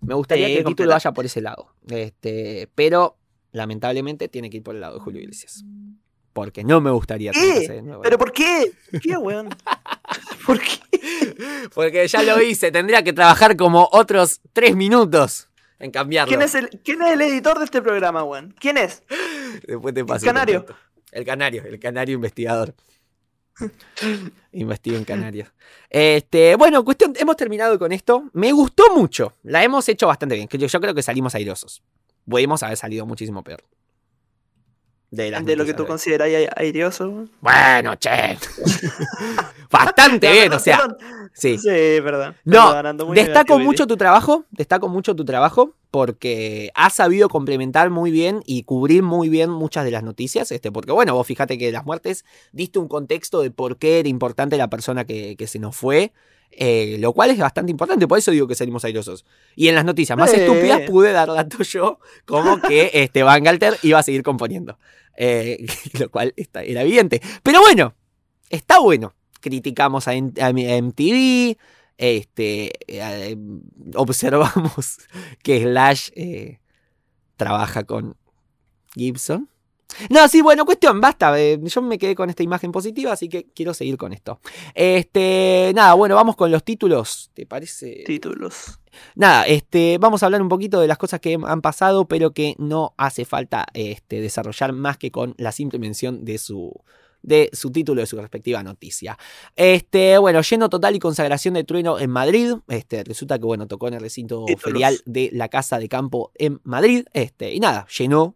Me 0.00 0.14
gustaría 0.14 0.46
Sí, 0.46 0.52
que 0.52 0.58
el 0.60 0.64
título 0.66 0.92
vaya 0.92 1.12
por 1.12 1.24
ese 1.24 1.40
lado. 1.40 1.74
Este, 1.88 2.68
pero, 2.74 3.16
lamentablemente, 3.52 4.28
tiene 4.28 4.50
que 4.50 4.58
ir 4.58 4.62
por 4.62 4.74
el 4.74 4.80
lado 4.80 4.94
de 4.94 5.00
Julio 5.00 5.20
Iglesias. 5.20 5.64
Porque 6.36 6.62
no 6.64 6.82
me 6.82 6.90
gustaría 6.90 7.32
¿Qué? 7.32 7.80
nuevo- 7.82 8.02
¿Pero 8.02 8.18
por 8.18 8.30
qué? 8.30 8.70
¿Por 8.90 9.00
qué, 9.00 9.16
weón? 9.16 9.48
¿Por 10.46 10.60
qué? 10.60 10.78
Porque 11.74 12.06
ya 12.06 12.22
lo 12.22 12.42
hice, 12.42 12.70
tendría 12.70 13.02
que 13.02 13.14
trabajar 13.14 13.56
como 13.56 13.88
otros 13.90 14.40
tres 14.52 14.76
minutos 14.76 15.48
en 15.78 15.90
cambiarlo. 15.90 16.28
¿Quién 16.28 16.42
es, 16.42 16.54
el, 16.54 16.68
¿Quién 16.84 17.00
es 17.00 17.12
el 17.14 17.22
editor 17.22 17.58
de 17.58 17.64
este 17.64 17.80
programa, 17.80 18.22
weón? 18.22 18.54
¿Quién 18.60 18.76
es? 18.76 19.02
Después 19.66 19.94
te 19.94 20.04
paso 20.04 20.26
canario. 20.26 20.66
contacto. 20.66 20.82
El 21.10 21.24
canario, 21.24 21.64
el 21.64 21.80
canario 21.80 22.14
investigador. 22.16 22.74
Investigo 24.52 24.98
en 24.98 25.04
Canarias. 25.04 25.50
Este, 25.88 26.54
bueno, 26.56 26.84
cuestión, 26.84 27.14
hemos 27.16 27.36
terminado 27.36 27.78
con 27.78 27.92
esto. 27.92 28.24
Me 28.34 28.52
gustó 28.52 28.94
mucho. 28.94 29.32
La 29.42 29.64
hemos 29.64 29.88
hecho 29.88 30.06
bastante 30.06 30.34
bien. 30.34 30.48
Yo, 30.50 30.66
yo 30.66 30.80
creo 30.82 30.94
que 30.94 31.02
salimos 31.02 31.34
airosos. 31.34 31.82
Podemos 32.28 32.62
haber 32.62 32.76
salido 32.76 33.06
muchísimo 33.06 33.42
peor. 33.42 33.64
De, 35.10 35.56
lo 35.56 35.64
que 35.64 35.74
tú 35.74 35.86
consideras 35.86 36.28
ai- 36.28 36.48
airioso. 36.56 37.26
Bueno, 37.40 37.94
che. 37.96 38.10
bastante 39.70 40.30
bien, 40.32 40.52
o 40.52 40.58
sea. 40.58 40.80
Sí. 41.32 41.58
Sí, 41.58 42.00
perdón. 42.02 42.34
No, 42.44 42.82
muy 43.06 43.16
Destaco 43.16 43.58
mucho 43.58 43.86
tu 43.86 43.96
trabajo, 43.96 44.44
destaco 44.50 44.88
mucho 44.88 45.14
tu 45.14 45.24
trabajo 45.24 45.74
porque 45.90 46.70
has 46.74 46.94
sabido 46.94 47.28
complementar 47.28 47.90
muy 47.90 48.10
bien 48.10 48.42
y 48.44 48.64
cubrir 48.64 49.02
muy 49.02 49.28
bien 49.28 49.50
muchas 49.50 49.84
de 49.84 49.90
las 49.90 50.02
noticias, 50.02 50.50
este, 50.50 50.72
porque 50.72 50.92
bueno, 50.92 51.14
vos 51.14 51.26
fíjate 51.26 51.56
que 51.56 51.66
de 51.66 51.72
las 51.72 51.86
muertes 51.86 52.24
diste 52.52 52.78
un 52.78 52.88
contexto 52.88 53.40
de 53.40 53.50
por 53.50 53.78
qué 53.78 54.00
era 54.00 54.08
importante 54.08 54.56
la 54.56 54.68
persona 54.68 55.04
que, 55.04 55.36
que 55.36 55.46
se 55.46 55.58
nos 55.58 55.76
fue, 55.76 56.12
eh, 56.50 56.96
lo 57.00 57.12
cual 57.12 57.30
es 57.30 57.38
bastante 57.38 57.70
importante, 57.70 58.08
por 58.08 58.18
eso 58.18 58.30
digo 58.30 58.46
que 58.46 58.54
salimos 58.54 58.84
airosos. 58.84 59.24
Y 59.54 59.68
en 59.68 59.74
las 59.74 59.84
noticias 59.84 60.16
más 60.18 60.32
estúpidas 60.32 60.82
pude 60.82 61.12
dar 61.12 61.28
dato 61.28 61.62
yo 61.62 61.98
como 62.24 62.60
que 62.60 62.90
este, 62.94 63.22
Van 63.22 63.42
Galter 63.44 63.76
iba 63.82 63.98
a 63.98 64.02
seguir 64.02 64.22
componiendo, 64.22 64.78
eh, 65.16 65.66
lo 65.98 66.10
cual 66.10 66.32
está- 66.36 66.62
era 66.62 66.82
evidente. 66.82 67.20
Pero 67.42 67.60
bueno, 67.60 67.94
está 68.50 68.78
bueno. 68.78 69.14
Criticamos 69.40 70.08
a, 70.08 70.14
MTV, 70.14 71.56
este, 71.98 72.72
eh, 72.88 73.36
observamos 73.94 74.98
que 75.42 75.62
Slash 75.62 76.10
trabaja 77.36 77.84
con 77.84 78.16
Gibson. 78.94 79.48
No, 80.10 80.28
sí, 80.28 80.42
bueno, 80.42 80.64
cuestión, 80.64 81.00
basta. 81.00 81.38
eh, 81.40 81.58
yo 81.62 81.82
me 81.82 81.98
quedé 81.98 82.14
con 82.14 82.28
esta 82.28 82.42
imagen 82.42 82.72
positiva, 82.72 83.12
así 83.12 83.28
que 83.28 83.46
quiero 83.54 83.72
seguir 83.72 83.96
con 83.96 84.12
esto. 84.12 84.40
Este, 84.74 85.72
nada, 85.74 85.94
bueno, 85.94 86.14
vamos 86.14 86.36
con 86.36 86.50
los 86.50 86.64
títulos. 86.64 87.30
¿Te 87.34 87.46
parece? 87.46 88.02
Títulos. 88.06 88.78
Nada, 89.14 89.44
este, 89.44 89.98
vamos 89.98 90.22
a 90.22 90.26
hablar 90.26 90.42
un 90.42 90.48
poquito 90.48 90.80
de 90.80 90.86
las 90.88 90.98
cosas 90.98 91.20
que 91.20 91.38
han 91.42 91.60
pasado, 91.62 92.06
pero 92.06 92.32
que 92.32 92.54
no 92.58 92.94
hace 92.96 93.24
falta 93.24 93.66
este, 93.74 94.20
desarrollar 94.20 94.72
más 94.72 94.98
que 94.98 95.10
con 95.10 95.34
la 95.38 95.52
simple 95.52 95.78
mención 95.78 96.24
de 96.24 96.38
su, 96.38 96.72
de 97.22 97.50
su 97.52 97.70
título, 97.70 98.00
de 98.00 98.06
su 98.06 98.16
respectiva 98.16 98.62
noticia. 98.62 99.18
Este, 99.54 100.18
bueno, 100.18 100.40
lleno 100.42 100.68
total 100.68 100.94
y 100.96 100.98
consagración 100.98 101.54
de 101.54 101.64
trueno 101.64 101.98
en 101.98 102.10
Madrid. 102.10 102.54
Este, 102.68 103.04
resulta 103.04 103.38
que, 103.38 103.44
bueno, 103.44 103.66
tocó 103.66 103.88
en 103.88 103.94
el 103.94 104.00
recinto 104.00 104.44
Títulos. 104.46 104.62
ferial 104.62 105.00
de 105.06 105.30
la 105.32 105.48
Casa 105.48 105.78
de 105.78 105.88
Campo 105.88 106.32
en 106.34 106.60
Madrid. 106.64 107.04
Este, 107.12 107.52
y 107.54 107.60
nada, 107.60 107.86
llenó 107.98 108.34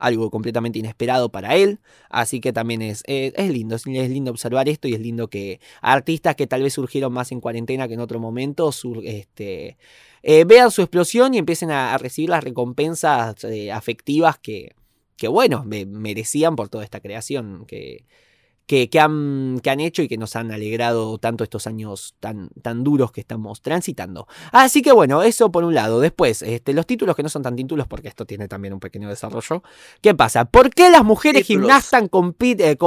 algo 0.00 0.30
completamente 0.30 0.78
inesperado 0.78 1.30
para 1.30 1.54
él. 1.54 1.78
Así 2.08 2.40
que 2.40 2.52
también 2.52 2.82
es, 2.82 3.04
eh, 3.06 3.32
es 3.36 3.50
lindo, 3.50 3.76
es, 3.76 3.86
lindo 3.86 4.30
observar 4.30 4.68
esto 4.68 4.88
y 4.88 4.94
es 4.94 5.00
lindo 5.00 5.28
que 5.28 5.60
artistas 5.80 6.34
que 6.34 6.46
tal 6.46 6.62
vez 6.62 6.72
surgieron 6.72 7.12
más 7.12 7.30
en 7.30 7.40
cuarentena 7.40 7.86
que 7.86 7.94
en 7.94 8.00
otro 8.00 8.18
momento, 8.18 8.70
este, 9.04 9.76
eh, 10.22 10.44
vean 10.44 10.70
su 10.70 10.82
explosión 10.82 11.34
y 11.34 11.38
empiecen 11.38 11.70
a, 11.70 11.96
recibir 11.98 12.30
las 12.30 12.42
recompensas 12.42 13.44
eh, 13.44 13.70
afectivas 13.70 14.38
que, 14.38 14.74
que, 15.16 15.28
bueno, 15.28 15.64
merecían 15.64 16.56
por 16.56 16.68
toda 16.68 16.82
esta 16.82 17.00
creación 17.00 17.64
que, 17.66 18.04
que, 18.70 19.00
han, 19.00 19.58
que, 19.64 19.70
han, 19.70 19.80
hecho 19.80 20.00
y 20.02 20.06
que 20.06 20.16
nos 20.16 20.36
han 20.36 20.52
alegrado 20.52 21.18
tanto 21.18 21.42
estos 21.42 21.66
años 21.66 22.14
tan, 22.20 22.50
tan 22.62 22.84
duros 22.84 23.10
que 23.10 23.20
estamos 23.20 23.62
transitando. 23.62 24.28
Así 24.52 24.80
que 24.80 24.92
bueno, 24.92 25.24
eso 25.24 25.50
por 25.50 25.64
un 25.64 25.74
lado. 25.74 25.98
Después, 25.98 26.42
este, 26.42 26.72
los 26.72 26.86
títulos 26.86 27.16
que 27.16 27.24
no 27.24 27.28
son 27.28 27.42
tan 27.42 27.56
títulos, 27.56 27.88
porque 27.88 28.06
esto 28.06 28.26
tiene 28.26 28.46
también 28.46 28.72
un 28.72 28.78
pequeño 28.78 29.08
desarrollo. 29.08 29.64
¿Qué 30.00 30.14
pasa? 30.14 30.44
¿Por 30.44 30.70
qué 30.70 30.88
las 30.88 31.02
mujeres 31.02 31.44
gimnastas 31.46 32.08
compiten? 32.08 32.68
Eh, 32.70 32.78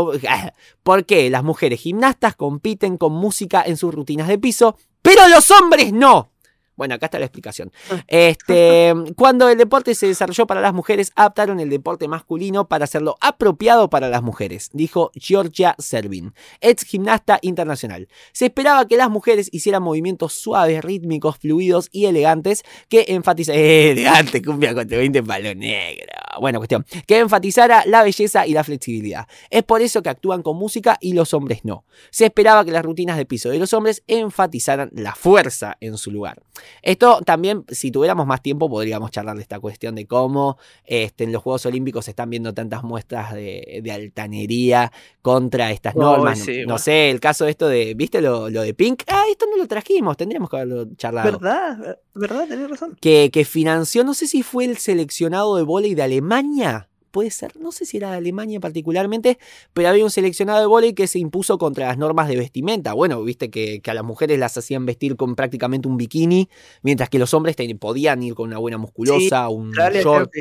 ¿Por 0.83 1.05
qué 1.05 1.29
las 1.29 1.43
mujeres 1.43 1.81
gimnastas 1.81 2.35
compiten 2.35 2.97
con 2.97 3.11
música 3.11 3.61
en 3.65 3.75
sus 3.75 3.93
rutinas 3.93 4.29
de 4.29 4.37
piso, 4.37 4.77
pero 5.01 5.27
los 5.27 5.51
hombres 5.51 5.91
no? 5.91 6.32
Bueno, 6.75 6.95
acá 6.95 7.07
está 7.07 7.19
la 7.19 7.25
explicación. 7.25 7.71
Ah. 7.91 8.03
Este, 8.07 8.93
cuando 9.15 9.49
el 9.49 9.57
deporte 9.57 9.95
se 9.95 10.07
desarrolló 10.07 10.47
para 10.47 10.61
las 10.61 10.73
mujeres, 10.73 11.11
adaptaron 11.15 11.59
el 11.59 11.69
deporte 11.69 12.07
masculino 12.07 12.67
para 12.67 12.85
hacerlo 12.85 13.15
apropiado 13.21 13.89
para 13.89 14.09
las 14.09 14.23
mujeres, 14.23 14.69
dijo 14.73 15.11
Georgia 15.15 15.75
Servin, 15.77 16.33
ex 16.61 16.83
gimnasta 16.83 17.39
internacional. 17.41 18.07
Se 18.31 18.45
esperaba 18.45 18.87
que 18.87 18.97
las 18.97 19.09
mujeres 19.09 19.49
hicieran 19.51 19.83
movimientos 19.83 20.33
suaves, 20.33 20.83
rítmicos, 20.83 21.37
fluidos 21.37 21.89
y 21.91 22.05
elegantes 22.05 22.63
que 22.89 23.05
enfatizara 23.09 23.57
eh, 23.59 23.91
elegante 23.91 24.41
cumbia 24.41 24.73
con 24.73 24.87
20 24.87 25.23
palo 25.23 25.53
negro. 25.55 26.13
Bueno, 26.39 26.59
cuestión, 26.59 26.85
que 27.05 27.19
enfatizara 27.19 27.83
la 27.85 28.03
belleza 28.03 28.47
y 28.47 28.53
la 28.53 28.63
flexibilidad. 28.63 29.27
Es 29.49 29.63
por 29.63 29.81
eso 29.81 30.01
que 30.01 30.09
actúan 30.09 30.41
con 30.41 30.57
música 30.57 30.97
y 30.99 31.13
los 31.13 31.33
hombres 31.33 31.63
no. 31.63 31.85
Se 32.09 32.25
esperaba 32.25 32.65
que 32.65 32.71
las 32.71 32.83
rutinas 32.83 33.17
de 33.17 33.25
piso 33.25 33.49
de 33.49 33.59
los 33.59 33.73
hombres 33.73 34.03
enfatizaran 34.07 34.89
la 34.93 35.13
fuerza 35.15 35.77
en 35.79 35.97
su 35.97 36.11
lugar. 36.11 36.41
Esto 36.81 37.21
también, 37.25 37.65
si 37.69 37.91
tuviéramos 37.91 38.25
más 38.25 38.41
tiempo, 38.41 38.69
podríamos 38.69 39.11
charlar 39.11 39.35
de 39.35 39.41
esta 39.41 39.59
cuestión 39.59 39.95
de 39.95 40.05
cómo 40.05 40.57
este, 40.85 41.23
en 41.23 41.31
los 41.31 41.41
Juegos 41.41 41.65
Olímpicos 41.65 42.05
se 42.05 42.11
están 42.11 42.29
viendo 42.29 42.53
tantas 42.53 42.83
muestras 42.83 43.33
de, 43.33 43.83
altanería 43.93 44.91
contra 45.21 45.71
estas 45.71 45.95
normas. 45.95 46.45
no, 46.65 46.77
sé, 46.77 47.09
el 47.09 47.19
caso 47.19 47.45
de 47.45 47.51
esto 47.51 47.67
de, 47.67 47.93
¿viste 47.93 48.21
lo, 48.21 48.49
de 48.49 48.73
Pink? 48.73 49.03
Ah, 49.07 49.25
esto 49.29 49.45
no 49.49 49.57
lo 49.57 49.67
trajimos, 49.67 50.17
tendríamos 50.17 50.49
que 50.49 50.55
haberlo 50.57 50.87
charlado. 50.95 51.31
¿Verdad? 51.31 51.99
¿Verdad? 52.13 52.47
Tenés 52.47 52.69
razón. 52.69 52.97
Que, 52.99 53.29
que 53.31 53.45
financió, 53.45 54.03
no 54.03 54.13
sé 54.13 54.27
si 54.27 54.43
fue 54.43 54.65
el 54.65 54.77
seleccionado 54.77 55.55
de 55.55 55.63
volei 55.63 55.95
de 55.95 56.03
Alemania 56.03 56.89
puede 57.13 57.29
ser, 57.29 57.55
no 57.57 57.71
sé 57.71 57.85
si 57.85 57.97
era 57.97 58.09
de 58.09 58.17
Alemania 58.17 58.59
particularmente, 58.59 59.37
pero 59.71 59.87
había 59.87 60.03
un 60.03 60.09
seleccionado 60.09 60.59
de 60.59 60.65
volei 60.65 60.93
que 60.93 61.05
se 61.05 61.19
impuso 61.19 61.59
contra 61.59 61.85
las 61.87 61.97
normas 61.97 62.27
de 62.27 62.35
vestimenta. 62.35 62.93
Bueno, 62.93 63.23
viste 63.23 63.51
que, 63.51 63.81
a 63.85 63.93
las 63.93 64.03
mujeres 64.03 64.39
las 64.39 64.57
hacían 64.57 64.87
vestir 64.87 65.15
con 65.15 65.35
prácticamente 65.35 65.87
un 65.87 65.95
bikini, 65.95 66.49
mientras 66.81 67.09
que 67.09 67.19
los 67.19 67.33
hombres 67.35 67.55
podían 67.79 68.23
ir 68.23 68.33
con 68.33 68.47
una 68.47 68.57
buena 68.57 68.79
musculosa, 68.79 69.47
un 69.49 69.71
short. 69.71 70.31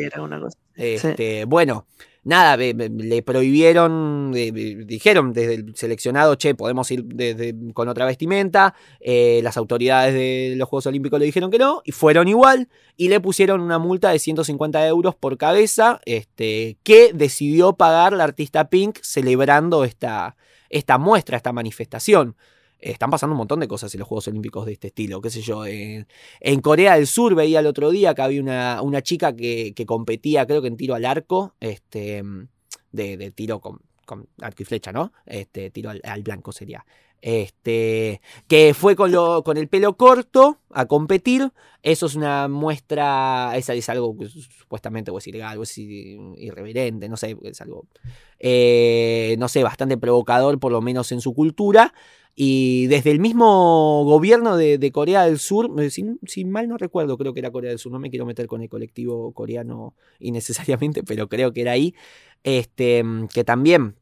Este, 0.75 1.45
Bueno, 1.45 1.87
nada, 2.25 2.57
le 2.57 3.23
prohibieron, 3.23 4.33
dijeron 4.33 5.33
desde 5.33 5.55
el 5.55 5.77
seleccionado, 5.77 6.37
che, 6.37 6.55
podemos 6.55 6.91
ir 6.91 7.05
con 7.75 7.89
otra 7.89 8.07
vestimenta, 8.07 8.75
eh, 9.01 9.41
las 9.43 9.57
autoridades 9.57 10.15
de 10.15 10.55
los 10.57 10.69
Juegos 10.69 10.87
Olímpicos 10.87 11.19
le 11.19 11.27
dijeron 11.27 11.51
que 11.51 11.59
no, 11.59 11.83
y 11.85 11.93
fueron 11.93 12.29
igual, 12.29 12.69
y 12.97 13.09
le 13.09 13.21
pusieron 13.21 13.61
una 13.61 13.79
multa 13.79 14.11
de 14.11 14.19
150 14.19 14.87
euros 14.87 15.15
por 15.15 15.37
cabeza, 15.37 16.01
este, 16.05 16.79
que 16.83 17.13
decidió 17.13 17.75
pagar 17.75 18.13
la 18.13 18.25
artista 18.25 18.69
Pink 18.69 18.99
celebrando 19.03 19.85
esta, 19.85 20.37
esta 20.71 20.99
muestra, 20.99 21.37
esta 21.37 21.53
manifestación 21.53 22.37
están 22.83 23.11
pasando 23.11 23.33
un 23.33 23.39
montón 23.39 23.61
de 23.61 23.69
cosas 23.69 23.95
en 23.95 24.01
los 24.01 24.09
Juegos 24.09 24.29
Olímpicos 24.29 24.67
de 24.67 24.73
este 24.73 24.89
estilo, 24.89 25.21
qué 25.21 25.31
sé 25.31 25.41
yo. 25.41 25.65
En, 25.65 26.07
Corea 26.61 26.97
del 26.97 27.07
Sur 27.07 27.35
veía 27.35 27.61
el 27.61 27.67
otro 27.67 27.91
día 27.91 28.15
que 28.15 28.23
había 28.23 28.43
una, 28.43 28.83
una 28.83 29.03
chica 29.03 29.35
que, 29.35 29.75
competía, 29.87 30.47
creo 30.47 30.61
que 30.61 30.69
en 30.69 30.77
tiro 30.77 30.95
al 30.95 31.05
arco, 31.05 31.55
este, 31.61 32.23
de, 32.91 33.31
tiro 33.31 33.61
con, 33.61 33.81
con, 34.05 34.29
arco 34.41 34.63
y 34.63 34.67
flecha, 34.67 34.93
¿no? 34.93 35.13
Este, 35.25 35.71
tiro 35.71 35.91
al, 35.91 36.23
blanco 36.23 36.53
sería. 36.53 36.85
Este, 37.23 38.21
que 38.49 38.75
fue 38.75 38.97
con, 38.97 39.13
lo, 39.13 39.45
con 39.45 39.57
el 39.57 39.69
pelo 39.69 39.97
corto 39.97 40.59
a 40.71 40.87
competir. 40.87 41.53
Eso 41.85 42.07
es 42.07 42.17
una 42.17 42.49
muestra, 42.49 43.57
esa 43.57 43.75
es 43.75 43.89
algo 43.89 44.17
que 44.19 44.27
supuestamente 44.29 45.13
es 45.17 45.27
ilegal, 45.29 45.59
o 45.59 45.63
es 45.63 45.79
irreverente, 45.79 47.09
no 47.09 47.17
sé, 47.17 47.37
es 47.43 47.61
algo, 47.61 47.87
eh, 48.39 49.37
no 49.39 49.49
sé, 49.49 49.63
bastante 49.63 49.97
provocador, 49.97 50.59
por 50.61 50.73
lo 50.73 50.81
menos 50.81 51.11
en 51.13 51.21
su 51.21 51.33
cultura. 51.33 51.95
Y 52.35 52.87
desde 52.87 53.11
el 53.11 53.21
mismo 53.21 54.05
gobierno 54.05 54.57
de, 54.57 54.91
Corea 54.93 55.25
del 55.27 55.39
Sur, 55.39 55.71
eh, 55.81 55.91
si, 55.91 56.45
mal 56.45 56.69
no 56.69 56.79
recuerdo, 56.79 57.19
creo 57.19 57.35
que 57.35 57.41
era 57.41 57.51
Corea 57.51 57.71
del 57.71 57.79
Sur, 57.79 57.93
no 57.93 57.99
me 57.99 58.11
quiero 58.11 58.27
meter 58.27 58.47
con 58.47 58.63
el 58.63 58.69
colectivo 58.69 59.33
coreano 59.33 59.95
innecesariamente, 60.19 61.03
pero 61.07 61.29
creo 61.29 61.53
que 61.53 61.61
era 61.61 61.73
ahí, 61.73 61.95
este, 62.43 63.05
que 63.33 63.45
también 63.45 63.97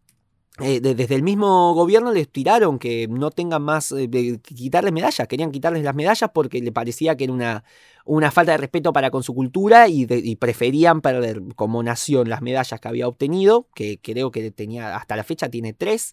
eh, 0.62 0.80
desde 0.80 1.14
el 1.14 1.22
mismo 1.22 1.74
gobierno 1.74 2.12
les 2.12 2.28
tiraron 2.28 2.78
que 2.78 3.08
no 3.08 3.30
tengan 3.30 3.62
más, 3.62 3.92
eh, 3.92 4.08
quitarles 4.42 4.92
medallas, 4.92 5.26
querían 5.28 5.50
quitarles 5.52 5.82
las 5.82 5.94
medallas 5.94 6.30
porque 6.32 6.60
le 6.60 6.72
parecía 6.72 7.16
que 7.16 7.24
era 7.24 7.32
una, 7.32 7.64
una 8.04 8.30
falta 8.30 8.52
de 8.52 8.58
respeto 8.58 8.92
para 8.92 9.10
con 9.10 9.22
su 9.22 9.34
cultura 9.34 9.88
y, 9.88 10.06
preferían 10.36 11.00
perder 11.00 11.42
como 11.56 11.82
nación 11.82 12.28
las 12.28 12.42
medallas 12.42 12.80
que 12.80 12.88
había 12.88 13.08
obtenido, 13.08 13.68
que 13.74 13.98
creo 14.00 14.30
que 14.30 14.50
tenía, 14.50 14.96
hasta 14.96 15.16
la 15.16 15.24
fecha 15.24 15.48
tiene 15.48 15.72
tres, 15.72 16.12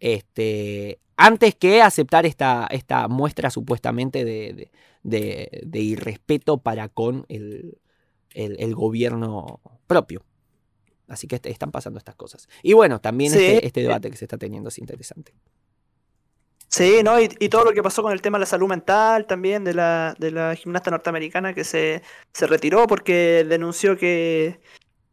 este, 0.00 1.00
antes 1.16 1.54
que 1.54 1.82
aceptar 1.82 2.26
esta, 2.26 2.66
esta 2.70 3.08
muestra 3.08 3.50
supuestamente 3.50 4.24
de, 4.24 4.70
de, 5.02 5.80
irrespeto 5.80 6.58
para 6.58 6.88
con 6.88 7.26
el, 7.28 7.78
gobierno 8.74 9.60
propio. 9.86 10.24
Así 11.08 11.26
que 11.26 11.40
están 11.44 11.70
pasando 11.70 11.98
estas 11.98 12.14
cosas. 12.14 12.48
Y 12.62 12.74
bueno, 12.74 13.00
también 13.00 13.32
este, 13.32 13.66
este, 13.66 13.82
debate 13.82 14.10
que 14.10 14.16
se 14.16 14.26
está 14.26 14.36
teniendo 14.36 14.68
es 14.68 14.78
interesante. 14.78 15.32
Sí, 16.68 17.00
¿no? 17.02 17.18
Y, 17.18 17.28
todo 17.48 17.64
lo 17.64 17.72
que 17.72 17.82
pasó 17.82 18.02
con 18.02 18.12
el 18.12 18.20
tema 18.20 18.36
de 18.36 18.40
la 18.40 18.46
salud 18.46 18.68
mental 18.68 19.26
también 19.26 19.64
de 19.64 19.72
la, 19.72 20.14
de 20.18 20.30
la 20.30 20.54
gimnasta 20.54 20.90
norteamericana 20.90 21.54
que 21.54 21.64
se, 21.64 22.02
se 22.34 22.46
retiró 22.46 22.86
porque 22.86 23.46
denunció 23.48 23.96
que, 23.96 24.60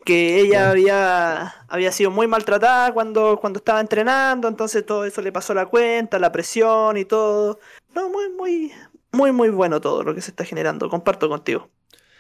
que 0.04 0.42
ella 0.42 0.70
había, 0.70 1.66
había 1.70 1.92
sido 1.94 2.12
muy 2.12 2.28
maltratada 2.28 2.94
cuando, 2.94 3.40
cuando 3.40 3.60
estaba 3.60 3.80
entrenando, 3.80 4.50
entonces 4.50 4.86
todo 4.86 5.06
eso 5.06 5.22
le 5.22 5.32
pasó 5.32 5.54
la 5.54 5.66
cuenta, 5.66 6.20
la 6.20 6.32
presión 6.32 6.98
y 6.98 7.06
todo. 7.06 7.60
No, 7.96 8.10
muy, 8.10 8.30
muy, 8.30 8.72
muy, 9.14 9.32
muy 9.32 9.50
bueno 9.50 9.80
todo 9.82 10.04
lo 10.04 10.14
que 10.14 10.22
se 10.22 10.32
está 10.32 10.44
generando, 10.44 10.90
comparto 10.90 11.30
contigo. 11.30 11.70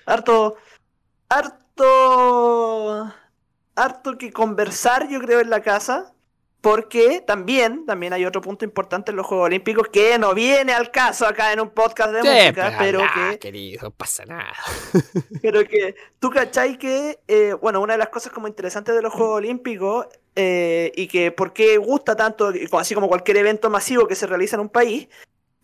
Harto, 0.05 0.55
harto, 1.30 3.13
harto 3.76 4.17
que 4.17 4.32
conversar 4.32 5.07
yo 5.09 5.19
creo 5.19 5.39
en 5.39 5.49
la 5.49 5.61
casa, 5.61 6.13
porque 6.61 7.21
también, 7.21 7.86
también 7.86 8.11
hay 8.13 8.26
otro 8.26 8.41
punto 8.41 8.65
importante 8.65 9.11
en 9.11 9.17
los 9.17 9.28
Juegos 9.28 9.45
Olímpicos 9.45 9.88
que 9.89 10.17
no 10.17 10.34
viene 10.34 10.73
al 10.73 10.89
caso 10.89 11.28
acá 11.28 11.53
en 11.53 11.59
un 11.59 11.69
podcast 11.69 12.11
de 12.11 12.23
música, 12.23 12.76
pero, 12.80 13.01
que. 13.13 13.38
querido, 13.38 13.91
pasa 13.91 14.26
nada. 14.26 14.53
pero 15.43 15.63
que 15.67 15.95
tú 16.19 16.32
cachai 16.32 16.80
que, 16.80 17.19
eh, 17.28 17.53
bueno, 17.61 17.82
una 17.82 17.93
de 17.93 17.99
las 17.99 18.09
cosas 18.09 18.32
como 18.32 18.47
interesantes 18.47 18.95
de 18.95 19.01
los 19.03 19.13
Juegos 19.13 19.38
Olímpicos 19.38 20.07
eh, 20.36 20.91
y 20.95 21.07
que 21.07 21.32
por 21.32 21.53
qué 21.53 21.78
gusta 21.78 22.15
tanto, 22.15 22.51
así 22.71 22.95
como 22.95 23.07
cualquier 23.07 23.38
evento 23.38 23.69
masivo 23.69 24.07
que 24.07 24.15
se 24.15 24.26
realiza 24.26 24.55
en 24.55 24.61
un 24.61 24.69
país, 24.69 25.07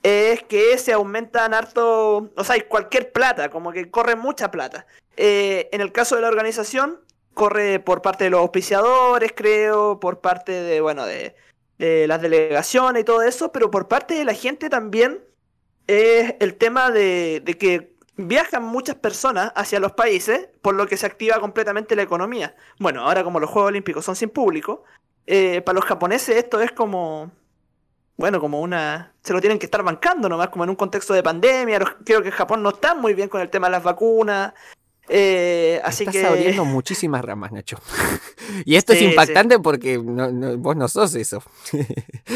es 0.03 0.43
que 0.43 0.78
se 0.78 0.93
aumentan 0.93 1.53
harto, 1.53 2.30
o 2.36 2.43
sea, 2.43 2.55
cualquier 2.68 3.12
plata, 3.12 3.49
como 3.49 3.72
que 3.72 3.89
corre 3.89 4.16
mucha 4.16 4.51
plata. 4.51 4.86
Eh, 5.18 5.70
en 5.72 5.82
el 5.82 5.91
caso 5.91 6.16
de 6.16 6.22
la 6.22 6.28
organización, 6.28 6.99
corre 7.34 7.79
por 7.79 8.01
parte 8.01 8.25
de 8.25 8.29
los 8.29 8.41
auspiciadores, 8.41 9.34
creo, 9.36 9.99
por 9.99 10.19
parte 10.21 10.51
de, 10.51 10.82
bueno, 10.82 11.05
de, 11.05 11.36
las 11.79 12.21
delegaciones 12.21 13.01
y 13.01 13.05
todo 13.05 13.23
eso, 13.23 13.51
pero 13.51 13.71
por 13.71 13.88
parte 13.88 14.13
de 14.13 14.23
la 14.23 14.36
gente 14.36 14.69
también 14.69 15.23
es 15.88 16.36
el 16.39 16.55
tema 16.55 16.91
de, 16.91 17.43
que 17.59 17.95
viajan 18.17 18.63
muchas 18.63 18.95
personas 18.95 19.51
hacia 19.55 19.79
los 19.79 19.93
países, 19.93 20.49
por 20.61 20.75
lo 20.75 20.86
que 20.86 20.95
se 20.95 21.07
activa 21.07 21.39
completamente 21.39 21.95
la 21.95 22.03
economía. 22.03 22.55
Bueno, 22.77 23.01
ahora 23.01 23.23
como 23.23 23.39
los 23.39 23.49
Juegos 23.49 23.69
Olímpicos 23.69 24.05
son 24.05 24.15
sin 24.15 24.29
público, 24.29 24.84
eh, 25.25 25.61
para 25.61 25.77
los 25.77 25.86
japoneses 25.86 26.36
esto 26.36 26.61
es 26.61 26.71
como, 26.71 27.32
bueno, 28.21 28.39
como 28.39 28.61
una... 28.61 29.13
Se 29.23 29.34
lo 29.34 29.41
tienen 29.41 29.57
que 29.57 29.65
estar 29.65 29.82
bancando 29.82 30.29
nomás, 30.29 30.49
como 30.49 30.63
en 30.63 30.69
un 30.69 30.75
contexto 30.75 31.13
de 31.13 31.23
pandemia. 31.23 31.79
Creo 32.05 32.21
que 32.21 32.32
Japón 32.32 32.61
no 32.61 32.69
está 32.69 32.93
muy 32.93 33.15
bien 33.15 33.29
con 33.29 33.41
el 33.41 33.49
tema 33.49 33.67
de 33.67 33.71
las 33.71 33.84
vacunas. 33.84 34.53
Eh, 35.10 35.82
así 35.84 36.04
Estás 36.04 36.14
que. 36.22 36.26
abriendo 36.26 36.64
muchísimas 36.64 37.26
ramas, 37.26 37.52
Nacho. 37.52 37.78
y 38.66 38.76
esto 38.76 38.93
Sí, 38.93 38.99
es 38.99 39.04
sí. 39.06 39.10
impactante 39.10 39.60
porque 39.60 39.97
no- 39.97 40.32
no- 40.32 40.58
vos 40.58 40.76
no 40.78 40.88
sos 40.88 41.16
eso. 41.16 41.43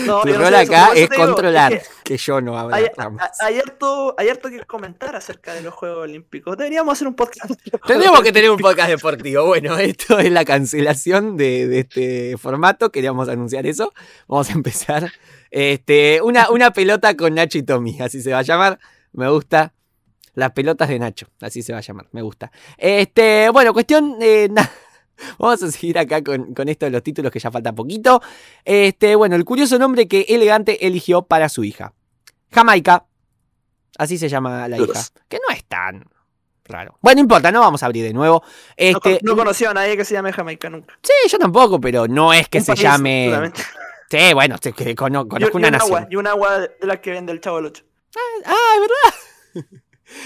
No, 0.05 0.21
tu 0.23 0.33
rol 0.33 0.53
acá 0.55 0.89
es 0.93 1.09
digo, 1.09 1.25
controlar 1.25 1.73
es 1.73 1.87
que, 1.87 1.93
que 2.03 2.17
yo 2.17 2.41
no 2.41 2.57
abra 2.57 2.75
Hay, 2.77 2.87
ramas. 2.97 3.31
hay 3.41 3.59
harto, 3.59 4.13
hay 4.17 4.27
harto 4.29 4.49
que 4.49 4.59
comentar 4.65 5.15
acerca 5.15 5.53
de 5.53 5.61
los 5.61 5.73
Juegos 5.73 5.99
Olímpicos. 6.03 6.57
Deberíamos 6.57 6.93
hacer 6.93 7.07
un 7.07 7.15
podcast. 7.15 7.51
Tendríamos 7.87 8.21
que 8.21 8.31
tener 8.33 8.49
un 8.49 8.57
podcast 8.57 8.89
deportivo. 8.89 9.45
Bueno, 9.45 9.77
esto 9.77 10.19
es 10.19 10.31
la 10.31 10.43
cancelación 10.43 11.37
de, 11.37 11.67
de 11.67 11.79
este 11.81 12.35
formato. 12.37 12.91
Queríamos 12.91 13.29
anunciar 13.29 13.65
eso. 13.67 13.93
Vamos 14.27 14.49
a 14.49 14.53
empezar. 14.53 15.11
Este, 15.51 16.19
una, 16.21 16.49
una 16.49 16.71
pelota 16.71 17.15
con 17.15 17.35
Nacho 17.35 17.57
y 17.59 17.63
Tommy, 17.63 18.01
así 18.01 18.21
se 18.21 18.31
va 18.31 18.39
a 18.39 18.41
llamar. 18.41 18.79
Me 19.13 19.29
gusta. 19.29 19.71
Las 20.35 20.51
pelotas 20.51 20.87
de 20.89 20.99
Nacho, 20.99 21.27
así 21.41 21.63
se 21.63 21.73
va 21.73 21.79
a 21.79 21.81
llamar. 21.81 22.07
Me 22.11 22.21
gusta. 22.21 22.51
Este, 22.77 23.49
bueno, 23.49 23.73
cuestión. 23.73 24.17
eh, 24.21 24.49
Vamos 25.39 25.63
a 25.63 25.71
seguir 25.71 25.97
acá 25.97 26.21
con, 26.23 26.53
con 26.53 26.67
esto 26.67 26.85
de 26.85 26.91
los 26.91 27.01
títulos 27.01 27.31
que 27.31 27.39
ya 27.39 27.49
falta 27.49 27.71
poquito. 27.73 28.21
Este, 28.65 29.15
bueno, 29.15 29.35
el 29.37 29.45
curioso 29.45 29.79
nombre 29.79 30.07
que 30.09 30.25
Elegante 30.27 30.85
eligió 30.85 31.21
para 31.23 31.47
su 31.49 31.63
hija. 31.63 31.93
Jamaica. 32.51 33.05
Así 33.97 34.17
se 34.17 34.27
llama 34.27 34.67
la 34.67 34.77
hija. 34.77 35.01
Que 35.29 35.37
no 35.37 35.55
es 35.55 35.63
tan 35.63 36.03
raro. 36.65 36.97
Bueno, 37.01 37.15
no 37.19 37.21
importa, 37.21 37.49
no 37.51 37.61
vamos 37.61 37.81
a 37.81 37.85
abrir 37.85 38.03
de 38.03 38.11
nuevo. 38.11 38.43
No, 38.43 38.51
Este, 38.75 39.19
no 39.21 39.37
conoció 39.37 39.69
a 39.69 39.73
nadie 39.73 39.95
que 39.95 40.03
se 40.03 40.15
llame 40.15 40.33
Jamaica 40.33 40.69
nunca. 40.69 40.99
Sí, 41.01 41.13
yo 41.29 41.39
tampoco, 41.39 41.79
pero 41.79 42.07
no 42.09 42.33
es 42.33 42.49
que 42.49 42.57
Un 42.57 42.65
se 42.65 42.71
país, 42.73 42.81
llame. 42.81 43.51
Sí, 44.09 44.33
bueno, 44.33 44.55
Y, 44.75 44.95
conozco 44.95 45.37
y 45.39 45.55
una 45.55 45.67
un 45.67 45.71
nación. 45.71 45.81
agua, 45.97 46.07
y 46.09 46.15
un 46.17 46.27
agua 46.27 46.59
de 46.59 46.71
las 46.81 46.99
que 46.99 47.11
vende 47.11 47.31
el 47.31 47.39
Chavo 47.39 47.57
del 47.57 47.67
Ocho. 47.67 47.83
Ah, 48.45 48.51
es 48.75 48.81
verdad. 48.81 49.71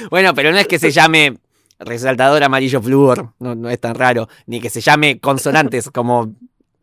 bueno, 0.10 0.34
pero 0.34 0.52
no 0.52 0.58
es 0.58 0.68
que 0.68 0.80
se 0.80 0.92
llame 0.92 1.38
resaltador 1.80 2.44
amarillo 2.44 2.82
flúor, 2.82 3.34
no, 3.40 3.56
no 3.56 3.70
es 3.70 3.80
tan 3.80 3.96
raro, 3.96 4.28
ni 4.46 4.60
que 4.60 4.70
se 4.70 4.82
llame 4.82 5.20
consonantes 5.20 5.90
como 5.92 6.36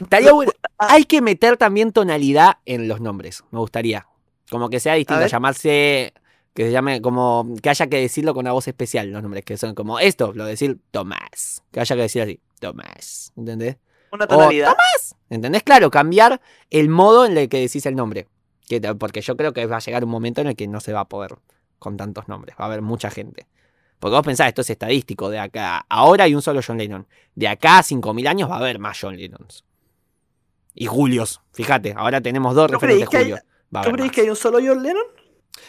Estaría 0.00 0.32
bueno. 0.32 0.52
Hay 0.78 1.04
que 1.04 1.20
meter 1.22 1.56
también 1.56 1.92
tonalidad 1.92 2.58
en 2.66 2.88
los 2.88 3.00
nombres. 3.00 3.44
Me 3.50 3.58
gustaría. 3.58 4.06
Como 4.50 4.68
que 4.70 4.80
sea 4.80 4.94
distinto. 4.94 5.26
Llamarse. 5.26 6.12
Que 6.58 6.64
se 6.64 6.72
llame 6.72 7.00
como. 7.00 7.54
Que 7.62 7.70
haya 7.70 7.86
que 7.86 8.00
decirlo 8.00 8.34
con 8.34 8.40
una 8.40 8.50
voz 8.50 8.66
especial. 8.66 9.12
Los 9.12 9.22
nombres 9.22 9.44
que 9.44 9.56
son 9.56 9.76
como 9.76 10.00
esto. 10.00 10.32
Lo 10.32 10.42
de 10.42 10.50
decir 10.50 10.80
Tomás. 10.90 11.62
Que 11.70 11.78
haya 11.78 11.94
que 11.94 12.02
decir 12.02 12.22
así. 12.22 12.40
Tomás. 12.58 13.32
¿Entendés? 13.36 13.76
Una 14.10 14.26
tonalidad. 14.26 14.74
¿Entendés? 15.30 15.62
Claro, 15.62 15.88
cambiar 15.88 16.40
el 16.70 16.88
modo 16.88 17.26
en 17.26 17.38
el 17.38 17.48
que 17.48 17.60
decís 17.60 17.86
el 17.86 17.94
nombre. 17.94 18.26
Que 18.66 18.80
porque 18.96 19.20
yo 19.20 19.36
creo 19.36 19.52
que 19.52 19.66
va 19.66 19.76
a 19.76 19.78
llegar 19.78 20.02
un 20.02 20.10
momento 20.10 20.40
en 20.40 20.48
el 20.48 20.56
que 20.56 20.66
no 20.66 20.80
se 20.80 20.92
va 20.92 20.98
a 20.98 21.04
poder 21.04 21.36
con 21.78 21.96
tantos 21.96 22.26
nombres. 22.26 22.56
Va 22.60 22.64
a 22.64 22.66
haber 22.66 22.82
mucha 22.82 23.08
gente. 23.08 23.46
Porque 24.00 24.16
vos 24.16 24.26
pensás, 24.26 24.48
esto 24.48 24.62
es 24.62 24.70
estadístico. 24.70 25.30
De 25.30 25.38
acá. 25.38 25.86
Ahora 25.88 26.24
hay 26.24 26.34
un 26.34 26.42
solo 26.42 26.60
John 26.66 26.78
Lennon. 26.78 27.06
De 27.36 27.46
acá 27.46 27.78
a 27.78 27.82
5.000 27.84 28.26
años 28.26 28.50
va 28.50 28.56
a 28.56 28.58
haber 28.58 28.80
más 28.80 28.98
John 29.00 29.16
Lennons. 29.16 29.64
Y 30.74 30.86
Julios. 30.86 31.40
Fíjate, 31.52 31.94
ahora 31.96 32.20
tenemos 32.20 32.56
dos 32.56 32.66
¿Tú 32.66 32.72
referentes 32.72 33.08
creís 33.08 33.26
que 33.28 33.32
Julio. 33.32 33.44
Va 33.72 33.82
a 33.82 33.84
¿Tú 33.84 33.92
crees 33.92 34.10
que 34.10 34.22
hay 34.22 34.30
un 34.30 34.34
solo 34.34 34.58
John 34.60 34.82
Lennon? 34.82 35.04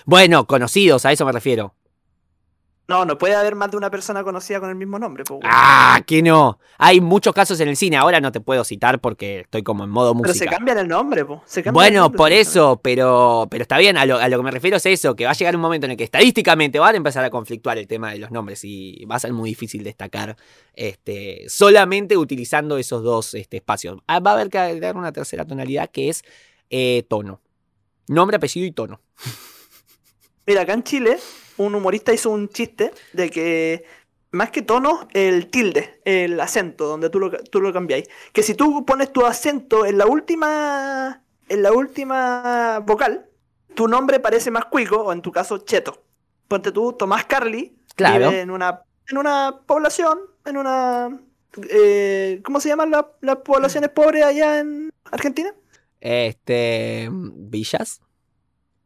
Bueno, 0.05 0.45
conocidos, 0.47 1.05
a 1.05 1.11
eso 1.11 1.25
me 1.25 1.31
refiero. 1.31 1.73
No, 2.87 3.05
no 3.05 3.19
puede 3.19 3.35
haber 3.35 3.53
más 3.53 3.69
de 3.69 3.77
una 3.77 3.91
persona 3.91 4.23
conocida 4.23 4.59
con 4.59 4.67
el 4.71 4.75
mismo 4.75 4.97
nombre. 4.97 5.23
Ah, 5.43 6.01
que 6.07 6.23
no. 6.23 6.57
Hay 6.79 7.01
muchos 7.01 7.35
casos 7.35 7.59
en 7.59 7.67
el 7.67 7.75
cine. 7.77 7.97
Ahora 7.97 8.19
no 8.19 8.31
te 8.31 8.41
puedo 8.41 8.63
citar 8.63 8.99
porque 8.99 9.41
estoy 9.41 9.61
como 9.61 9.83
en 9.83 9.91
modo 9.91 10.15
Pero 10.19 10.33
se 10.33 10.39
música. 10.39 10.55
cambian 10.57 10.79
el 10.79 10.87
nombre, 10.87 11.23
po. 11.23 11.43
Se 11.45 11.61
cambian 11.61 11.85
el 11.85 11.91
Bueno, 11.91 12.01
nombre, 12.05 12.17
por 12.17 12.31
eso, 12.31 12.79
pero, 12.81 13.45
pero 13.51 13.61
está 13.61 13.77
bien, 13.77 13.95
a 13.95 14.07
lo, 14.07 14.17
a 14.17 14.27
lo 14.27 14.37
que 14.37 14.43
me 14.43 14.49
refiero 14.49 14.77
es 14.77 14.87
eso, 14.87 15.15
que 15.15 15.25
va 15.25 15.31
a 15.31 15.33
llegar 15.35 15.55
un 15.55 15.61
momento 15.61 15.85
en 15.85 15.91
el 15.91 15.97
que 15.97 16.03
estadísticamente 16.03 16.79
van 16.79 16.95
a 16.95 16.97
empezar 16.97 17.23
a 17.23 17.29
conflictuar 17.29 17.77
el 17.77 17.85
tema 17.85 18.11
de 18.11 18.17
los 18.17 18.31
nombres 18.31 18.63
y 18.63 19.05
va 19.05 19.17
a 19.17 19.19
ser 19.19 19.33
muy 19.33 19.51
difícil 19.51 19.83
destacar 19.83 20.35
este, 20.73 21.45
solamente 21.47 22.17
utilizando 22.17 22.79
esos 22.79 23.03
dos 23.03 23.35
este, 23.35 23.57
espacios. 23.57 23.99
Ah, 24.07 24.19
Va 24.19 24.31
a 24.31 24.33
haber 24.33 24.49
que 24.49 24.57
agregar 24.57 24.97
una 24.97 25.11
tercera 25.11 25.45
tonalidad 25.45 25.91
que 25.91 26.09
es 26.09 26.23
eh, 26.71 27.03
tono. 27.07 27.39
Nombre, 28.07 28.37
apellido 28.37 28.65
y 28.65 28.71
tono. 28.71 28.99
Mira, 30.49 30.61
acá 30.61 30.73
en 30.73 30.81
Chile, 30.81 31.17
un 31.57 31.75
humorista 31.75 32.11
hizo 32.11 32.31
un 32.31 32.49
chiste 32.49 32.91
de 33.13 33.29
que 33.29 33.85
más 34.31 34.49
que 34.49 34.63
tono, 34.63 35.07
el 35.13 35.45
tilde, 35.51 36.01
el 36.05 36.39
acento, 36.39 36.87
donde 36.87 37.11
tú 37.11 37.19
lo, 37.19 37.29
tú 37.29 37.61
lo 37.61 37.71
cambiáis. 37.71 38.07
Que 38.33 38.41
si 38.41 38.55
tú 38.55 38.83
pones 38.83 39.13
tu 39.13 39.23
acento 39.27 39.85
en 39.85 39.99
la 39.99 40.07
última. 40.07 41.21
En 41.49 41.61
la 41.61 41.71
última 41.71 42.79
vocal, 42.79 43.27
tu 43.75 43.87
nombre 43.87 44.19
parece 44.19 44.49
más 44.49 44.65
cuico, 44.65 44.97
o 45.03 45.13
en 45.13 45.21
tu 45.21 45.31
caso, 45.31 45.59
cheto. 45.59 46.03
Ponte 46.47 46.71
tú, 46.71 46.93
Tomás 46.93 47.25
Carly, 47.25 47.75
Claro. 47.95 48.29
vive 48.29 48.41
en 48.41 48.49
una, 48.49 48.81
en 49.07 49.17
una 49.19 49.59
población, 49.67 50.17
en 50.45 50.57
una. 50.57 51.15
eh, 51.69 52.41
¿Cómo 52.43 52.59
se 52.59 52.69
llaman 52.69 52.89
la- 52.89 53.11
las 53.21 53.35
poblaciones 53.37 53.91
pobres 53.91 54.23
allá 54.23 54.59
en 54.59 54.89
Argentina? 55.11 55.53
Este. 56.01 57.07
Villas. 57.11 58.01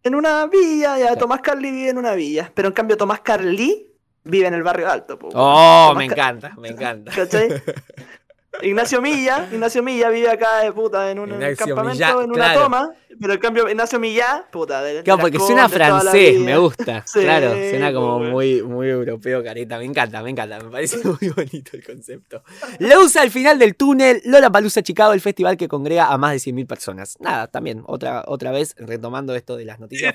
En 0.04 0.16
una 0.16 0.46
villa, 0.48 0.98
ya. 1.00 1.16
Tomás 1.16 1.42
Carly 1.42 1.72
vive 1.72 1.90
en 1.90 1.98
una 1.98 2.14
villa. 2.14 2.52
Pero 2.54 2.68
en 2.68 2.74
cambio 2.74 2.98
Tomás 2.98 3.22
Carly 3.22 3.88
vive 4.26 4.48
en 4.48 4.54
el 4.54 4.64
barrio 4.64 4.90
alto. 4.90 5.18
po, 5.18 5.30
Oh, 5.34 5.86
Tomás 5.90 5.98
me 5.98 6.08
Ca- 6.08 6.14
encanta, 6.14 6.56
me 6.58 6.68
encanta. 6.70 7.12
¿Cachai? 7.14 7.50
Ignacio 8.62 9.02
Milla, 9.02 9.48
Ignacio 9.52 9.82
Milla 9.82 10.10
vive 10.10 10.30
acá 10.30 10.60
de 10.60 10.72
puta 10.72 11.10
en 11.10 11.20
un 11.20 11.32
Ignacio 11.32 11.66
campamento, 11.66 11.94
Millá, 11.94 12.24
en 12.24 12.32
una 12.32 12.34
claro. 12.34 12.62
toma, 12.62 12.94
pero 13.20 13.34
en 13.34 13.40
cambio 13.40 13.70
Ignacio 13.70 14.00
Milla, 14.00 14.46
puta, 14.52 14.82
de, 14.84 15.04
Claro, 15.04 15.22
porque 15.22 15.40
suena 15.40 15.64
la 15.64 15.70
francés, 15.70 16.40
me 16.40 16.58
gusta. 16.58 17.04
Sí, 17.14 17.22
claro, 17.22 17.52
suena 17.52 17.94
como 17.94 18.20
muy, 18.20 18.62
muy 18.64 18.90
europeo, 18.90 19.44
careta. 19.44 19.78
Me 19.78 19.86
encanta, 19.86 20.22
me 20.24 20.30
encanta. 20.30 20.60
Me 20.60 20.70
parece 20.70 20.98
muy 21.04 21.30
bonito 21.30 21.72
el 21.74 21.86
concepto. 21.86 22.44
Lo 22.80 23.04
usa 23.04 23.22
al 23.22 23.32
final 23.32 23.60
del 23.60 23.76
túnel, 23.76 24.22
Lola 24.26 24.52
Palusa 24.52 24.82
Chicago, 24.82 25.14
el 25.14 25.22
festival 25.22 25.58
que 25.58 25.68
congrega 25.68 26.08
a 26.08 26.18
más 26.18 26.32
de 26.32 26.52
100.000 26.52 26.68
personas. 26.68 27.18
Nada, 27.20 27.48
también, 27.48 27.84
otra, 27.86 28.24
otra 28.28 28.52
vez, 28.52 28.76
retomando 28.78 29.36
esto 29.36 29.58
de 29.58 29.66
las 29.66 29.80
noticias. 29.80 30.14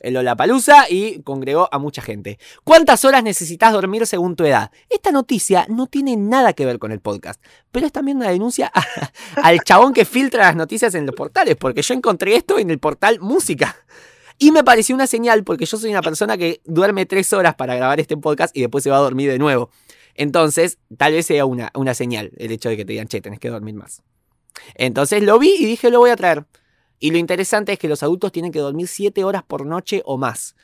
El 0.00 0.14
Lola 0.14 0.36
Palusa 0.36 0.86
y 0.88 1.20
congregó 1.22 1.68
a 1.70 1.78
mucha 1.78 2.02
gente. 2.02 2.38
¿Cuántas 2.64 3.04
horas 3.04 3.22
necesitas 3.22 3.72
dormir 3.72 4.06
según 4.06 4.36
tu 4.36 4.44
edad? 4.44 4.70
Esta 4.88 5.12
noticia 5.12 5.66
no 5.68 5.86
tiene 5.86 6.16
nada 6.16 6.52
que 6.52 6.66
ver 6.66 6.78
con 6.78 6.92
el 6.92 7.00
podcast, 7.00 7.40
pero 7.72 7.86
es 7.86 7.92
también 7.92 8.18
una 8.18 8.28
denuncia 8.28 8.70
al 9.42 9.60
chabón 9.60 9.92
que 9.92 10.04
filtra 10.04 10.44
las 10.44 10.56
noticias 10.56 10.94
en 10.94 11.06
los 11.06 11.14
portales, 11.14 11.56
porque 11.56 11.82
yo 11.82 11.94
encontré 11.94 12.36
esto 12.36 12.58
en 12.58 12.70
el 12.70 12.78
portal 12.78 13.18
Música. 13.20 13.76
Y 14.38 14.50
me 14.50 14.64
pareció 14.64 14.94
una 14.94 15.06
señal 15.06 15.44
porque 15.44 15.66
yo 15.66 15.76
soy 15.76 15.90
una 15.90 16.02
persona 16.02 16.36
que 16.36 16.60
duerme 16.64 17.06
tres 17.06 17.32
horas 17.32 17.54
para 17.54 17.74
grabar 17.74 18.00
este 18.00 18.16
podcast 18.16 18.56
y 18.56 18.60
después 18.60 18.84
se 18.84 18.90
va 18.90 18.96
a 18.96 19.00
dormir 19.00 19.30
de 19.30 19.38
nuevo. 19.38 19.70
Entonces, 20.14 20.78
tal 20.96 21.12
vez 21.12 21.26
sea 21.26 21.46
una, 21.46 21.70
una 21.74 21.94
señal 21.94 22.32
el 22.36 22.52
hecho 22.52 22.68
de 22.68 22.76
que 22.76 22.84
te 22.84 22.92
digan, 22.92 23.08
che, 23.08 23.20
tenés 23.20 23.38
que 23.38 23.48
dormir 23.48 23.74
más. 23.74 24.02
Entonces 24.74 25.22
lo 25.22 25.38
vi 25.38 25.54
y 25.58 25.64
dije, 25.64 25.90
lo 25.90 26.00
voy 26.00 26.10
a 26.10 26.16
traer. 26.16 26.44
Y 26.98 27.10
lo 27.10 27.18
interesante 27.18 27.72
es 27.72 27.78
que 27.78 27.88
los 27.88 28.02
adultos 28.02 28.32
tienen 28.32 28.52
que 28.52 28.58
dormir 28.58 28.88
siete 28.88 29.24
horas 29.24 29.42
por 29.42 29.66
noche 29.66 30.02
o 30.04 30.18
más. 30.18 30.54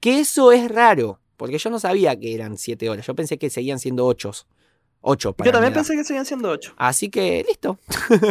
Que 0.00 0.20
eso 0.20 0.52
es 0.52 0.70
raro, 0.70 1.20
porque 1.36 1.58
yo 1.58 1.70
no 1.70 1.78
sabía 1.78 2.18
que 2.18 2.34
eran 2.34 2.56
siete 2.56 2.88
horas. 2.88 3.06
Yo 3.06 3.14
pensé 3.14 3.38
que 3.38 3.50
seguían 3.50 3.78
siendo 3.78 4.06
ocho. 4.06 4.32
Ocho 5.02 5.32
para 5.32 5.46
Yo 5.46 5.52
también 5.52 5.72
pensé 5.74 5.94
que 5.96 6.04
seguían 6.04 6.24
siendo 6.24 6.48
ocho. 6.48 6.72
Así 6.76 7.10
que, 7.10 7.44
listo. 7.46 7.78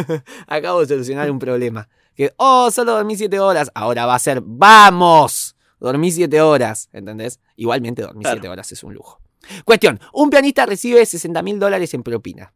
Acabo 0.46 0.80
de 0.80 0.86
solucionar 0.86 1.30
un 1.30 1.38
problema. 1.38 1.88
Que, 2.14 2.32
oh, 2.36 2.70
solo 2.70 2.92
dormí 2.92 3.14
7 3.16 3.38
horas. 3.40 3.70
Ahora 3.74 4.06
va 4.06 4.14
a 4.14 4.18
ser, 4.18 4.42
vamos. 4.42 5.54
Dormí 5.78 6.10
7 6.10 6.40
horas. 6.40 6.88
¿Entendés? 6.92 7.40
Igualmente 7.56 8.02
dormir 8.02 8.22
Claro. 8.22 8.38
7 8.40 8.48
horas 8.48 8.72
es 8.72 8.82
un 8.82 8.94
lujo. 8.94 9.20
Cuestión. 9.64 10.00
Un 10.12 10.30
pianista 10.30 10.64
recibe 10.64 11.04
60 11.04 11.42
mil 11.42 11.58
dólares 11.58 11.92
en 11.94 12.02
propina. 12.02 12.54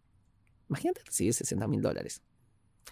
Imagínate 0.69 1.03
recibir 1.05 1.35
60 1.35 1.67
mil 1.67 1.83
dólares. 1.83 2.23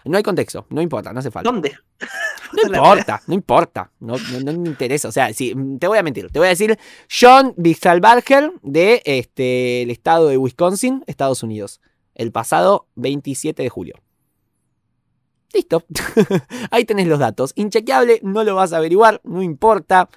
No 0.05 0.17
hay 0.17 0.23
contexto. 0.23 0.67
No 0.71 0.83
importa. 0.83 1.13
No 1.13 1.21
hace 1.21 1.31
falta. 1.31 1.51
¿Dónde? 1.51 1.75
No 2.55 2.63
importa, 2.77 3.23
no 3.27 3.35
importa, 3.35 3.91
no, 4.01 4.17
no, 4.17 4.41
no 4.41 4.61
me 4.61 4.69
interesa. 4.69 5.09
O 5.09 5.13
sea, 5.13 5.33
sí, 5.33 5.55
te 5.79 5.89
voy 5.89 5.99
a 5.99 6.03
mentir. 6.03 6.31
Te 6.31 6.39
voy 6.39 6.47
a 6.47 6.51
decir 6.51 6.79
John 7.09 7.55
Bixalbarger 7.57 8.53
de 8.63 9.03
este, 9.05 9.83
el 9.83 9.91
estado 9.91 10.29
de 10.29 10.37
Wisconsin, 10.37 11.03
Estados 11.07 11.43
Unidos, 11.43 11.81
el 12.15 12.33
pasado 12.33 12.87
27 12.95 13.63
de 13.63 13.69
julio. 13.69 13.95
Listo. 15.53 15.85
Ahí 16.71 16.85
tenés 16.85 17.07
los 17.07 17.19
datos. 17.19 17.53
Inchequeable, 17.55 18.21
no 18.23 18.45
lo 18.45 18.57
vas 18.57 18.73
a 18.73 18.79
averiguar, 18.79 19.21
no 19.25 19.43
importa. 19.43 20.09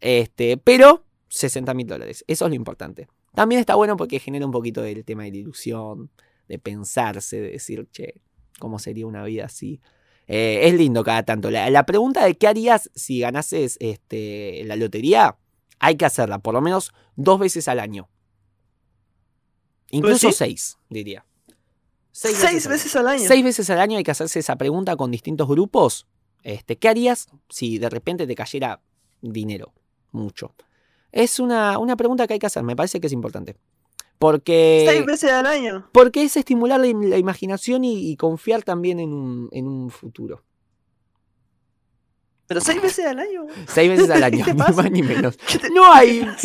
Este, 0.00 0.56
pero 0.58 1.04
60 1.28 1.72
mil 1.74 1.86
dólares. 1.86 2.24
Eso 2.26 2.44
es 2.44 2.50
lo 2.50 2.54
importante. 2.54 3.08
También 3.34 3.60
está 3.60 3.74
bueno 3.74 3.96
porque 3.96 4.18
genera 4.18 4.44
un 4.44 4.52
poquito 4.52 4.82
del 4.82 5.04
tema 5.04 5.24
de 5.24 5.30
la 5.30 5.36
ilusión, 5.38 6.10
de 6.48 6.58
pensarse, 6.58 7.40
de 7.40 7.52
decir, 7.52 7.88
che, 7.90 8.20
¿cómo 8.58 8.78
sería 8.78 9.06
una 9.06 9.24
vida 9.24 9.46
así? 9.46 9.80
Eh, 10.26 10.68
es 10.68 10.74
lindo 10.74 11.04
cada 11.04 11.24
tanto. 11.24 11.50
La, 11.50 11.68
la 11.70 11.84
pregunta 11.84 12.24
de 12.24 12.36
qué 12.36 12.46
harías 12.46 12.90
si 12.94 13.20
ganases 13.20 13.76
este, 13.80 14.62
la 14.64 14.76
lotería, 14.76 15.36
hay 15.78 15.96
que 15.96 16.04
hacerla 16.04 16.38
por 16.38 16.54
lo 16.54 16.60
menos 16.60 16.92
dos 17.16 17.38
veces 17.38 17.68
al 17.68 17.80
año. 17.80 18.08
Incluso 19.90 20.30
sí? 20.30 20.36
seis, 20.36 20.78
diría. 20.88 21.26
Seis, 22.12 22.40
al 22.42 22.48
año. 22.48 22.68
veces 22.68 22.96
al 22.96 23.08
año. 23.08 23.24
Seis 23.26 23.44
veces 23.44 23.70
al 23.70 23.80
año 23.80 23.98
hay 23.98 24.04
que 24.04 24.10
hacerse 24.10 24.38
esa 24.38 24.56
pregunta 24.56 24.96
con 24.96 25.10
distintos 25.10 25.48
grupos. 25.48 26.06
Este, 26.42 26.76
¿Qué 26.76 26.88
harías 26.88 27.28
si 27.48 27.78
de 27.78 27.90
repente 27.90 28.26
te 28.26 28.34
cayera 28.34 28.80
dinero? 29.20 29.72
Mucho. 30.12 30.54
Es 31.10 31.40
una, 31.40 31.78
una 31.78 31.96
pregunta 31.96 32.26
que 32.26 32.34
hay 32.34 32.38
que 32.38 32.46
hacer, 32.46 32.62
me 32.62 32.76
parece 32.76 33.00
que 33.00 33.06
es 33.06 33.12
importante. 33.12 33.56
Porque, 34.22 34.84
Seis 34.88 35.04
veces 35.04 35.32
al 35.32 35.46
año. 35.46 35.88
porque 35.92 36.22
es 36.22 36.36
estimular 36.36 36.78
la, 36.78 36.86
im- 36.86 37.08
la 37.08 37.18
imaginación 37.18 37.82
y, 37.84 38.08
y 38.12 38.16
confiar 38.16 38.62
también 38.62 39.00
en 39.00 39.12
un, 39.12 39.48
en 39.50 39.66
un 39.66 39.90
futuro. 39.90 40.44
Pero 42.46 42.60
seis 42.60 42.80
veces 42.80 43.04
al 43.06 43.18
año. 43.18 43.46
Seis 43.66 43.88
veces 43.90 44.10
al 44.10 44.22
año, 44.22 44.38
¿Qué 44.44 44.52
te 44.52 44.54
ni 44.54 44.58
más 44.60 44.90
ni 44.92 45.02
menos. 45.02 45.36
¿Qué 45.36 45.58
te- 45.58 45.70
No 45.70 45.92
hay, 45.92 46.24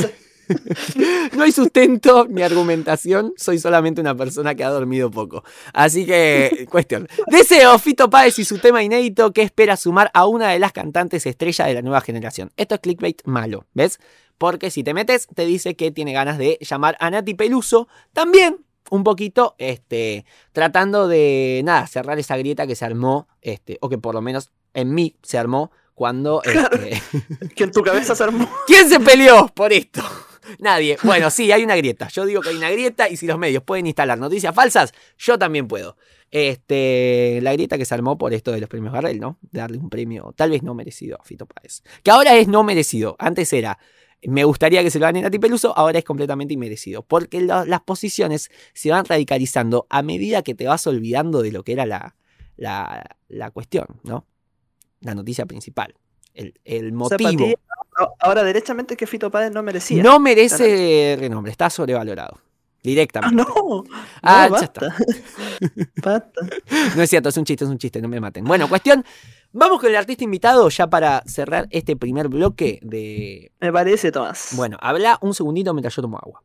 no 1.36 1.44
hay 1.44 1.52
sustento 1.52 2.26
ni 2.30 2.42
argumentación, 2.42 3.34
soy 3.36 3.60
solamente 3.60 4.00
una 4.02 4.16
persona 4.16 4.56
que 4.56 4.64
ha 4.64 4.70
dormido 4.70 5.12
poco. 5.12 5.44
Así 5.74 6.06
que, 6.06 6.66
cuestión. 6.72 7.08
Deseo 7.28 7.78
Fito 7.80 8.10
Páez 8.10 8.40
y 8.40 8.46
su 8.46 8.58
tema 8.58 8.82
inédito 8.82 9.34
que 9.34 9.42
espera 9.42 9.76
sumar 9.78 10.10
a 10.14 10.26
una 10.26 10.50
de 10.50 10.60
las 10.60 10.72
cantantes 10.72 11.26
estrella 11.26 11.66
de 11.66 11.74
la 11.76 11.82
nueva 11.82 12.02
generación. 12.02 12.52
Esto 12.58 12.76
es 12.76 12.82
clickbait 12.82 13.22
malo, 13.26 13.66
¿ves? 13.74 14.00
Porque 14.38 14.72
si 14.72 14.84
te 14.84 14.94
metes, 14.94 15.28
te 15.34 15.46
dice 15.46 15.76
que 15.76 15.92
tiene 15.92 16.14
ganas 16.14 16.38
de 16.38 16.58
llamar 16.62 16.98
a 17.00 17.10
Nati 17.10 17.34
Peluso. 17.34 17.88
También 18.14 18.66
un 18.90 19.04
poquito, 19.04 19.56
este, 19.58 20.26
tratando 20.52 21.08
de, 21.08 21.62
nada, 21.66 21.88
cerrar 21.88 22.20
esa 22.20 22.38
grieta 22.38 22.68
que 22.68 22.76
se 22.76 22.86
armó, 22.86 23.28
este, 23.42 23.78
o 23.82 23.90
que 23.90 23.98
por 23.98 24.16
lo 24.16 24.22
menos 24.22 24.52
en 24.74 24.94
mí 24.94 25.16
se 25.24 25.38
armó 25.38 25.72
cuando, 25.94 26.42
Claro. 26.44 26.78
este, 26.78 27.54
Que 27.56 27.66
en 27.66 27.72
tu 27.72 27.82
cabeza 27.82 28.16
se 28.16 28.24
armó. 28.24 28.50
¿Quién 28.68 28.88
se 28.88 29.00
peleó 29.00 29.48
por 29.54 29.74
esto? 29.74 30.02
Nadie. 30.60 30.98
Bueno, 31.04 31.30
sí, 31.30 31.52
hay 31.52 31.64
una 31.64 31.76
grieta. 31.76 32.08
Yo 32.08 32.26
digo 32.26 32.42
que 32.42 32.50
hay 32.50 32.56
una 32.56 32.70
grieta 32.70 33.10
y 33.10 33.18
si 33.18 33.28
los 33.28 33.38
medios 33.38 33.64
pueden 33.64 33.86
instalar 33.86 34.18
noticias 34.18 34.56
falsas, 34.56 34.94
yo 35.18 35.38
también 35.38 35.68
puedo. 35.68 35.98
Este, 36.32 37.40
la 37.42 37.54
grieta 37.54 37.78
que 37.78 37.86
se 37.86 37.94
armó 37.94 38.18
por 38.18 38.34
esto 38.34 38.52
de 38.52 38.60
los 38.60 38.70
premios 38.70 38.94
Garrel, 38.94 39.20
¿no? 39.20 39.38
Darle 39.52 39.78
un 39.78 39.90
premio 39.90 40.34
tal 40.36 40.52
vez 40.52 40.64
no 40.64 40.74
merecido 40.74 41.18
a 41.20 41.24
Fito 41.24 41.46
Páez. 41.46 41.84
Que 42.04 42.12
ahora 42.12 42.36
es 42.36 42.48
no 42.48 42.64
merecido. 42.64 43.16
Antes 43.20 43.52
era, 43.52 43.78
me 44.24 44.44
gustaría 44.44 44.82
que 44.84 44.90
se 44.92 45.00
lo 45.00 45.06
ganen 45.06 45.26
a 45.26 45.30
Peluso, 45.30 45.78
ahora 45.78 46.00
es 46.00 46.06
completamente 46.06 46.54
inmerecido. 46.54 47.04
Porque 47.04 47.42
lo- 47.42 47.66
las 47.66 47.82
posiciones 47.82 48.50
se 48.74 48.90
van 48.90 49.06
radicalizando 49.06 49.86
a 49.90 50.02
medida 50.02 50.42
que 50.42 50.56
te 50.56 50.66
vas 50.68 50.86
olvidando 50.88 51.42
de 51.42 51.52
lo 51.52 51.64
que 51.64 51.74
era 51.74 51.86
la, 51.86 52.16
la, 52.56 53.18
la 53.28 53.52
cuestión, 53.52 53.86
¿no? 54.04 54.26
La 55.02 55.14
noticia 55.14 55.46
principal. 55.46 55.94
El, 56.34 56.60
el 56.66 56.94
O 57.00 57.08
sea, 57.10 57.18
para 57.18 57.32
motivo. 57.32 57.50
ti, 57.50 57.56
ahora 58.20 58.44
derechamente 58.44 58.96
que 58.98 59.08
Fito 59.08 59.30
Páez 59.32 59.52
no 59.52 59.62
merecía. 59.64 60.02
No 60.04 60.20
merece 60.20 61.16
renombre, 61.20 61.52
está 61.52 61.70
sobrevalorado. 61.70 62.40
Ah, 62.88 62.92
Directamente. 62.92 63.44
no. 63.44 63.84
Ah, 64.22 64.48
no, 64.50 64.56
ya 64.56 64.62
basta. 64.62 64.96
Basta. 66.04 66.42
No 66.96 67.02
es 67.04 67.10
cierto, 67.10 67.30
es 67.30 67.38
un 67.38 67.46
chiste, 67.46 67.66
es 67.66 67.70
un 67.70 67.78
chiste, 67.78 68.02
no 68.02 68.08
me 68.08 68.20
maten. 68.20 68.44
Bueno, 68.46 68.68
cuestión. 68.70 69.04
Vamos 69.54 69.80
con 69.80 69.90
el 69.90 69.96
artista 69.96 70.24
invitado 70.24 70.68
ya 70.70 70.88
para 70.88 71.24
cerrar 71.26 71.68
este 71.72 71.96
primer 71.96 72.28
bloque 72.28 72.80
de. 72.84 73.52
Me 73.60 73.72
parece, 73.72 74.12
Tomás. 74.12 74.50
Bueno, 74.52 74.78
habla 74.82 75.18
un 75.22 75.34
segundito 75.34 75.74
mientras 75.74 75.96
yo 75.96 76.02
tomo 76.02 76.18
agua. 76.18 76.44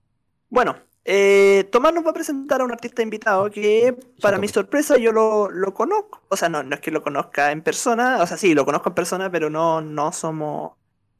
Bueno, 0.49 0.77
eh, 1.05 1.69
Tomás 1.73 1.93
nos 1.93 2.07
va 2.07 2.11
a 2.11 2.15
presentar 2.15 2.61
a 2.61 2.65
un 2.65 2.71
artista 2.73 3.03
invitado 3.03 3.51
que, 3.51 3.97
para 4.21 4.39
mi 4.39 4.49
sorpresa, 4.49 4.97
yo 4.99 5.11
lo, 5.13 5.51
lo 5.51 5.75
conozco. 5.75 6.23
O 6.29 6.37
sea, 6.37 6.49
no, 6.49 6.63
no 6.63 6.75
es 6.75 6.81
que 6.81 6.91
lo 6.91 7.03
conozca 7.03 7.51
en 7.51 7.63
persona. 7.63 8.23
O 8.23 8.27
sea, 8.27 8.37
sí, 8.37 8.55
lo 8.55 8.65
conozco 8.65 8.89
en 8.91 8.95
persona, 8.95 9.31
pero 9.31 9.51
no, 9.51 9.81
no 9.81 10.13
somos. 10.13 10.73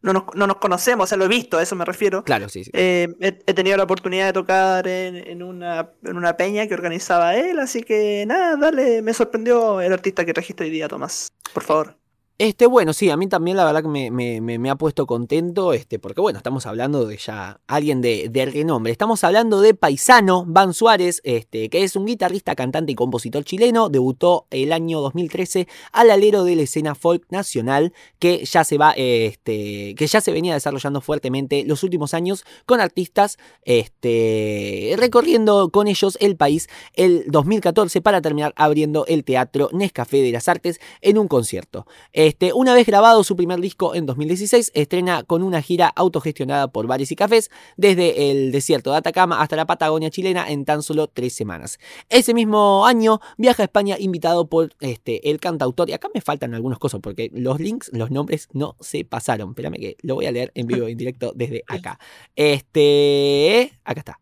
No 0.03 0.13
nos, 0.13 0.25
no 0.35 0.47
nos 0.47 0.57
conocemos, 0.57 1.05
o 1.05 1.07
sea, 1.07 1.17
lo 1.17 1.25
he 1.25 1.29
visto, 1.29 1.59
a 1.59 1.63
eso 1.63 1.77
me 1.77 1.85
refiero. 1.85 2.25
Claro, 2.25 2.49
sí, 2.49 2.65
sí. 2.65 2.71
Eh, 2.75 3.09
he, 3.21 3.39
he 3.47 3.55
tenido 3.55 3.77
la 3.77 3.85
oportunidad 3.85 4.27
de 4.27 4.33
tocar 4.33 4.87
en, 4.89 5.17
en 5.17 5.43
una, 5.43 5.91
en 6.05 6.17
una 6.17 6.37
peña 6.37 6.67
que 6.67 6.75
organizaba 6.75 7.37
él, 7.37 7.59
así 7.61 7.83
que 7.83 8.25
nada, 8.27 8.57
dale, 8.57 9.01
me 9.01 9.15
sorprendió 9.15 9.81
el 9.81 9.93
artista 9.93 10.25
que 10.25 10.35
trajiste 10.35 10.65
hoy 10.65 10.71
día, 10.71 10.89
Tomás. 10.89 11.33
Por 11.55 11.63
favor. 11.63 12.02
Este, 12.43 12.67
bueno, 12.67 12.93
sí, 12.93 13.09
a 13.09 13.17
mí 13.17 13.29
también 13.29 13.57
la 13.57 13.65
verdad 13.65 13.85
que 13.85 14.11
me, 14.11 14.71
ha 14.71 14.75
puesto 14.75 15.07
contento, 15.07 15.73
este, 15.73 16.01
porque 16.01 16.21
bueno, 16.21 16.39
estamos 16.39 16.67
hablando 16.67 17.07
de 17.07 17.17
ya 17.17 17.61
alguien 17.69 18.01
de, 18.01 18.31
de 18.31 18.47
renombre. 18.47 18.91
Estamos 18.91 19.23
hablando 19.23 19.61
de 19.61 19.75
Paisano, 19.75 20.45
Van 20.45 20.75
Suárez, 20.75 21.21
este, 21.23 21.69
que 21.69 21.85
es 21.85 21.95
un 21.95 22.05
guitarrista, 22.05 22.57
cantante 22.57 22.91
y 22.91 22.95
compositor 22.97 23.45
chileno. 23.45 23.91
Debutó 23.91 24.49
el 24.51 24.73
año 24.73 25.01
2013 25.03 25.69
al 25.93 26.11
alero 26.11 26.43
de 26.43 26.57
la 26.57 26.63
escena 26.63 26.97
folk 26.97 27.23
nacional, 27.31 27.93
que 28.19 28.45
ya 28.45 28.65
se 28.65 28.77
va, 28.77 28.91
este, 28.97 29.95
que 29.95 30.07
ya 30.09 30.21
se 30.21 30.33
venía 30.33 30.55
desarrollando 30.55 31.01
fuertemente 31.01 31.63
los 31.65 31.85
últimos 31.85 32.13
años 32.13 32.45
con 32.67 32.81
artistas, 32.81 33.39
este, 33.63 34.97
recorriendo 34.99 35.71
con 35.71 35.87
ellos 35.87 36.19
el 36.21 36.35
país 36.35 36.69
el 36.95 37.23
2014 37.29 38.01
para 38.01 38.21
terminar 38.21 38.53
abriendo 38.57 39.07
el 39.07 39.23
teatro 39.23 39.69
Nescafé 39.73 40.23
de 40.23 40.33
las 40.33 40.49
Artes 40.49 40.81
en 41.03 41.19
un 41.19 41.29
concierto. 41.29 41.87
Este, 42.13 42.32
una 42.55 42.75
vez 42.75 42.87
grabado 42.87 43.25
su 43.25 43.37
primer 43.37 43.61
disco 43.61 43.95
en 43.95 44.07
2016, 44.07 44.73
estrena 44.75 45.23
con 45.23 45.43
una 45.43 45.63
gira 45.63 45.89
autogestionada 45.89 46.69
por 46.69 46.87
bares 46.87 47.13
y 47.13 47.17
cafés 47.17 47.51
desde 47.77 48.31
el 48.31 48.53
desierto 48.53 48.91
de 48.91 48.99
Atacama 48.99 49.41
hasta 49.41 49.57
la 49.57 49.67
Patagonia 49.67 50.11
chilena 50.11 50.51
en 50.51 50.65
tan 50.65 50.83
solo 50.83 51.07
tres 51.07 51.35
semanas. 51.35 51.79
Ese 52.09 52.35
mismo 52.35 52.87
año 52.87 53.21
viaja 53.37 53.63
a 53.63 53.65
España 53.65 53.97
invitado 53.99 54.47
por 54.47 54.73
este, 54.81 55.31
el 55.31 55.41
cantautor, 55.41 55.91
y 55.91 55.93
acá 55.93 56.09
me 56.15 56.21
faltan 56.21 56.55
algunas 56.55 56.79
cosas 56.79 57.01
porque 57.01 57.31
los 57.33 57.61
links, 57.61 57.91
los 57.93 58.11
nombres 58.11 58.49
no 58.53 58.77
se 58.81 59.05
pasaron. 59.05 59.51
Espérame 59.51 59.77
que 59.77 59.97
lo 60.03 60.15
voy 60.15 60.27
a 60.27 60.33
leer 60.33 60.53
en 60.55 60.67
vivo 60.67 60.89
en 60.89 60.97
directo 60.97 61.33
desde 61.35 61.65
acá. 61.67 61.99
Este, 62.37 63.73
acá 63.85 64.01
está. 64.01 64.22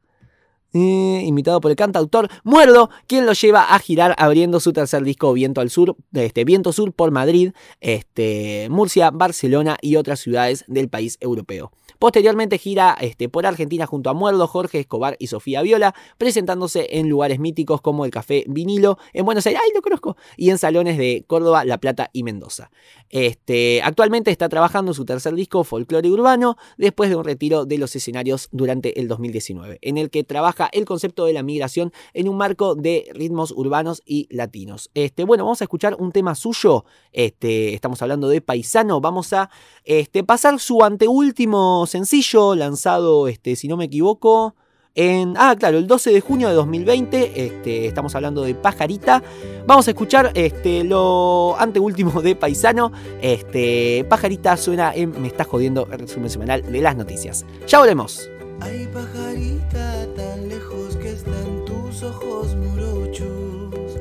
Eh, 0.72 1.22
invitado 1.24 1.60
por 1.60 1.72
el 1.72 1.76
cantautor 1.76 2.28
Muerdo, 2.44 2.90
quien 3.08 3.26
lo 3.26 3.32
lleva 3.32 3.74
a 3.74 3.78
girar 3.80 4.14
abriendo 4.18 4.60
su 4.60 4.72
tercer 4.72 5.02
disco 5.02 5.32
Viento 5.32 5.60
al 5.60 5.68
Sur, 5.68 5.96
este, 6.12 6.44
Viento 6.44 6.72
Sur 6.72 6.92
por 6.92 7.10
Madrid, 7.10 7.52
este, 7.80 8.68
Murcia, 8.70 9.10
Barcelona 9.10 9.78
y 9.80 9.96
otras 9.96 10.20
ciudades 10.20 10.64
del 10.68 10.88
país 10.88 11.18
europeo. 11.20 11.72
Posteriormente 11.98 12.56
gira 12.56 12.96
este, 13.00 13.28
por 13.28 13.46
Argentina 13.46 13.84
junto 13.84 14.10
a 14.10 14.14
Muerdo, 14.14 14.46
Jorge 14.46 14.78
Escobar 14.78 15.16
y 15.18 15.26
Sofía 15.26 15.60
Viola, 15.60 15.94
presentándose 16.16 16.86
en 16.98 17.08
lugares 17.08 17.40
míticos 17.40 17.80
como 17.80 18.04
el 18.04 18.10
Café 18.10 18.44
Vinilo 18.46 18.96
en 19.12 19.24
Buenos 19.26 19.46
Aires, 19.46 19.60
¡ay, 19.62 19.72
lo 19.74 19.82
conozco! 19.82 20.16
Y 20.36 20.50
en 20.50 20.58
salones 20.58 20.96
de 20.96 21.24
Córdoba, 21.26 21.64
La 21.64 21.78
Plata 21.78 22.08
y 22.12 22.22
Mendoza. 22.22 22.70
Este, 23.10 23.82
actualmente 23.82 24.30
está 24.30 24.48
trabajando 24.48 24.94
su 24.94 25.04
tercer 25.04 25.34
disco, 25.34 25.64
Folklore 25.64 26.08
Urbano, 26.08 26.56
después 26.78 27.10
de 27.10 27.16
un 27.16 27.24
retiro 27.24 27.66
de 27.66 27.76
los 27.76 27.94
escenarios 27.96 28.48
durante 28.52 28.98
el 29.00 29.08
2019, 29.08 29.78
en 29.82 29.98
el 29.98 30.10
que 30.10 30.24
trabaja 30.24 30.59
el 30.66 30.84
concepto 30.84 31.24
de 31.24 31.32
la 31.32 31.42
migración 31.42 31.92
en 32.12 32.28
un 32.28 32.36
marco 32.36 32.74
de 32.74 33.10
ritmos 33.14 33.52
urbanos 33.52 34.02
y 34.04 34.28
latinos. 34.30 34.90
Este, 34.94 35.24
bueno, 35.24 35.44
vamos 35.44 35.60
a 35.60 35.64
escuchar 35.64 35.96
un 35.98 36.12
tema 36.12 36.34
suyo. 36.34 36.84
Este, 37.12 37.74
estamos 37.74 38.02
hablando 38.02 38.28
de 38.28 38.40
Paisano. 38.40 39.00
Vamos 39.00 39.32
a 39.32 39.50
este, 39.84 40.24
pasar 40.24 40.58
su 40.60 40.82
anteúltimo 40.82 41.86
sencillo, 41.86 42.54
lanzado, 42.54 43.28
este, 43.28 43.56
si 43.56 43.68
no 43.68 43.76
me 43.76 43.84
equivoco. 43.84 44.54
En, 44.94 45.34
ah, 45.38 45.54
claro, 45.58 45.78
el 45.78 45.86
12 45.86 46.10
de 46.10 46.20
junio 46.20 46.48
de 46.48 46.54
2020, 46.54 47.46
este, 47.46 47.86
estamos 47.86 48.14
hablando 48.14 48.42
de 48.42 48.54
Pajarita. 48.54 49.22
Vamos 49.66 49.86
a 49.86 49.92
escuchar 49.92 50.32
este, 50.34 50.84
lo 50.84 51.56
anteúltimo 51.58 52.20
de 52.22 52.34
Paisano. 52.34 52.90
Este, 53.22 54.04
Pajarita 54.08 54.56
suena 54.56 54.92
en 54.94 55.20
Me 55.22 55.28
está 55.28 55.44
jodiendo 55.44 55.88
el 55.92 56.00
resumen 56.00 56.28
semanal 56.28 56.70
de 56.70 56.80
las 56.80 56.96
noticias. 56.96 57.46
Ya 57.66 57.78
volvemos. 57.78 58.30
Ay, 58.62 58.86
pajarita 58.92 60.06
tan 60.14 60.48
lejos 60.48 60.96
que 60.96 61.12
están 61.12 61.64
tus 61.64 62.02
ojos 62.02 62.54
morochos. 62.56 63.98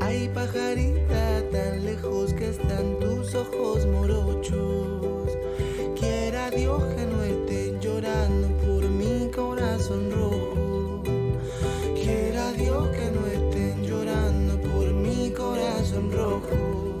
Ay, 0.00 0.28
pajarita 0.34 1.42
tan 1.52 1.84
lejos 1.84 2.34
que 2.34 2.50
están 2.50 2.98
tus 2.98 3.34
ojos 3.36 3.86
morochos. 3.86 5.30
Quiera 5.98 6.50
Dios 6.50 6.82
que 6.94 7.06
no 7.06 7.22
estén 7.22 7.80
llorando 7.80 8.48
por 8.64 8.82
mi 8.88 9.30
corazón 9.30 10.10
rojo. 10.10 11.02
Quiera 11.94 12.52
Dios 12.52 12.88
que 12.88 13.10
no 13.12 13.26
estén 13.26 13.84
llorando 13.84 14.60
por 14.60 14.92
mi 14.92 15.30
corazón 15.30 16.10
rojo. 16.10 17.00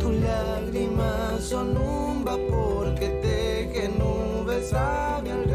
Tus 0.00 0.14
lágrimas 0.14 1.42
son 1.42 1.76
un 1.76 2.24
vapor 2.24 2.94
que 2.94 3.08
teje 3.08 3.88
nubes 3.88 4.72
a 4.72 5.20
mi 5.22 5.30
alrededor 5.30 5.53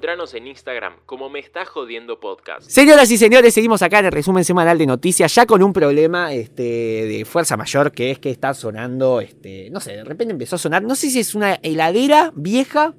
Encontranos 0.00 0.32
en 0.32 0.46
Instagram 0.46 0.94
como 1.04 1.28
Me 1.28 1.40
Está 1.40 1.66
Jodiendo 1.66 2.18
Podcast. 2.20 2.62
Señoras 2.70 3.10
y 3.10 3.18
señores, 3.18 3.52
seguimos 3.52 3.82
acá 3.82 3.98
en 3.98 4.06
el 4.06 4.12
resumen 4.12 4.46
semanal 4.46 4.78
de 4.78 4.86
noticias, 4.86 5.34
ya 5.34 5.44
con 5.44 5.62
un 5.62 5.74
problema 5.74 6.32
este, 6.32 6.62
de 6.62 7.26
fuerza 7.26 7.58
mayor, 7.58 7.92
que 7.92 8.10
es 8.10 8.18
que 8.18 8.30
está 8.30 8.54
sonando, 8.54 9.20
este, 9.20 9.68
no 9.68 9.78
sé, 9.78 9.96
de 9.96 10.04
repente 10.04 10.32
empezó 10.32 10.56
a 10.56 10.58
sonar, 10.58 10.82
no 10.82 10.94
sé 10.94 11.10
si 11.10 11.20
es 11.20 11.34
una 11.34 11.56
heladera 11.56 12.32
vieja, 12.34 12.94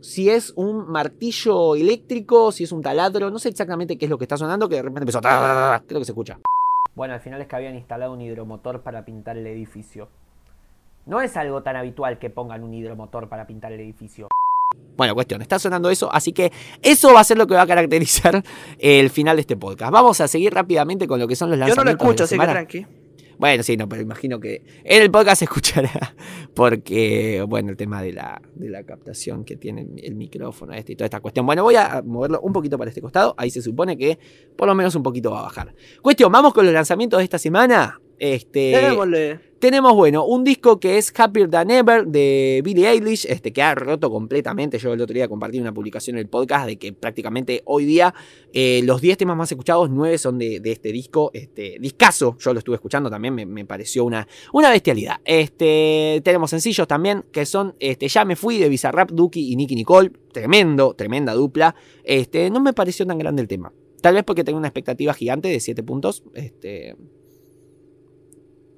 si 0.00 0.28
es 0.28 0.52
un 0.56 0.90
martillo 0.90 1.76
eléctrico, 1.76 2.50
si 2.50 2.64
es 2.64 2.72
un 2.72 2.82
taladro, 2.82 3.30
no 3.30 3.38
sé 3.38 3.50
exactamente 3.50 3.96
qué 3.96 4.06
es 4.06 4.10
lo 4.10 4.18
que 4.18 4.24
está 4.24 4.36
sonando, 4.36 4.68
que 4.68 4.74
de 4.74 4.82
repente 4.82 5.02
empezó, 5.02 5.20
a... 5.22 5.84
creo 5.86 6.00
que 6.00 6.04
se 6.04 6.10
escucha. 6.10 6.40
Bueno, 6.96 7.14
al 7.14 7.20
final 7.20 7.40
es 7.42 7.46
que 7.46 7.54
habían 7.54 7.76
instalado 7.76 8.12
un 8.12 8.20
hidromotor 8.20 8.82
para 8.82 9.04
pintar 9.04 9.38
el 9.38 9.46
edificio. 9.46 10.08
No 11.06 11.20
es 11.20 11.36
algo 11.36 11.62
tan 11.62 11.76
habitual 11.76 12.18
que 12.18 12.28
pongan 12.28 12.64
un 12.64 12.74
hidromotor 12.74 13.28
para 13.28 13.46
pintar 13.46 13.72
el 13.72 13.78
edificio. 13.78 14.26
Bueno, 14.96 15.14
cuestión, 15.14 15.42
está 15.42 15.58
sonando 15.58 15.90
eso, 15.90 16.12
así 16.12 16.32
que 16.32 16.52
eso 16.80 17.12
va 17.12 17.20
a 17.20 17.24
ser 17.24 17.36
lo 17.36 17.46
que 17.46 17.54
va 17.54 17.62
a 17.62 17.66
caracterizar 17.66 18.44
el 18.78 19.10
final 19.10 19.36
de 19.36 19.40
este 19.40 19.56
podcast. 19.56 19.92
Vamos 19.92 20.20
a 20.20 20.28
seguir 20.28 20.54
rápidamente 20.54 21.08
con 21.08 21.18
lo 21.18 21.26
que 21.26 21.36
son 21.36 21.50
los 21.50 21.58
Yo 21.58 21.74
no 21.74 21.82
lo 21.82 21.90
lanzamientos. 21.92 22.06
escucho, 22.06 22.24
así 22.24 22.38
que 22.38 22.46
tranqui. 22.46 22.86
Bueno, 23.36 23.62
sí, 23.64 23.76
no, 23.76 23.88
pero 23.88 24.00
imagino 24.00 24.38
que 24.38 24.62
en 24.84 25.02
el 25.02 25.10
podcast 25.10 25.40
se 25.40 25.46
escuchará 25.46 26.14
porque, 26.54 27.44
bueno, 27.48 27.70
el 27.70 27.76
tema 27.76 28.00
de 28.00 28.12
la, 28.12 28.40
de 28.54 28.68
la 28.68 28.84
captación 28.84 29.44
que 29.44 29.56
tiene 29.56 29.86
el 30.02 30.14
micrófono 30.14 30.72
este 30.72 30.92
y 30.92 30.96
toda 30.96 31.06
esta 31.06 31.20
cuestión. 31.20 31.44
Bueno, 31.44 31.64
voy 31.64 31.74
a 31.74 32.00
moverlo 32.04 32.40
un 32.40 32.52
poquito 32.52 32.78
para 32.78 32.90
este 32.90 33.00
costado, 33.00 33.34
ahí 33.36 33.50
se 33.50 33.60
supone 33.60 33.96
que 33.96 34.18
por 34.56 34.68
lo 34.68 34.74
menos 34.76 34.94
un 34.94 35.02
poquito 35.02 35.32
va 35.32 35.40
a 35.40 35.42
bajar. 35.42 35.74
Cuestión, 36.00 36.30
vamos 36.30 36.54
con 36.54 36.64
los 36.64 36.72
lanzamientos 36.72 37.18
de 37.18 37.24
esta 37.24 37.38
semana. 37.38 38.00
Este, 38.18 38.76
Démosle. 38.76 39.40
tenemos, 39.58 39.94
bueno, 39.94 40.24
un 40.24 40.44
disco 40.44 40.78
que 40.78 40.98
es 40.98 41.12
Happier 41.16 41.48
Than 41.50 41.70
Ever 41.70 42.06
de 42.06 42.60
Billie 42.64 42.88
Eilish, 42.88 43.26
este, 43.26 43.52
que 43.52 43.62
ha 43.62 43.74
roto 43.74 44.10
completamente. 44.10 44.78
Yo 44.78 44.92
el 44.92 45.00
otro 45.00 45.14
día 45.14 45.28
compartí 45.28 45.58
una 45.58 45.72
publicación 45.72 46.16
en 46.16 46.20
el 46.20 46.28
podcast 46.28 46.66
de 46.66 46.76
que 46.76 46.92
prácticamente 46.92 47.62
hoy 47.64 47.84
día 47.84 48.14
eh, 48.52 48.82
los 48.84 49.00
10 49.00 49.18
temas 49.18 49.36
más 49.36 49.50
escuchados, 49.50 49.90
9 49.90 50.18
son 50.18 50.38
de, 50.38 50.60
de 50.60 50.72
este 50.72 50.92
disco. 50.92 51.30
Este, 51.34 51.76
discazo, 51.80 52.36
yo 52.38 52.52
lo 52.52 52.58
estuve 52.58 52.76
escuchando 52.76 53.10
también, 53.10 53.34
me, 53.34 53.46
me 53.46 53.64
pareció 53.64 54.04
una, 54.04 54.26
una 54.52 54.70
bestialidad. 54.70 55.16
Este, 55.24 56.20
tenemos 56.24 56.50
sencillos 56.50 56.86
también 56.86 57.24
que 57.32 57.46
son 57.46 57.74
este, 57.80 58.08
Ya 58.08 58.24
me 58.24 58.36
fui 58.36 58.58
de 58.58 58.68
Bizarrap, 58.68 59.10
Duki 59.10 59.52
y 59.52 59.56
Nicky 59.56 59.74
Nicole. 59.74 60.10
Tremendo, 60.32 60.94
tremenda 60.94 61.32
dupla. 61.32 61.74
Este, 62.02 62.50
no 62.50 62.60
me 62.60 62.72
pareció 62.72 63.06
tan 63.06 63.18
grande 63.18 63.42
el 63.42 63.48
tema. 63.48 63.72
Tal 64.00 64.14
vez 64.14 64.24
porque 64.24 64.44
tengo 64.44 64.58
una 64.58 64.68
expectativa 64.68 65.14
gigante 65.14 65.48
de 65.48 65.60
7 65.60 65.82
puntos. 65.82 66.24
Este, 66.34 66.94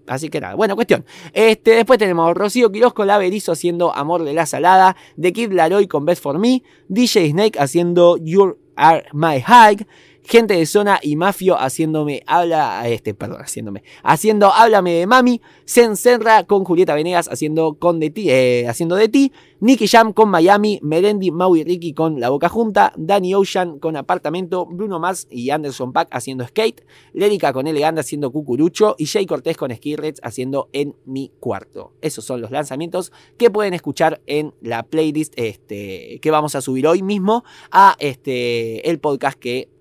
Así 0.07 0.29
que 0.29 0.41
nada, 0.41 0.55
bueno, 0.55 0.75
cuestión. 0.75 1.05
Este, 1.33 1.73
después 1.73 1.99
tenemos 1.99 2.35
Rocío 2.35 2.71
Quiroz 2.71 2.95
con 2.95 3.07
la 3.07 3.19
Berizo 3.19 3.53
haciendo 3.53 3.95
Amor 3.95 4.25
de 4.25 4.35
la 4.35 4.47
Salada, 4.47 4.97
The 5.21 5.33
Kid 5.33 5.53
Laroi 5.53 5.87
con 5.87 6.05
Best 6.05 6.23
for 6.23 6.39
Me, 6.39 6.63
DJ 6.89 7.31
Snake 7.31 7.59
haciendo 7.59 8.17
You 8.17 8.59
Are 8.77 9.05
My 9.13 9.41
High, 9.41 9.87
Gente 10.29 10.55
de 10.55 10.67
Zona 10.67 10.99
y 11.01 11.15
Mafio 11.15 11.57
haciéndome 11.57 12.25
habla, 12.27 12.89
este, 12.89 13.15
perdón, 13.15 13.43
haciéndome, 13.43 13.85
haciendo 14.03 14.53
Háblame 14.53 14.93
de 14.95 15.07
Mami, 15.07 15.41
Zen 15.65 15.97
Senra 15.97 16.43
con 16.43 16.65
Julieta 16.65 16.97
Venegas 16.97 17.29
haciendo 17.31 17.75
con 17.79 18.01
de 18.01 18.11
ti, 18.11 18.29
eh, 18.29 18.67
haciendo 18.69 18.97
de 18.97 19.09
ti, 19.09 19.33
Nicky 19.61 19.87
Jam 19.87 20.13
con 20.13 20.29
Miami, 20.29 20.81
Merendi, 20.83 21.31
Maui 21.31 21.63
Ricky 21.63 21.95
con 21.95 22.19
La 22.19 22.31
Boca 22.31 22.49
Junta, 22.49 22.93
Danny 22.97 23.35
Ocean 23.35 23.79
con 23.79 23.97
Apartamento, 23.97 24.67
Bruno 24.67 24.99
Mars 24.99 25.29
y 25.31 25.51
Anderson 25.51 25.93
Pack 25.93 26.09
haciendo 26.11 26.45
Skate, 26.45 26.85
Lérica 27.13 27.53
con 27.53 27.69
Elegante 27.69 28.01
haciendo 28.01 28.33
Cucurucho 28.33 28.97
y 28.99 29.07
Jay 29.07 29.27
Cortés 29.27 29.57
con 29.57 29.73
Skirrets 29.73 30.21
haciendo 30.25 30.71
En 30.73 30.97
Mi 31.05 31.31
Cuarto. 31.39 31.93
Esos 32.01 32.25
son 32.25 32.41
los 32.41 32.51
lanzamientos 32.51 33.13
que 33.39 33.51
pueden 33.51 33.75
escuchar 33.75 34.21
en 34.27 34.55
la 34.61 34.83
playlist 34.83 35.35
este, 35.37 36.19
que 36.21 36.31
vamos 36.33 36.57
a 36.57 36.61
subir 36.61 36.89
hoy 36.89 37.03
mismo 37.03 37.45
a 37.71 37.95
este, 38.01 38.91
el 38.91 38.99
podcast 38.99 39.39
que 39.39 39.76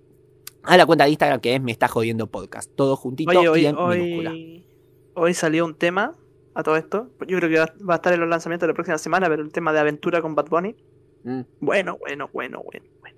a 0.65 0.77
la 0.77 0.85
cuenta 0.85 1.05
de 1.05 1.11
Instagram 1.11 1.39
que 1.39 1.55
es 1.55 1.61
Me 1.61 1.71
Está 1.71 1.87
Jodiendo 1.87 2.27
Podcast. 2.27 2.71
Todo 2.75 2.95
juntito 2.95 3.31
Oye, 3.31 3.43
y 3.43 3.47
hoy, 3.47 3.65
en 3.65 3.75
minúscula. 3.75 4.31
hoy, 4.31 4.65
hoy 5.13 5.33
salió 5.33 5.65
un 5.65 5.75
tema 5.75 6.15
a 6.53 6.63
todo 6.63 6.77
esto. 6.77 7.09
Yo 7.27 7.37
creo 7.37 7.49
que 7.49 7.59
va, 7.59 7.73
va 7.87 7.93
a 7.95 7.97
estar 7.97 8.13
en 8.13 8.19
los 8.19 8.29
lanzamientos 8.29 8.67
de 8.67 8.71
la 8.71 8.73
próxima 8.73 8.97
semana, 8.97 9.27
pero 9.29 9.41
el 9.41 9.51
tema 9.51 9.73
de 9.73 9.79
aventura 9.79 10.21
con 10.21 10.35
Bad 10.35 10.47
Bunny. 10.49 10.75
Mm. 11.23 11.41
Bueno, 11.59 11.97
bueno, 11.97 12.29
bueno, 12.31 12.61
bueno, 12.63 12.85
bueno. 13.01 13.14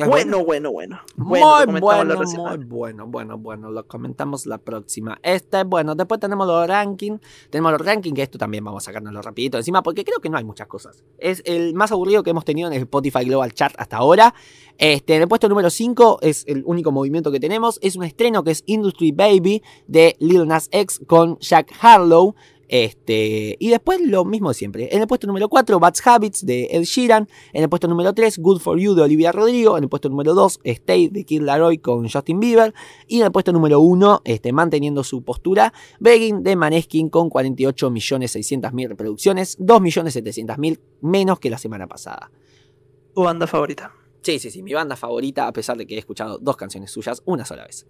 ¿Es 0.00 0.08
Bueno, 0.08 0.44
bueno, 0.44 0.72
bueno. 0.72 1.00
Muy 1.16 1.40
Bueno, 1.40 1.80
bueno, 1.80 2.16
muy 2.16 2.64
bueno, 2.64 3.06
bueno, 3.06 3.38
bueno, 3.38 3.70
lo 3.70 3.86
comentamos 3.86 4.46
la 4.46 4.58
próxima. 4.58 5.18
Este, 5.22 5.64
bueno, 5.64 5.94
después 5.94 6.20
tenemos 6.20 6.46
los 6.46 6.66
rankings, 6.66 7.20
tenemos 7.50 7.72
los 7.72 7.80
rankings, 7.80 8.14
que 8.14 8.22
esto 8.22 8.38
también 8.38 8.64
vamos 8.64 8.84
a 8.84 8.86
sacárnoslo 8.86 9.22
rapidito 9.22 9.58
encima, 9.58 9.82
porque 9.82 10.04
creo 10.04 10.20
que 10.20 10.28
no 10.28 10.38
hay 10.38 10.44
muchas 10.44 10.66
cosas. 10.66 11.04
Es 11.18 11.42
el 11.44 11.74
más 11.74 11.92
aburrido 11.92 12.22
que 12.22 12.30
hemos 12.30 12.44
tenido 12.44 12.68
en 12.68 12.74
el 12.74 12.82
Spotify 12.82 13.24
Global 13.24 13.52
Chart 13.52 13.74
hasta 13.78 13.98
ahora. 13.98 14.34
Este, 14.78 15.16
en 15.16 15.22
el 15.22 15.28
puesto 15.28 15.48
número 15.48 15.68
5 15.68 16.20
es 16.22 16.44
el 16.48 16.62
único 16.64 16.90
movimiento 16.90 17.30
que 17.30 17.38
tenemos, 17.38 17.78
es 17.82 17.96
un 17.96 18.04
estreno 18.04 18.42
que 18.42 18.52
es 18.52 18.62
Industry 18.66 19.12
Baby 19.12 19.62
de 19.86 20.16
Lil 20.20 20.46
Nas 20.46 20.68
X 20.72 21.00
con 21.06 21.38
Jack 21.38 21.72
Harlow. 21.80 22.34
Este, 22.72 23.56
y 23.58 23.68
después 23.68 24.00
lo 24.00 24.24
mismo 24.24 24.48
de 24.48 24.54
siempre. 24.54 24.94
En 24.94 25.00
el 25.00 25.08
puesto 25.08 25.26
número 25.26 25.48
4, 25.48 25.80
Bad 25.80 25.94
Habits 26.04 26.46
de 26.46 26.68
Ed 26.70 26.84
Sheeran. 26.84 27.28
En 27.52 27.64
el 27.64 27.68
puesto 27.68 27.88
número 27.88 28.14
3, 28.14 28.38
Good 28.38 28.60
For 28.60 28.78
You 28.78 28.94
de 28.94 29.02
Olivia 29.02 29.32
Rodrigo. 29.32 29.76
En 29.76 29.82
el 29.82 29.88
puesto 29.88 30.08
número 30.08 30.34
2, 30.34 30.60
Stay 30.62 31.08
de 31.08 31.24
Kid 31.24 31.42
Laroi 31.42 31.78
con 31.78 32.08
Justin 32.08 32.38
Bieber. 32.38 32.72
Y 33.08 33.18
en 33.18 33.26
el 33.26 33.32
puesto 33.32 33.52
número 33.52 33.80
1, 33.80 34.22
este, 34.24 34.52
manteniendo 34.52 35.02
su 35.02 35.24
postura, 35.24 35.72
Begging 35.98 36.44
de 36.44 36.54
Maneskin 36.54 37.08
con 37.08 37.28
48.600.000 37.28 38.88
reproducciones. 38.88 39.58
2.700.000 39.58 40.78
menos 41.00 41.40
que 41.40 41.50
la 41.50 41.58
semana 41.58 41.88
pasada. 41.88 42.30
Tu 43.12 43.20
banda 43.20 43.48
favorita. 43.48 43.92
Sí, 44.22 44.38
sí, 44.38 44.52
sí, 44.52 44.62
mi 44.62 44.74
banda 44.74 44.94
favorita, 44.94 45.48
a 45.48 45.52
pesar 45.52 45.76
de 45.76 45.88
que 45.88 45.96
he 45.96 45.98
escuchado 45.98 46.38
dos 46.38 46.56
canciones 46.56 46.92
suyas 46.92 47.20
una 47.24 47.44
sola 47.44 47.64
vez. 47.64 47.88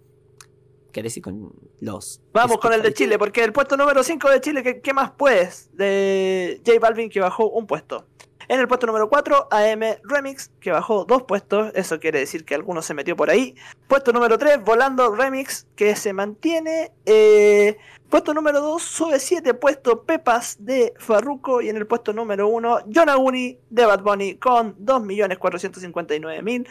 ¿Querés 0.91 1.17
ir 1.17 1.23
con 1.23 1.53
los... 1.79 2.21
Vamos 2.33 2.57
con 2.57 2.73
el 2.73 2.81
de? 2.81 2.93
Chile, 2.93 3.17
porque 3.17 3.43
el 3.43 3.53
puesto 3.53 3.77
número 3.77 4.03
5 4.03 4.29
de 4.29 4.41
Chile, 4.41 4.63
¿qué, 4.63 4.81
qué 4.81 4.93
más 4.93 5.11
puedes? 5.11 5.69
De 5.73 6.61
J 6.65 6.79
Balvin 6.79 7.09
que 7.09 7.19
bajó 7.19 7.49
un 7.49 7.65
puesto. 7.65 8.05
En 8.51 8.59
el 8.59 8.67
puesto 8.67 8.85
número 8.85 9.07
4, 9.07 9.47
AM 9.49 9.81
Remix, 10.03 10.51
que 10.59 10.71
bajó 10.71 11.05
dos 11.05 11.23
puestos. 11.23 11.71
Eso 11.73 12.01
quiere 12.01 12.19
decir 12.19 12.43
que 12.43 12.53
alguno 12.53 12.81
se 12.81 12.93
metió 12.93 13.15
por 13.15 13.29
ahí. 13.29 13.55
Puesto 13.87 14.11
número 14.11 14.37
3, 14.37 14.61
Volando 14.65 15.09
Remix, 15.15 15.67
que 15.77 15.95
se 15.95 16.11
mantiene. 16.11 16.91
Eh, 17.05 17.77
puesto 18.09 18.33
número 18.33 18.59
2, 18.59 18.83
sube 18.83 19.19
7 19.19 19.53
puestos 19.53 19.99
Pepas 20.05 20.57
de 20.59 20.93
Farruko. 20.97 21.61
Y 21.61 21.69
en 21.69 21.77
el 21.77 21.87
puesto 21.87 22.11
número 22.11 22.49
1, 22.49 22.87
Yonaguni 22.87 23.57
de 23.69 23.85
Bad 23.85 24.01
Bunny 24.01 24.35
con 24.35 24.75
2.459.000. 24.85 26.67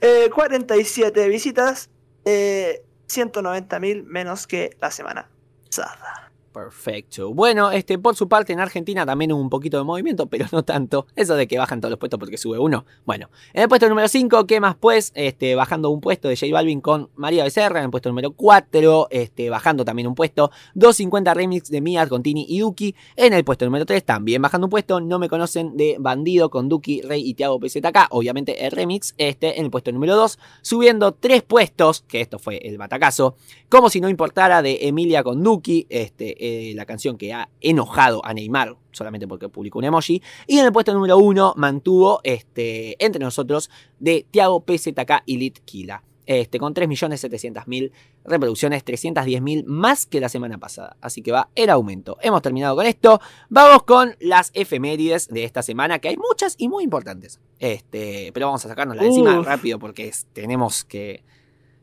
Eh, 0.00 0.30
47 0.34 1.28
visitas. 1.28 1.90
Eh, 2.24 2.82
190.000 3.10 4.04
menos 4.04 4.46
que 4.46 4.76
la 4.80 4.90
semana 4.90 5.28
pasada. 5.66 6.29
Perfecto. 6.52 7.32
Bueno, 7.32 7.70
este, 7.70 7.96
por 7.96 8.16
su 8.16 8.28
parte 8.28 8.52
en 8.52 8.58
Argentina 8.58 9.06
también 9.06 9.30
hubo 9.30 9.40
un 9.40 9.50
poquito 9.50 9.78
de 9.78 9.84
movimiento, 9.84 10.26
pero 10.26 10.46
no 10.50 10.64
tanto. 10.64 11.06
Eso 11.14 11.36
de 11.36 11.46
que 11.46 11.58
bajan 11.58 11.80
todos 11.80 11.90
los 11.90 11.98
puestos 11.98 12.18
porque 12.18 12.38
sube 12.38 12.58
uno. 12.58 12.84
Bueno, 13.06 13.30
en 13.52 13.62
el 13.62 13.68
puesto 13.68 13.88
número 13.88 14.08
5, 14.08 14.46
¿qué 14.46 14.58
más 14.58 14.74
pues? 14.74 15.12
Este, 15.14 15.54
bajando 15.54 15.90
un 15.90 16.00
puesto 16.00 16.28
de 16.28 16.36
J 16.36 16.52
Balvin 16.52 16.80
con 16.80 17.08
María 17.14 17.44
Becerra. 17.44 17.78
En 17.78 17.84
el 17.84 17.90
puesto 17.90 18.08
número 18.08 18.32
4, 18.32 19.08
este, 19.10 19.48
bajando 19.48 19.84
también 19.84 20.08
un 20.08 20.16
puesto. 20.16 20.50
250 20.74 21.34
remix 21.34 21.70
de 21.70 21.80
Mia 21.80 22.08
con 22.08 22.24
Tini 22.24 22.46
y 22.48 22.58
Duki. 22.58 22.96
En 23.14 23.32
el 23.32 23.44
puesto 23.44 23.64
número 23.64 23.86
3, 23.86 24.04
también 24.04 24.42
bajando 24.42 24.66
un 24.66 24.70
puesto. 24.70 25.00
No 25.00 25.20
me 25.20 25.28
conocen 25.28 25.76
de 25.76 25.98
Bandido 26.00 26.50
con 26.50 26.68
Duki, 26.68 27.02
Rey 27.02 27.22
y 27.28 27.34
Tiago 27.34 27.60
PZK. 27.60 28.08
Obviamente 28.10 28.66
el 28.66 28.72
remix. 28.72 29.14
Este, 29.18 29.58
en 29.60 29.66
el 29.66 29.70
puesto 29.70 29.92
número 29.92 30.16
2, 30.16 30.36
subiendo 30.62 31.12
3 31.12 31.42
puestos, 31.42 32.04
que 32.08 32.20
esto 32.20 32.40
fue 32.40 32.56
el 32.64 32.76
batacazo. 32.76 33.36
Como 33.68 33.88
si 33.88 34.00
no 34.00 34.08
importara 34.08 34.62
de 34.62 34.88
Emilia 34.88 35.22
con 35.22 35.44
Duki. 35.44 35.86
Este, 35.88 36.39
eh, 36.40 36.72
la 36.74 36.86
canción 36.86 37.16
que 37.18 37.32
ha 37.32 37.48
enojado 37.60 38.24
a 38.24 38.32
Neymar 38.34 38.76
solamente 38.92 39.28
porque 39.28 39.48
publicó 39.48 39.78
un 39.78 39.84
emoji. 39.84 40.22
Y 40.46 40.58
en 40.58 40.66
el 40.66 40.72
puesto 40.72 40.92
número 40.94 41.18
uno 41.18 41.54
mantuvo 41.56 42.20
este, 42.24 42.96
entre 43.04 43.22
nosotros 43.22 43.70
de 43.98 44.26
Tiago 44.30 44.64
PZK 44.64 45.22
y 45.26 45.36
Lit 45.36 45.58
Kila. 45.64 46.02
Este, 46.26 46.58
con 46.60 46.74
3.700.000 46.74 47.90
reproducciones, 48.24 48.84
310.000 48.84 49.64
más 49.66 50.06
que 50.06 50.20
la 50.20 50.28
semana 50.28 50.58
pasada. 50.58 50.96
Así 51.00 51.22
que 51.22 51.32
va 51.32 51.48
en 51.54 51.70
aumento. 51.70 52.18
Hemos 52.22 52.42
terminado 52.42 52.76
con 52.76 52.86
esto. 52.86 53.20
Vamos 53.48 53.82
con 53.82 54.14
las 54.20 54.50
efemérides 54.54 55.28
de 55.28 55.44
esta 55.44 55.62
semana, 55.62 55.98
que 55.98 56.08
hay 56.08 56.16
muchas 56.16 56.54
y 56.58 56.68
muy 56.68 56.84
importantes. 56.84 57.40
Este, 57.58 58.30
pero 58.32 58.46
vamos 58.46 58.64
a 58.64 58.68
sacarnos 58.68 58.96
la 58.96 59.02
de 59.02 59.08
encima 59.08 59.32
rápido 59.44 59.78
porque 59.78 60.08
es- 60.08 60.26
tenemos 60.32 60.84
que. 60.84 61.24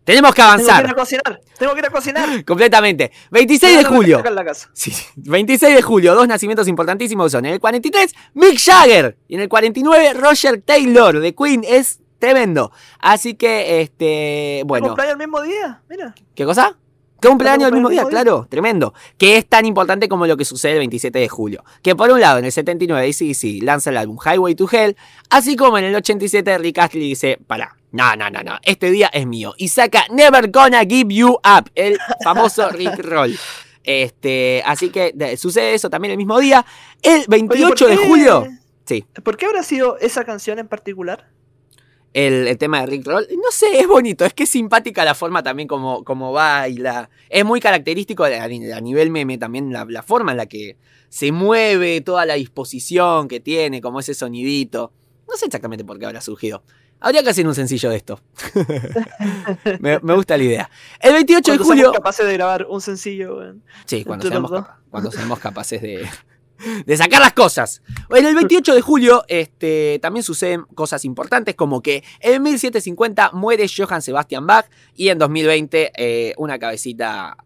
Tenemos 0.08 0.34
que 0.34 0.42
Tengo 0.42 0.56
que 0.56 0.64
ir 0.64 0.70
avanzar. 0.70 0.90
a 0.90 0.94
cocinar. 0.94 1.42
Tengo 1.60 1.74
que 1.74 1.80
ir 1.80 1.86
a 1.86 1.90
cocinar. 1.90 2.46
Completamente. 2.46 3.12
26 3.30 3.78
de 3.78 3.84
julio. 3.84 4.24
Sí, 4.72 4.94
26 5.18 5.76
de 5.76 5.82
julio, 5.82 6.16
dos 6.16 6.30
nacimientos 6.30 6.66
importantísimos 6.70 7.30
son. 7.30 7.46
En 7.46 7.56
el 7.56 7.60
43, 7.60 8.16
Mick 8.36 8.58
Jagger. 8.58 9.18
Y 9.28 9.36
en 9.36 9.42
el 9.42 9.50
49, 9.50 10.14
Roger 10.14 10.62
Taylor 10.62 11.20
de 11.20 11.36
Queen. 11.36 11.66
Es 11.68 12.00
tremendo. 12.20 12.72
Así 13.00 13.34
que, 13.34 13.82
este, 13.82 14.64
bueno. 14.66 14.88
¿Cumpleaños 14.88 15.12
el 15.12 15.18
mismo 15.18 15.42
día? 15.42 15.82
Mira. 15.90 16.16
¿Qué 16.34 16.46
cosa? 16.46 16.78
Cumpleaños 17.22 17.68
el 17.68 17.74
mismo 17.74 17.90
cumpleaños 17.90 17.92
día, 17.92 18.02
el 18.02 18.06
mismo 18.06 18.10
día. 18.10 18.10
claro, 18.24 18.48
tremendo. 18.50 18.94
Que 19.18 19.38
es 19.38 19.46
tan 19.46 19.66
importante 19.66 20.08
como 20.08 20.26
lo 20.26 20.38
que 20.38 20.46
sucede 20.46 20.74
el 20.74 20.78
27 20.80 21.20
de 21.20 21.28
julio. 21.28 21.66
Que 21.82 21.96
por 21.96 22.10
un 22.12 22.22
lado, 22.22 22.38
en 22.40 22.46
el 22.46 22.52
79, 22.52 23.06
ACDC 23.10 23.64
lanza 23.64 23.90
el 23.90 23.98
álbum 23.98 24.18
Highway 24.24 24.56
to 24.56 24.70
Hell. 24.72 24.96
Así 25.30 25.58
como 25.58 25.78
en 25.78 25.84
el 25.84 25.96
87, 25.96 26.58
Rick 26.60 26.78
Astley 26.78 27.10
dice: 27.10 27.40
Pará, 27.46 27.76
no, 27.92 28.16
no, 28.16 28.30
no, 28.30 28.44
no, 28.44 28.58
este 28.64 28.92
día 28.92 29.08
es 29.14 29.26
mío. 29.26 29.54
Y 29.58 29.70
saca 29.70 30.06
Never 30.12 30.50
Gonna 30.52 30.82
Give 30.82 31.14
You 31.14 31.34
Up, 31.36 31.72
el 31.76 31.98
famoso 32.24 32.70
Rick 32.72 33.00
Roll. 33.00 33.38
Este, 33.84 34.62
así 34.66 34.90
que 34.90 35.12
de- 35.16 35.38
sucede 35.38 35.74
eso 35.74 35.90
también 35.90 36.12
el 36.12 36.18
mismo 36.18 36.40
día. 36.40 36.66
El 37.02 37.24
28 37.28 37.86
Oye, 37.86 37.92
de 37.92 37.98
¿por 37.98 38.04
qué- 38.06 38.10
julio. 38.10 38.48
Sí. 38.86 39.06
¿Por 39.24 39.38
qué 39.38 39.46
habrá 39.46 39.64
sido 39.64 39.98
esa 40.00 40.24
canción 40.26 40.60
en 40.60 40.68
particular? 40.68 41.30
el, 42.14 42.48
el 42.48 42.58
tema 42.58 42.80
de 42.80 42.88
Rick 42.88 43.06
Roll. 43.06 43.28
No 43.32 43.52
sé, 43.52 43.80
es 43.80 43.88
bonito, 43.88 44.26
es 44.26 44.34
que 44.34 44.44
es 44.44 44.50
simpática 44.50 45.06
la 45.06 45.14
forma 45.14 45.44
también 45.44 45.68
como, 45.68 46.04
como 46.04 46.32
baila. 46.32 47.10
Es 47.30 47.46
muy 47.46 47.60
característico 47.60 48.24
a, 48.24 48.28
a 48.44 48.48
nivel 48.82 49.12
meme 49.12 49.38
también 49.38 49.72
la, 49.72 49.86
la 49.88 50.02
forma 50.02 50.32
en 50.32 50.38
la 50.38 50.48
que 50.48 50.78
se 51.10 51.32
mueve, 51.32 52.02
toda 52.02 52.26
la 52.26 52.34
disposición 52.34 53.28
que 53.28 53.40
tiene, 53.40 53.82
como 53.82 54.00
ese 54.00 54.14
sonidito. 54.16 54.92
No 55.28 55.36
sé 55.36 55.46
exactamente 55.46 55.86
por 55.86 56.00
qué 56.00 56.06
habrá 56.08 56.22
surgido. 56.22 56.64
Habría 57.00 57.22
que 57.24 57.30
hacer 57.30 57.48
un 57.48 57.54
sencillo 57.56 57.90
de 57.90 57.98
esto. 57.98 58.20
me, 59.80 60.00
me 60.00 60.14
gusta 60.16 60.38
la 60.38 60.44
idea. 60.44 60.70
El 61.00 61.14
28 61.14 61.52
de 61.52 61.58
Cuando 61.58 61.64
julio. 61.66 61.84
somos 61.86 61.98
capaces 61.98 62.26
de 62.26 62.34
grabar 62.34 62.66
un 62.70 62.82
sencillo. 62.82 63.54
Sí, 63.86 64.04
cuando 64.04 64.28
seamos, 64.28 64.52
capa- 64.52 64.80
cuando 64.90 65.12
seamos 65.12 65.40
capaces 65.40 65.82
de, 65.82 66.08
de 66.86 66.98
sacar 66.98 67.22
las 67.22 67.34
cosas. 67.34 67.82
En 68.10 68.26
el 68.26 68.36
28 68.36 68.74
de 68.74 68.82
julio 68.82 69.24
este, 69.28 70.00
también 70.02 70.24
suceden 70.24 70.64
cosas 70.76 71.06
importantes 71.06 71.56
como 71.56 71.82
que 71.82 72.04
en 72.20 72.42
1750 72.42 73.32
muere 73.34 73.68
Johann 73.68 74.02
Sebastian 74.02 74.48
Bach 74.48 74.66
y 74.96 75.10
en 75.10 75.20
2020 75.20 75.92
eh, 75.96 76.34
una 76.38 76.58
cabecita 76.58 77.38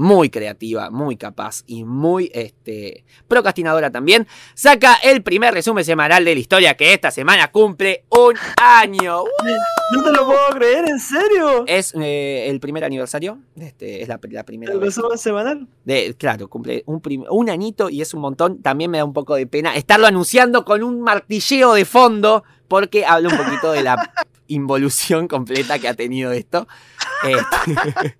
muy 0.00 0.30
creativa, 0.30 0.88
muy 0.88 1.18
capaz 1.18 1.62
y 1.66 1.84
muy 1.84 2.30
este, 2.32 3.04
procrastinadora 3.28 3.90
también, 3.90 4.26
saca 4.54 4.94
el 4.94 5.22
primer 5.22 5.52
resumen 5.52 5.84
semanal 5.84 6.24
de 6.24 6.32
la 6.32 6.40
historia 6.40 6.74
que 6.74 6.94
esta 6.94 7.10
semana 7.10 7.52
cumple 7.52 8.04
un 8.08 8.34
año. 8.56 9.24
No 9.92 10.04
te 10.04 10.12
lo 10.12 10.24
puedo 10.24 10.50
creer, 10.54 10.88
¿en 10.88 11.00
serio? 11.00 11.64
Es 11.66 11.92
eh, 11.96 12.46
el 12.48 12.60
primer 12.60 12.84
aniversario, 12.84 13.40
este, 13.56 14.02
es 14.02 14.08
la, 14.08 14.20
la 14.30 14.44
primera 14.44 14.72
El 14.72 14.80
resumen 14.80 15.18
semanal. 15.18 15.66
De, 15.84 16.14
claro, 16.16 16.46
cumple 16.46 16.84
un, 16.86 17.02
un 17.28 17.50
añito 17.50 17.90
y 17.90 18.00
es 18.00 18.14
un 18.14 18.20
montón. 18.20 18.62
También 18.62 18.92
me 18.92 18.98
da 18.98 19.04
un 19.04 19.12
poco 19.12 19.34
de 19.34 19.48
pena 19.48 19.74
estarlo 19.74 20.06
anunciando 20.06 20.64
con 20.64 20.84
un 20.84 21.00
martilleo 21.00 21.74
de 21.74 21.84
fondo, 21.84 22.44
porque 22.68 23.04
habla 23.04 23.30
un 23.30 23.36
poquito 23.36 23.72
de 23.72 23.82
la 23.82 24.12
involución 24.46 25.26
completa 25.26 25.80
que 25.80 25.88
ha 25.88 25.94
tenido 25.94 26.30
esto. 26.30 26.68
Este, 27.22 28.16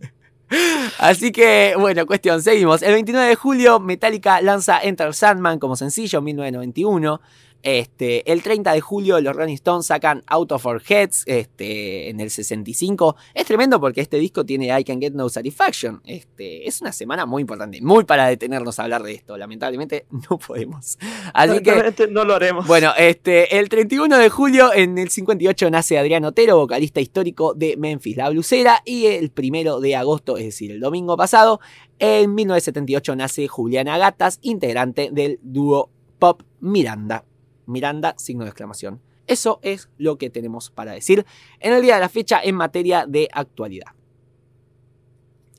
Así 0.98 1.32
que, 1.32 1.74
bueno, 1.78 2.06
cuestión, 2.06 2.42
seguimos. 2.42 2.82
El 2.82 2.92
29 2.92 3.28
de 3.28 3.34
julio, 3.36 3.80
Metallica 3.80 4.40
lanza 4.40 4.80
Enter 4.82 5.14
Sandman 5.14 5.58
como 5.58 5.76
sencillo 5.76 6.18
en 6.18 6.24
1991. 6.24 7.20
Este, 7.62 8.30
el 8.30 8.42
30 8.42 8.72
de 8.72 8.80
julio 8.80 9.20
los 9.20 9.36
Rolling 9.36 9.54
Stones 9.54 9.86
sacan 9.86 10.22
Out 10.26 10.52
of 10.52 10.64
Our 10.64 10.82
Heads 10.82 11.24
este, 11.26 12.08
en 12.08 12.20
el 12.20 12.30
65. 12.30 13.16
Es 13.34 13.46
tremendo 13.46 13.80
porque 13.80 14.00
este 14.00 14.18
disco 14.18 14.44
tiene 14.44 14.78
I 14.78 14.84
Can 14.84 15.00
Get 15.00 15.12
No 15.12 15.28
Satisfaction. 15.28 16.00
Este, 16.04 16.66
es 16.66 16.80
una 16.80 16.92
semana 16.92 17.26
muy 17.26 17.42
importante, 17.42 17.80
muy 17.82 18.04
para 18.04 18.26
detenernos 18.26 18.78
a 18.78 18.84
hablar 18.84 19.02
de 19.02 19.12
esto. 19.12 19.36
Lamentablemente 19.36 20.06
no 20.30 20.38
podemos. 20.38 20.98
Así 21.34 21.60
que, 21.60 22.08
no 22.10 22.24
lo 22.24 22.34
haremos. 22.34 22.66
bueno, 22.66 22.92
este, 22.96 23.58
el 23.58 23.68
31 23.68 24.18
de 24.18 24.28
julio 24.30 24.72
en 24.72 24.98
el 24.98 25.10
58 25.10 25.70
nace 25.70 25.98
Adrián 25.98 26.24
Otero, 26.24 26.56
vocalista 26.56 27.00
histórico 27.00 27.54
de 27.54 27.76
Memphis 27.76 28.16
La 28.16 28.30
Blusera. 28.30 28.82
Y 28.84 29.06
el 29.06 29.30
primero 29.30 29.80
de 29.80 29.96
agosto, 29.96 30.36
es 30.36 30.44
decir, 30.44 30.70
el 30.70 30.80
domingo 30.80 31.16
pasado, 31.16 31.60
en 31.98 32.34
1978 32.34 33.16
nace 33.16 33.48
Juliana 33.48 33.98
Gatas, 33.98 34.38
integrante 34.42 35.10
del 35.12 35.38
dúo 35.42 35.90
Pop 36.18 36.42
Miranda. 36.60 37.24
Miranda, 37.70 38.14
signo 38.18 38.44
de 38.44 38.50
exclamación. 38.50 39.00
Eso 39.26 39.60
es 39.62 39.88
lo 39.96 40.18
que 40.18 40.28
tenemos 40.28 40.70
para 40.70 40.92
decir 40.92 41.24
en 41.60 41.72
el 41.72 41.82
día 41.82 41.94
de 41.94 42.00
la 42.00 42.08
fecha 42.08 42.40
en 42.42 42.56
materia 42.56 43.06
de 43.06 43.28
actualidad. 43.32 43.92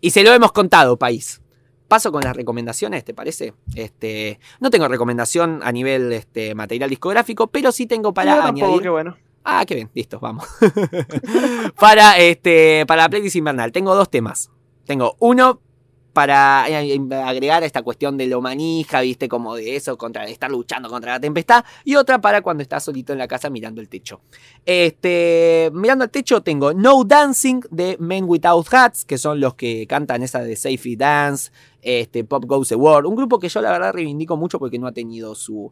Y 0.02 0.12
se 0.12 0.24
lo 0.24 0.34
hemos 0.34 0.52
contado, 0.52 0.98
país. 0.98 1.42
Paso 1.88 2.12
con 2.12 2.22
las 2.24 2.36
recomendaciones, 2.36 3.04
¿te 3.04 3.14
parece? 3.14 3.54
Este, 3.76 4.40
no 4.60 4.70
tengo 4.70 4.88
recomendación 4.88 5.62
a 5.64 5.72
nivel 5.72 6.12
este, 6.14 6.56
material 6.56 6.90
discográfico, 6.90 7.48
pero 7.48 7.72
sí 7.72 7.86
tengo 7.86 8.14
para 8.14 8.36
Yo 8.36 8.42
tampoco, 8.42 8.66
añadir. 8.66 8.82
qué 8.82 8.90
bueno. 8.90 9.18
Ah, 9.44 9.66
qué 9.66 9.76
bien, 9.76 9.90
listo, 9.94 10.20
vamos. 10.20 10.46
para, 11.80 12.18
este, 12.20 12.86
para 12.86 13.04
la 13.04 13.10
playlist 13.10 13.36
invernal, 13.36 13.72
tengo 13.72 13.96
dos 13.96 14.10
temas. 14.10 14.52
Tengo 14.86 15.16
uno 15.20 15.62
para 16.14 16.66
eh, 16.68 17.00
agregar 17.24 17.64
esta 17.64 17.82
cuestión 17.82 18.18
de 18.18 18.28
lo 18.28 18.42
manija, 18.42 19.02
viste, 19.02 19.28
como 19.28 19.56
de 19.56 19.76
eso, 19.76 19.98
contra 19.98 20.26
de 20.26 20.32
estar 20.32 20.52
luchando 20.52 20.90
contra 20.90 21.14
la 21.14 21.20
tempestad, 21.20 21.64
y 21.84 21.96
otra 21.96 22.20
para 22.20 22.42
cuando 22.42 22.64
estás 22.64 22.84
solito 22.84 23.14
en 23.14 23.20
la 23.20 23.28
casa 23.28 23.50
mirando 23.50 23.82
el 23.82 23.90
techo. 23.90 24.22
Este, 24.66 25.70
mirando 25.74 26.06
el 26.06 26.12
techo 26.12 26.42
tengo 26.42 26.74
No 26.74 27.04
Dancing 27.04 27.62
de 27.70 27.98
Men 28.00 28.26
Without 28.28 28.68
Hats, 28.74 29.06
que 29.06 29.18
son 29.18 29.40
los 29.40 29.56
que 29.56 29.88
cantan 29.88 30.24
esa 30.24 30.42
de 30.42 30.56
Safety 30.56 30.96
Dance, 30.96 31.52
este, 31.82 32.24
Pop 32.24 32.46
Goes 32.46 32.70
the 32.70 32.76
World, 32.76 33.08
un 33.08 33.16
grupo 33.16 33.40
que 33.40 33.50
yo 33.50 33.62
la 33.62 33.72
verdad 33.72 33.94
reivindico 33.94 34.38
mucho 34.38 34.60
porque 34.60 34.80
no 34.80 34.88
ha 34.88 34.92
tenido 34.92 35.36
su, 35.36 35.72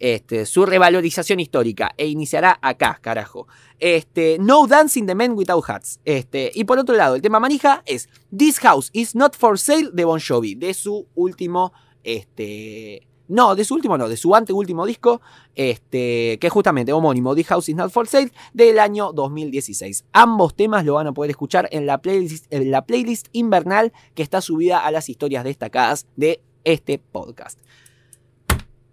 este, 0.00 0.46
su 0.46 0.66
revalorización 0.66 1.38
histórica 1.38 1.92
e 1.96 2.08
iniciará 2.08 2.58
acá, 2.62 2.98
carajo. 3.00 3.46
Este, 3.78 4.38
no 4.40 4.66
Dancing 4.66 5.06
the 5.06 5.14
Men 5.14 5.32
Without 5.32 5.64
Hats. 5.68 6.00
Este, 6.04 6.50
y 6.54 6.64
por 6.64 6.78
otro 6.78 6.96
lado, 6.96 7.14
el 7.14 7.22
tema 7.22 7.38
manija 7.38 7.82
es 7.86 8.08
This 8.36 8.58
House 8.60 8.90
is 8.92 9.14
Not 9.14 9.36
for 9.36 9.58
Sale 9.58 9.90
de 9.92 10.04
Bon 10.04 10.18
Jovi, 10.18 10.54
de 10.54 10.74
su 10.74 11.06
último, 11.14 11.72
este, 12.02 13.06
no, 13.28 13.54
de 13.54 13.64
su 13.64 13.74
último 13.74 13.98
no, 13.98 14.08
de 14.08 14.16
su 14.16 14.34
anteúltimo 14.34 14.86
disco, 14.86 15.20
este, 15.54 16.38
que 16.40 16.46
es 16.46 16.52
justamente 16.52 16.94
homónimo, 16.94 17.34
This 17.34 17.48
House 17.48 17.68
is 17.68 17.76
Not 17.76 17.92
for 17.92 18.08
Sale, 18.08 18.32
del 18.54 18.78
año 18.78 19.12
2016. 19.12 20.06
Ambos 20.12 20.54
temas 20.54 20.86
lo 20.86 20.94
van 20.94 21.08
a 21.08 21.12
poder 21.12 21.30
escuchar 21.30 21.68
en 21.72 21.84
la 21.84 21.98
playlist, 21.98 22.46
en 22.50 22.70
la 22.70 22.86
playlist 22.86 23.28
invernal 23.32 23.92
que 24.14 24.22
está 24.22 24.40
subida 24.40 24.78
a 24.78 24.90
las 24.90 25.10
historias 25.10 25.44
destacadas 25.44 26.06
de 26.16 26.40
este 26.64 26.98
podcast. 26.98 27.58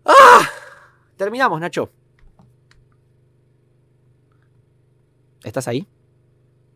¡Ah! 0.05 0.49
Terminamos, 1.17 1.59
Nacho. 1.59 1.89
¿Estás 5.43 5.67
ahí? 5.67 5.87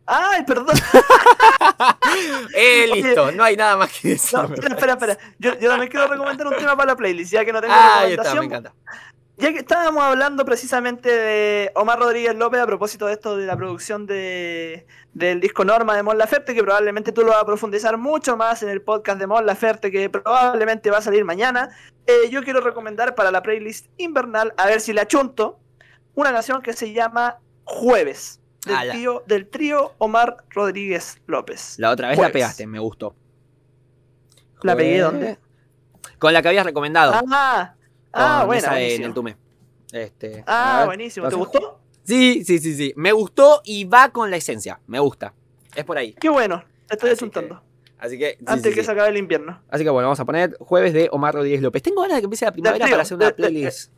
Ay, 0.06 0.44
perdón. 0.44 0.76
Eh, 2.54 2.86
listo, 2.92 3.32
no 3.32 3.42
hay 3.42 3.56
nada 3.56 3.76
más 3.76 3.90
que 3.90 4.10
decir. 4.10 4.38
No, 4.38 4.44
espera, 4.54 4.74
espera, 4.74 4.92
espera. 4.92 5.18
Yo, 5.38 5.58
yo 5.58 5.68
también 5.68 5.90
quiero 5.90 6.06
recomendar 6.06 6.46
un 6.46 6.56
tema 6.56 6.76
para 6.76 6.92
la 6.92 6.96
playlist, 6.96 7.32
ya 7.32 7.44
que 7.44 7.52
no 7.52 7.60
tengo 7.60 7.72
Ah, 7.74 8.00
ahí 8.00 8.12
está, 8.12 8.34
me 8.34 8.40
recomendación. 8.40 8.44
encanta. 8.44 8.74
Ya 9.42 9.52
que 9.52 9.58
estábamos 9.58 10.04
hablando 10.04 10.44
precisamente 10.44 11.10
de 11.10 11.72
Omar 11.74 11.98
Rodríguez 11.98 12.36
López 12.36 12.60
a 12.60 12.66
propósito 12.66 13.06
de 13.06 13.14
esto 13.14 13.36
de 13.36 13.44
la 13.44 13.56
producción 13.56 14.06
de, 14.06 14.86
del 15.14 15.40
disco 15.40 15.64
Norma 15.64 15.96
de 15.96 16.04
Mon 16.04 16.16
Laferte, 16.16 16.54
que 16.54 16.62
probablemente 16.62 17.10
tú 17.10 17.22
lo 17.22 17.30
vas 17.30 17.42
a 17.42 17.44
profundizar 17.44 17.98
mucho 17.98 18.36
más 18.36 18.62
en 18.62 18.68
el 18.68 18.82
podcast 18.82 19.18
de 19.18 19.26
Mon 19.26 19.44
Laferte, 19.44 19.90
que 19.90 20.08
probablemente 20.08 20.92
va 20.92 20.98
a 20.98 21.02
salir 21.02 21.24
mañana. 21.24 21.70
eh, 22.06 22.30
yo 22.30 22.44
quiero 22.44 22.60
recomendar 22.60 23.16
para 23.16 23.32
la 23.32 23.42
playlist 23.42 23.86
invernal, 23.96 24.54
a 24.56 24.66
ver 24.66 24.80
si 24.80 24.92
la 24.92 25.08
chunto, 25.08 25.58
una 26.14 26.32
canción 26.32 26.62
que 26.62 26.72
se 26.72 26.92
llama 26.92 27.40
Jueves, 27.64 28.40
del, 28.64 28.90
trío, 28.92 29.24
del 29.26 29.48
trío 29.48 29.94
Omar 29.98 30.36
Rodríguez 30.50 31.20
López. 31.26 31.80
La 31.80 31.90
otra 31.90 32.10
vez 32.10 32.18
la 32.18 32.30
pegaste, 32.30 32.64
me 32.68 32.78
gustó. 32.78 33.16
¿La 34.62 34.76
pegué 34.76 35.00
dónde? 35.00 35.40
Con 36.20 36.32
la 36.32 36.42
que 36.42 36.46
habías 36.46 36.64
recomendado. 36.64 37.12
Ah, 37.32 37.74
ah, 38.12 38.44
bueno. 38.46 38.68
en 38.76 39.02
el 39.04 39.14
Tume. 39.14 39.36
Este, 39.92 40.42
Ah, 40.46 40.82
buenísimo. 40.86 41.28
¿Te 41.28 41.36
gustó? 41.36 41.80
Sí, 42.02 42.44
sí, 42.44 42.58
sí, 42.58 42.74
sí. 42.74 42.92
Me 42.96 43.12
gustó 43.12 43.60
y 43.64 43.84
va 43.84 44.10
con 44.10 44.30
la 44.30 44.36
esencia. 44.36 44.80
Me 44.86 44.98
gusta. 44.98 45.34
Es 45.74 45.84
por 45.84 45.96
ahí. 45.98 46.14
Qué 46.14 46.28
bueno. 46.28 46.64
Estoy 46.90 47.10
Así 47.10 47.18
achuntando. 47.18 47.62
Así 47.98 48.18
que. 48.18 48.36
sí, 48.38 48.44
Antes 48.46 48.72
sí, 48.72 48.74
que 48.76 48.80
sí. 48.82 48.86
se 48.86 48.92
acabe 48.92 49.10
el 49.10 49.16
invierno. 49.16 49.62
Así 49.68 49.84
que 49.84 49.90
bueno, 49.90 50.08
vamos 50.08 50.18
a 50.20 50.24
poner 50.24 50.56
jueves 50.58 50.92
de 50.92 51.08
Omar 51.12 51.34
Rodríguez 51.34 51.62
López. 51.62 51.82
Tengo 51.82 52.02
ganas 52.02 52.16
de 52.16 52.22
que 52.22 52.24
empiece 52.24 52.44
la 52.44 52.52
primavera 52.52 52.86
para 52.88 53.02
hacer 53.02 53.16
una 53.16 53.26
de- 53.26 53.32
playlist. 53.34 53.92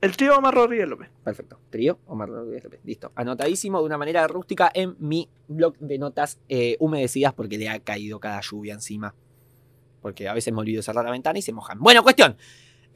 El 0.00 0.16
trío 0.16 0.36
Omar 0.38 0.54
Rodríguez 0.54 0.88
López. 0.88 1.10
Perfecto. 1.24 1.58
Trío, 1.70 1.98
Omar 2.06 2.28
Rodríguez 2.28 2.62
López. 2.64 2.80
Listo. 2.84 3.10
Anotadísimo 3.16 3.80
de 3.80 3.84
una 3.86 3.98
manera 3.98 4.26
rústica 4.28 4.70
en 4.72 4.94
mi 5.00 5.28
blog 5.48 5.76
de 5.78 5.98
notas 5.98 6.38
eh, 6.48 6.76
humedecidas 6.78 7.34
porque 7.34 7.58
le 7.58 7.68
ha 7.68 7.80
caído 7.80 8.20
cada 8.20 8.40
lluvia 8.40 8.74
encima. 8.74 9.14
Porque 10.00 10.28
a 10.28 10.34
veces 10.34 10.54
me 10.54 10.60
olvido 10.60 10.82
cerrar 10.82 11.04
la 11.04 11.10
ventana 11.10 11.38
y 11.38 11.42
se 11.42 11.52
mojan. 11.52 11.80
Bueno, 11.80 12.04
cuestión. 12.04 12.36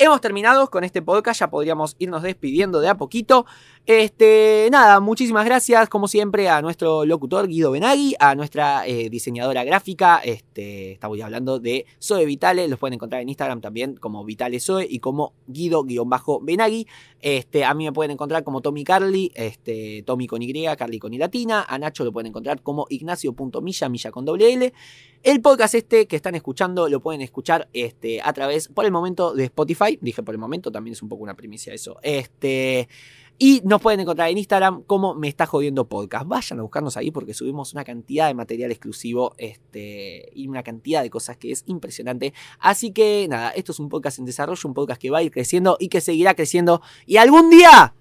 Hemos 0.05 0.20
terminado 0.20 0.68
con 0.68 0.82
este 0.82 1.00
podcast, 1.00 1.38
ya 1.38 1.48
podríamos 1.48 1.94
irnos 2.00 2.24
despidiendo 2.24 2.80
de 2.80 2.88
a 2.88 2.96
poquito. 2.96 3.46
Este, 3.86 4.68
nada, 4.72 4.98
muchísimas 4.98 5.44
gracias, 5.44 5.88
como 5.88 6.09
siempre, 6.09 6.48
a 6.48 6.61
nuestro 6.61 7.05
locutor 7.05 7.46
Guido 7.46 7.70
Benagui, 7.70 8.16
a 8.18 8.34
nuestra 8.34 8.84
eh, 8.84 9.11
diseñadora 9.11 9.62
gráfica, 9.62 10.20
este, 10.24 10.90
estamos 10.90 11.20
hablando 11.20 11.61
de 11.61 11.86
Zoe 12.00 12.24
Vitale, 12.26 12.66
los 12.66 12.80
pueden 12.80 12.94
encontrar 12.94 13.22
en 13.22 13.28
Instagram 13.28 13.61
también 13.61 13.94
como 13.94 14.24
Vitale 14.24 14.59
Zoe 14.59 14.88
y 14.90 14.98
como 14.98 15.34
Guido-Benagui. 15.46 16.88
Este, 17.20 17.64
a 17.64 17.72
mí 17.72 17.84
me 17.84 17.92
pueden 17.92 18.11
encontrar 18.11 18.42
como 18.42 18.61
Tommy 18.61 18.82
Carly, 18.82 19.30
este, 19.36 20.03
Tommy 20.05 20.26
con 20.26 20.42
Y, 20.42 20.64
Carly 20.76 20.98
con 20.98 21.14
Y 21.14 21.18
latina. 21.18 21.64
A 21.68 21.78
Nacho 21.78 22.05
lo 22.05 22.12
pueden 22.12 22.26
encontrar 22.26 22.62
como 22.62 22.86
Ignacio.milla, 22.88 23.88
milla 23.88 24.11
con 24.11 24.24
doble 24.24 24.53
L. 24.53 24.72
El 25.22 25.40
podcast 25.40 25.76
este 25.76 26.09
que 26.09 26.16
están 26.16 26.34
escuchando 26.34 26.88
lo 26.88 27.00
pueden 27.00 27.20
escuchar 27.20 27.68
este, 27.72 28.20
a 28.22 28.32
través, 28.32 28.66
por 28.66 28.84
el 28.84 28.90
momento, 28.90 29.34
de 29.34 29.44
Spotify. 29.44 29.91
Dije 30.01 30.22
por 30.22 30.34
el 30.34 30.38
momento, 30.38 30.70
también 30.70 30.93
es 30.93 31.03
un 31.03 31.09
poco 31.09 31.22
una 31.22 31.34
primicia 31.34 31.72
eso. 31.72 31.99
Este, 32.03 32.88
y 33.38 33.61
nos 33.64 33.80
pueden 33.80 34.01
encontrar 34.01 34.30
en 34.30 34.38
Instagram 34.38 34.82
como 34.82 35.14
Me 35.14 35.28
Está 35.28 35.47
Jodiendo 35.47 35.88
Podcast. 35.88 36.26
Vayan 36.26 36.61
a 36.61 36.62
buscarnos 36.62 36.97
ahí 36.97 37.11
porque 37.11 37.34
subimos 37.34 37.72
una 37.72 37.84
cantidad 37.84 38.28
de 38.28 38.34
material 38.34 38.70
exclusivo 38.70 39.34
este, 39.36 40.30
y 40.34 40.47
una 40.47 40.62
cantidad 40.62 41.03
de 41.03 41.11
cosas 41.11 41.36
que 41.36 41.51
es 41.51 41.64
impresionante. 41.66 42.34
Así 42.61 42.93
que 42.93 43.26
nada, 43.28 43.51
esto 43.51 43.72
es 43.72 43.80
un 43.80 43.88
podcast 43.88 44.18
en 44.18 44.26
desarrollo, 44.26 44.61
un 44.68 44.74
podcast 44.74 45.01
que 45.01 45.11
va 45.11 45.18
a 45.18 45.22
ir 45.22 45.32
creciendo 45.32 45.76
y 45.80 45.88
que 45.88 46.01
seguirá 46.01 46.34
creciendo. 46.34 46.82
Y 47.07 47.16
algún 47.16 47.51
día 47.51 47.95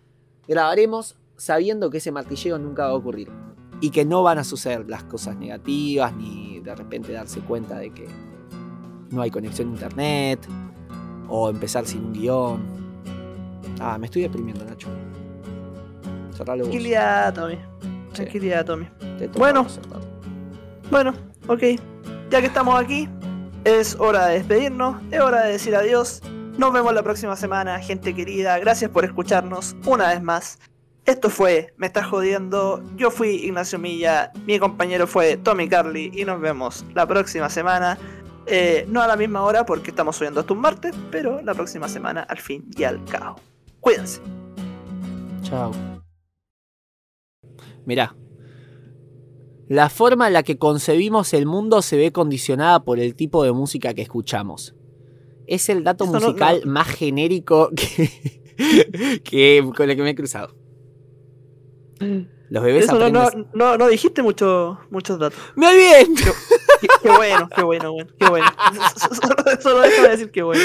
grabaremos 0.48 1.18
sabiendo 1.38 1.90
que 1.90 1.98
ese 1.98 2.12
martilleo 2.12 2.60
nunca 2.60 2.84
va 2.84 2.92
a 2.92 2.96
ocurrir. 2.96 3.32
Y 3.84 3.90
que 3.90 4.06
no 4.06 4.22
van 4.22 4.38
a 4.38 4.44
suceder 4.44 4.88
las 4.88 5.04
cosas 5.06 5.38
negativas, 5.38 6.16
ni 6.16 6.60
de 6.60 6.76
repente 6.76 7.14
darse 7.14 7.40
cuenta 7.40 7.80
de 7.80 7.92
que 7.92 8.06
no 9.10 9.24
hay 9.24 9.32
conexión 9.32 9.70
a 9.70 9.72
internet, 9.72 10.48
o 11.32 11.50
empezar 11.50 11.86
sin 11.86 12.04
un 12.06 12.14
guion. 12.14 12.62
Ah, 13.80 13.98
me 13.98 14.06
estoy 14.06 14.24
deprimiendo, 14.24 14.64
Nacho. 14.66 14.90
Cerralo 16.36 16.66
vos. 16.66 16.70
Tranquilidad, 16.70 17.34
Tommy. 17.34 17.58
Tranquilidad, 18.14 18.66
Tommy. 18.66 18.88
Bueno. 19.38 19.66
Bueno, 20.92 21.14
ok. 21.48 21.64
Ya 22.30 22.42
que 22.42 22.48
estamos 22.48 22.80
aquí, 22.80 23.08
es 23.64 23.96
hora 24.00 24.28
de 24.28 24.36
despedirnos, 24.36 25.02
es 25.10 25.22
hora 25.22 25.44
de 25.44 25.54
decir 25.54 25.76
adiós. 25.76 26.22
Nos 26.58 26.74
vemos 26.74 26.94
la 26.94 27.02
próxima 27.02 27.36
semana, 27.36 27.80
gente 27.80 28.14
querida. 28.14 28.60
Gracias 28.60 28.92
por 28.92 29.06
escucharnos 29.06 29.76
una 29.86 30.10
vez 30.10 30.22
más. 30.22 30.60
Esto 31.06 31.30
fue 31.30 31.74
Me 31.78 31.88
Estás 31.88 32.06
Jodiendo. 32.08 32.84
Yo 32.96 33.10
fui 33.10 33.30
Ignacio 33.46 33.80
Milla, 33.80 34.32
mi 34.46 34.60
compañero 34.60 35.08
fue 35.08 35.38
Tommy 35.38 35.68
Carly 35.68 36.12
y 36.14 36.26
nos 36.26 36.40
vemos 36.40 36.86
la 36.94 37.08
próxima 37.08 37.50
semana. 37.50 37.98
Eh, 38.54 38.86
no 38.90 39.02
a 39.02 39.08
la 39.08 39.16
misma 39.16 39.44
hora 39.44 39.66
porque 39.66 39.92
estamos 39.92 40.18
subiendo 40.18 40.42
hasta 40.42 40.54
un 40.54 40.60
martes, 40.60 40.94
pero 41.10 41.42
la 41.42 41.54
próxima 41.54 41.88
semana 41.88 42.22
al 42.24 42.38
fin 42.38 42.66
y 42.78 42.84
al 42.84 43.04
cabo. 43.06 43.38
Cuídense. 43.80 44.20
Chao. 45.42 45.72
Mirá. 47.86 48.14
La 49.70 49.90
forma 49.90 50.28
en 50.28 50.34
la 50.34 50.44
que 50.44 50.58
concebimos 50.58 51.34
el 51.34 51.46
mundo 51.46 51.82
se 51.82 51.96
ve 51.96 52.12
condicionada 52.12 52.84
por 52.84 53.00
el 53.00 53.16
tipo 53.16 53.44
de 53.46 53.54
música 53.54 53.94
que 53.94 54.02
escuchamos. 54.02 54.76
Es 55.48 55.70
el 55.70 55.84
dato 55.86 56.04
Eso 56.04 56.14
no- 56.14 56.20
musical 56.20 56.62
más 56.66 56.88
genérico 56.90 57.70
que, 57.74 58.10
que- 59.24 59.72
con 59.76 59.90
el 59.90 59.96
que 59.96 60.04
me 60.04 60.10
he 60.10 60.16
cruzado. 60.16 60.54
Los 62.52 62.64
bebés 62.64 62.84
Eso 62.84 63.00
no, 63.00 63.10
no, 63.10 63.22
aprenden- 63.22 63.48
no, 63.54 63.78
no 63.78 63.88
dijiste 63.88 64.22
mucho, 64.22 64.78
muchos 64.90 65.18
datos. 65.18 65.40
¡Me 65.56 65.68
olvidé! 65.70 66.06
Qué, 66.82 66.88
qué 67.02 67.10
bueno, 67.10 67.48
qué 67.56 67.64
bueno, 67.64 67.94
bueno, 67.94 68.12
qué 68.20 68.28
bueno. 68.28 68.46
Solo, 68.98 69.62
solo 69.62 69.80
déjame 69.80 70.10
decir 70.10 70.32
que 70.32 70.44
bueno. 70.44 70.62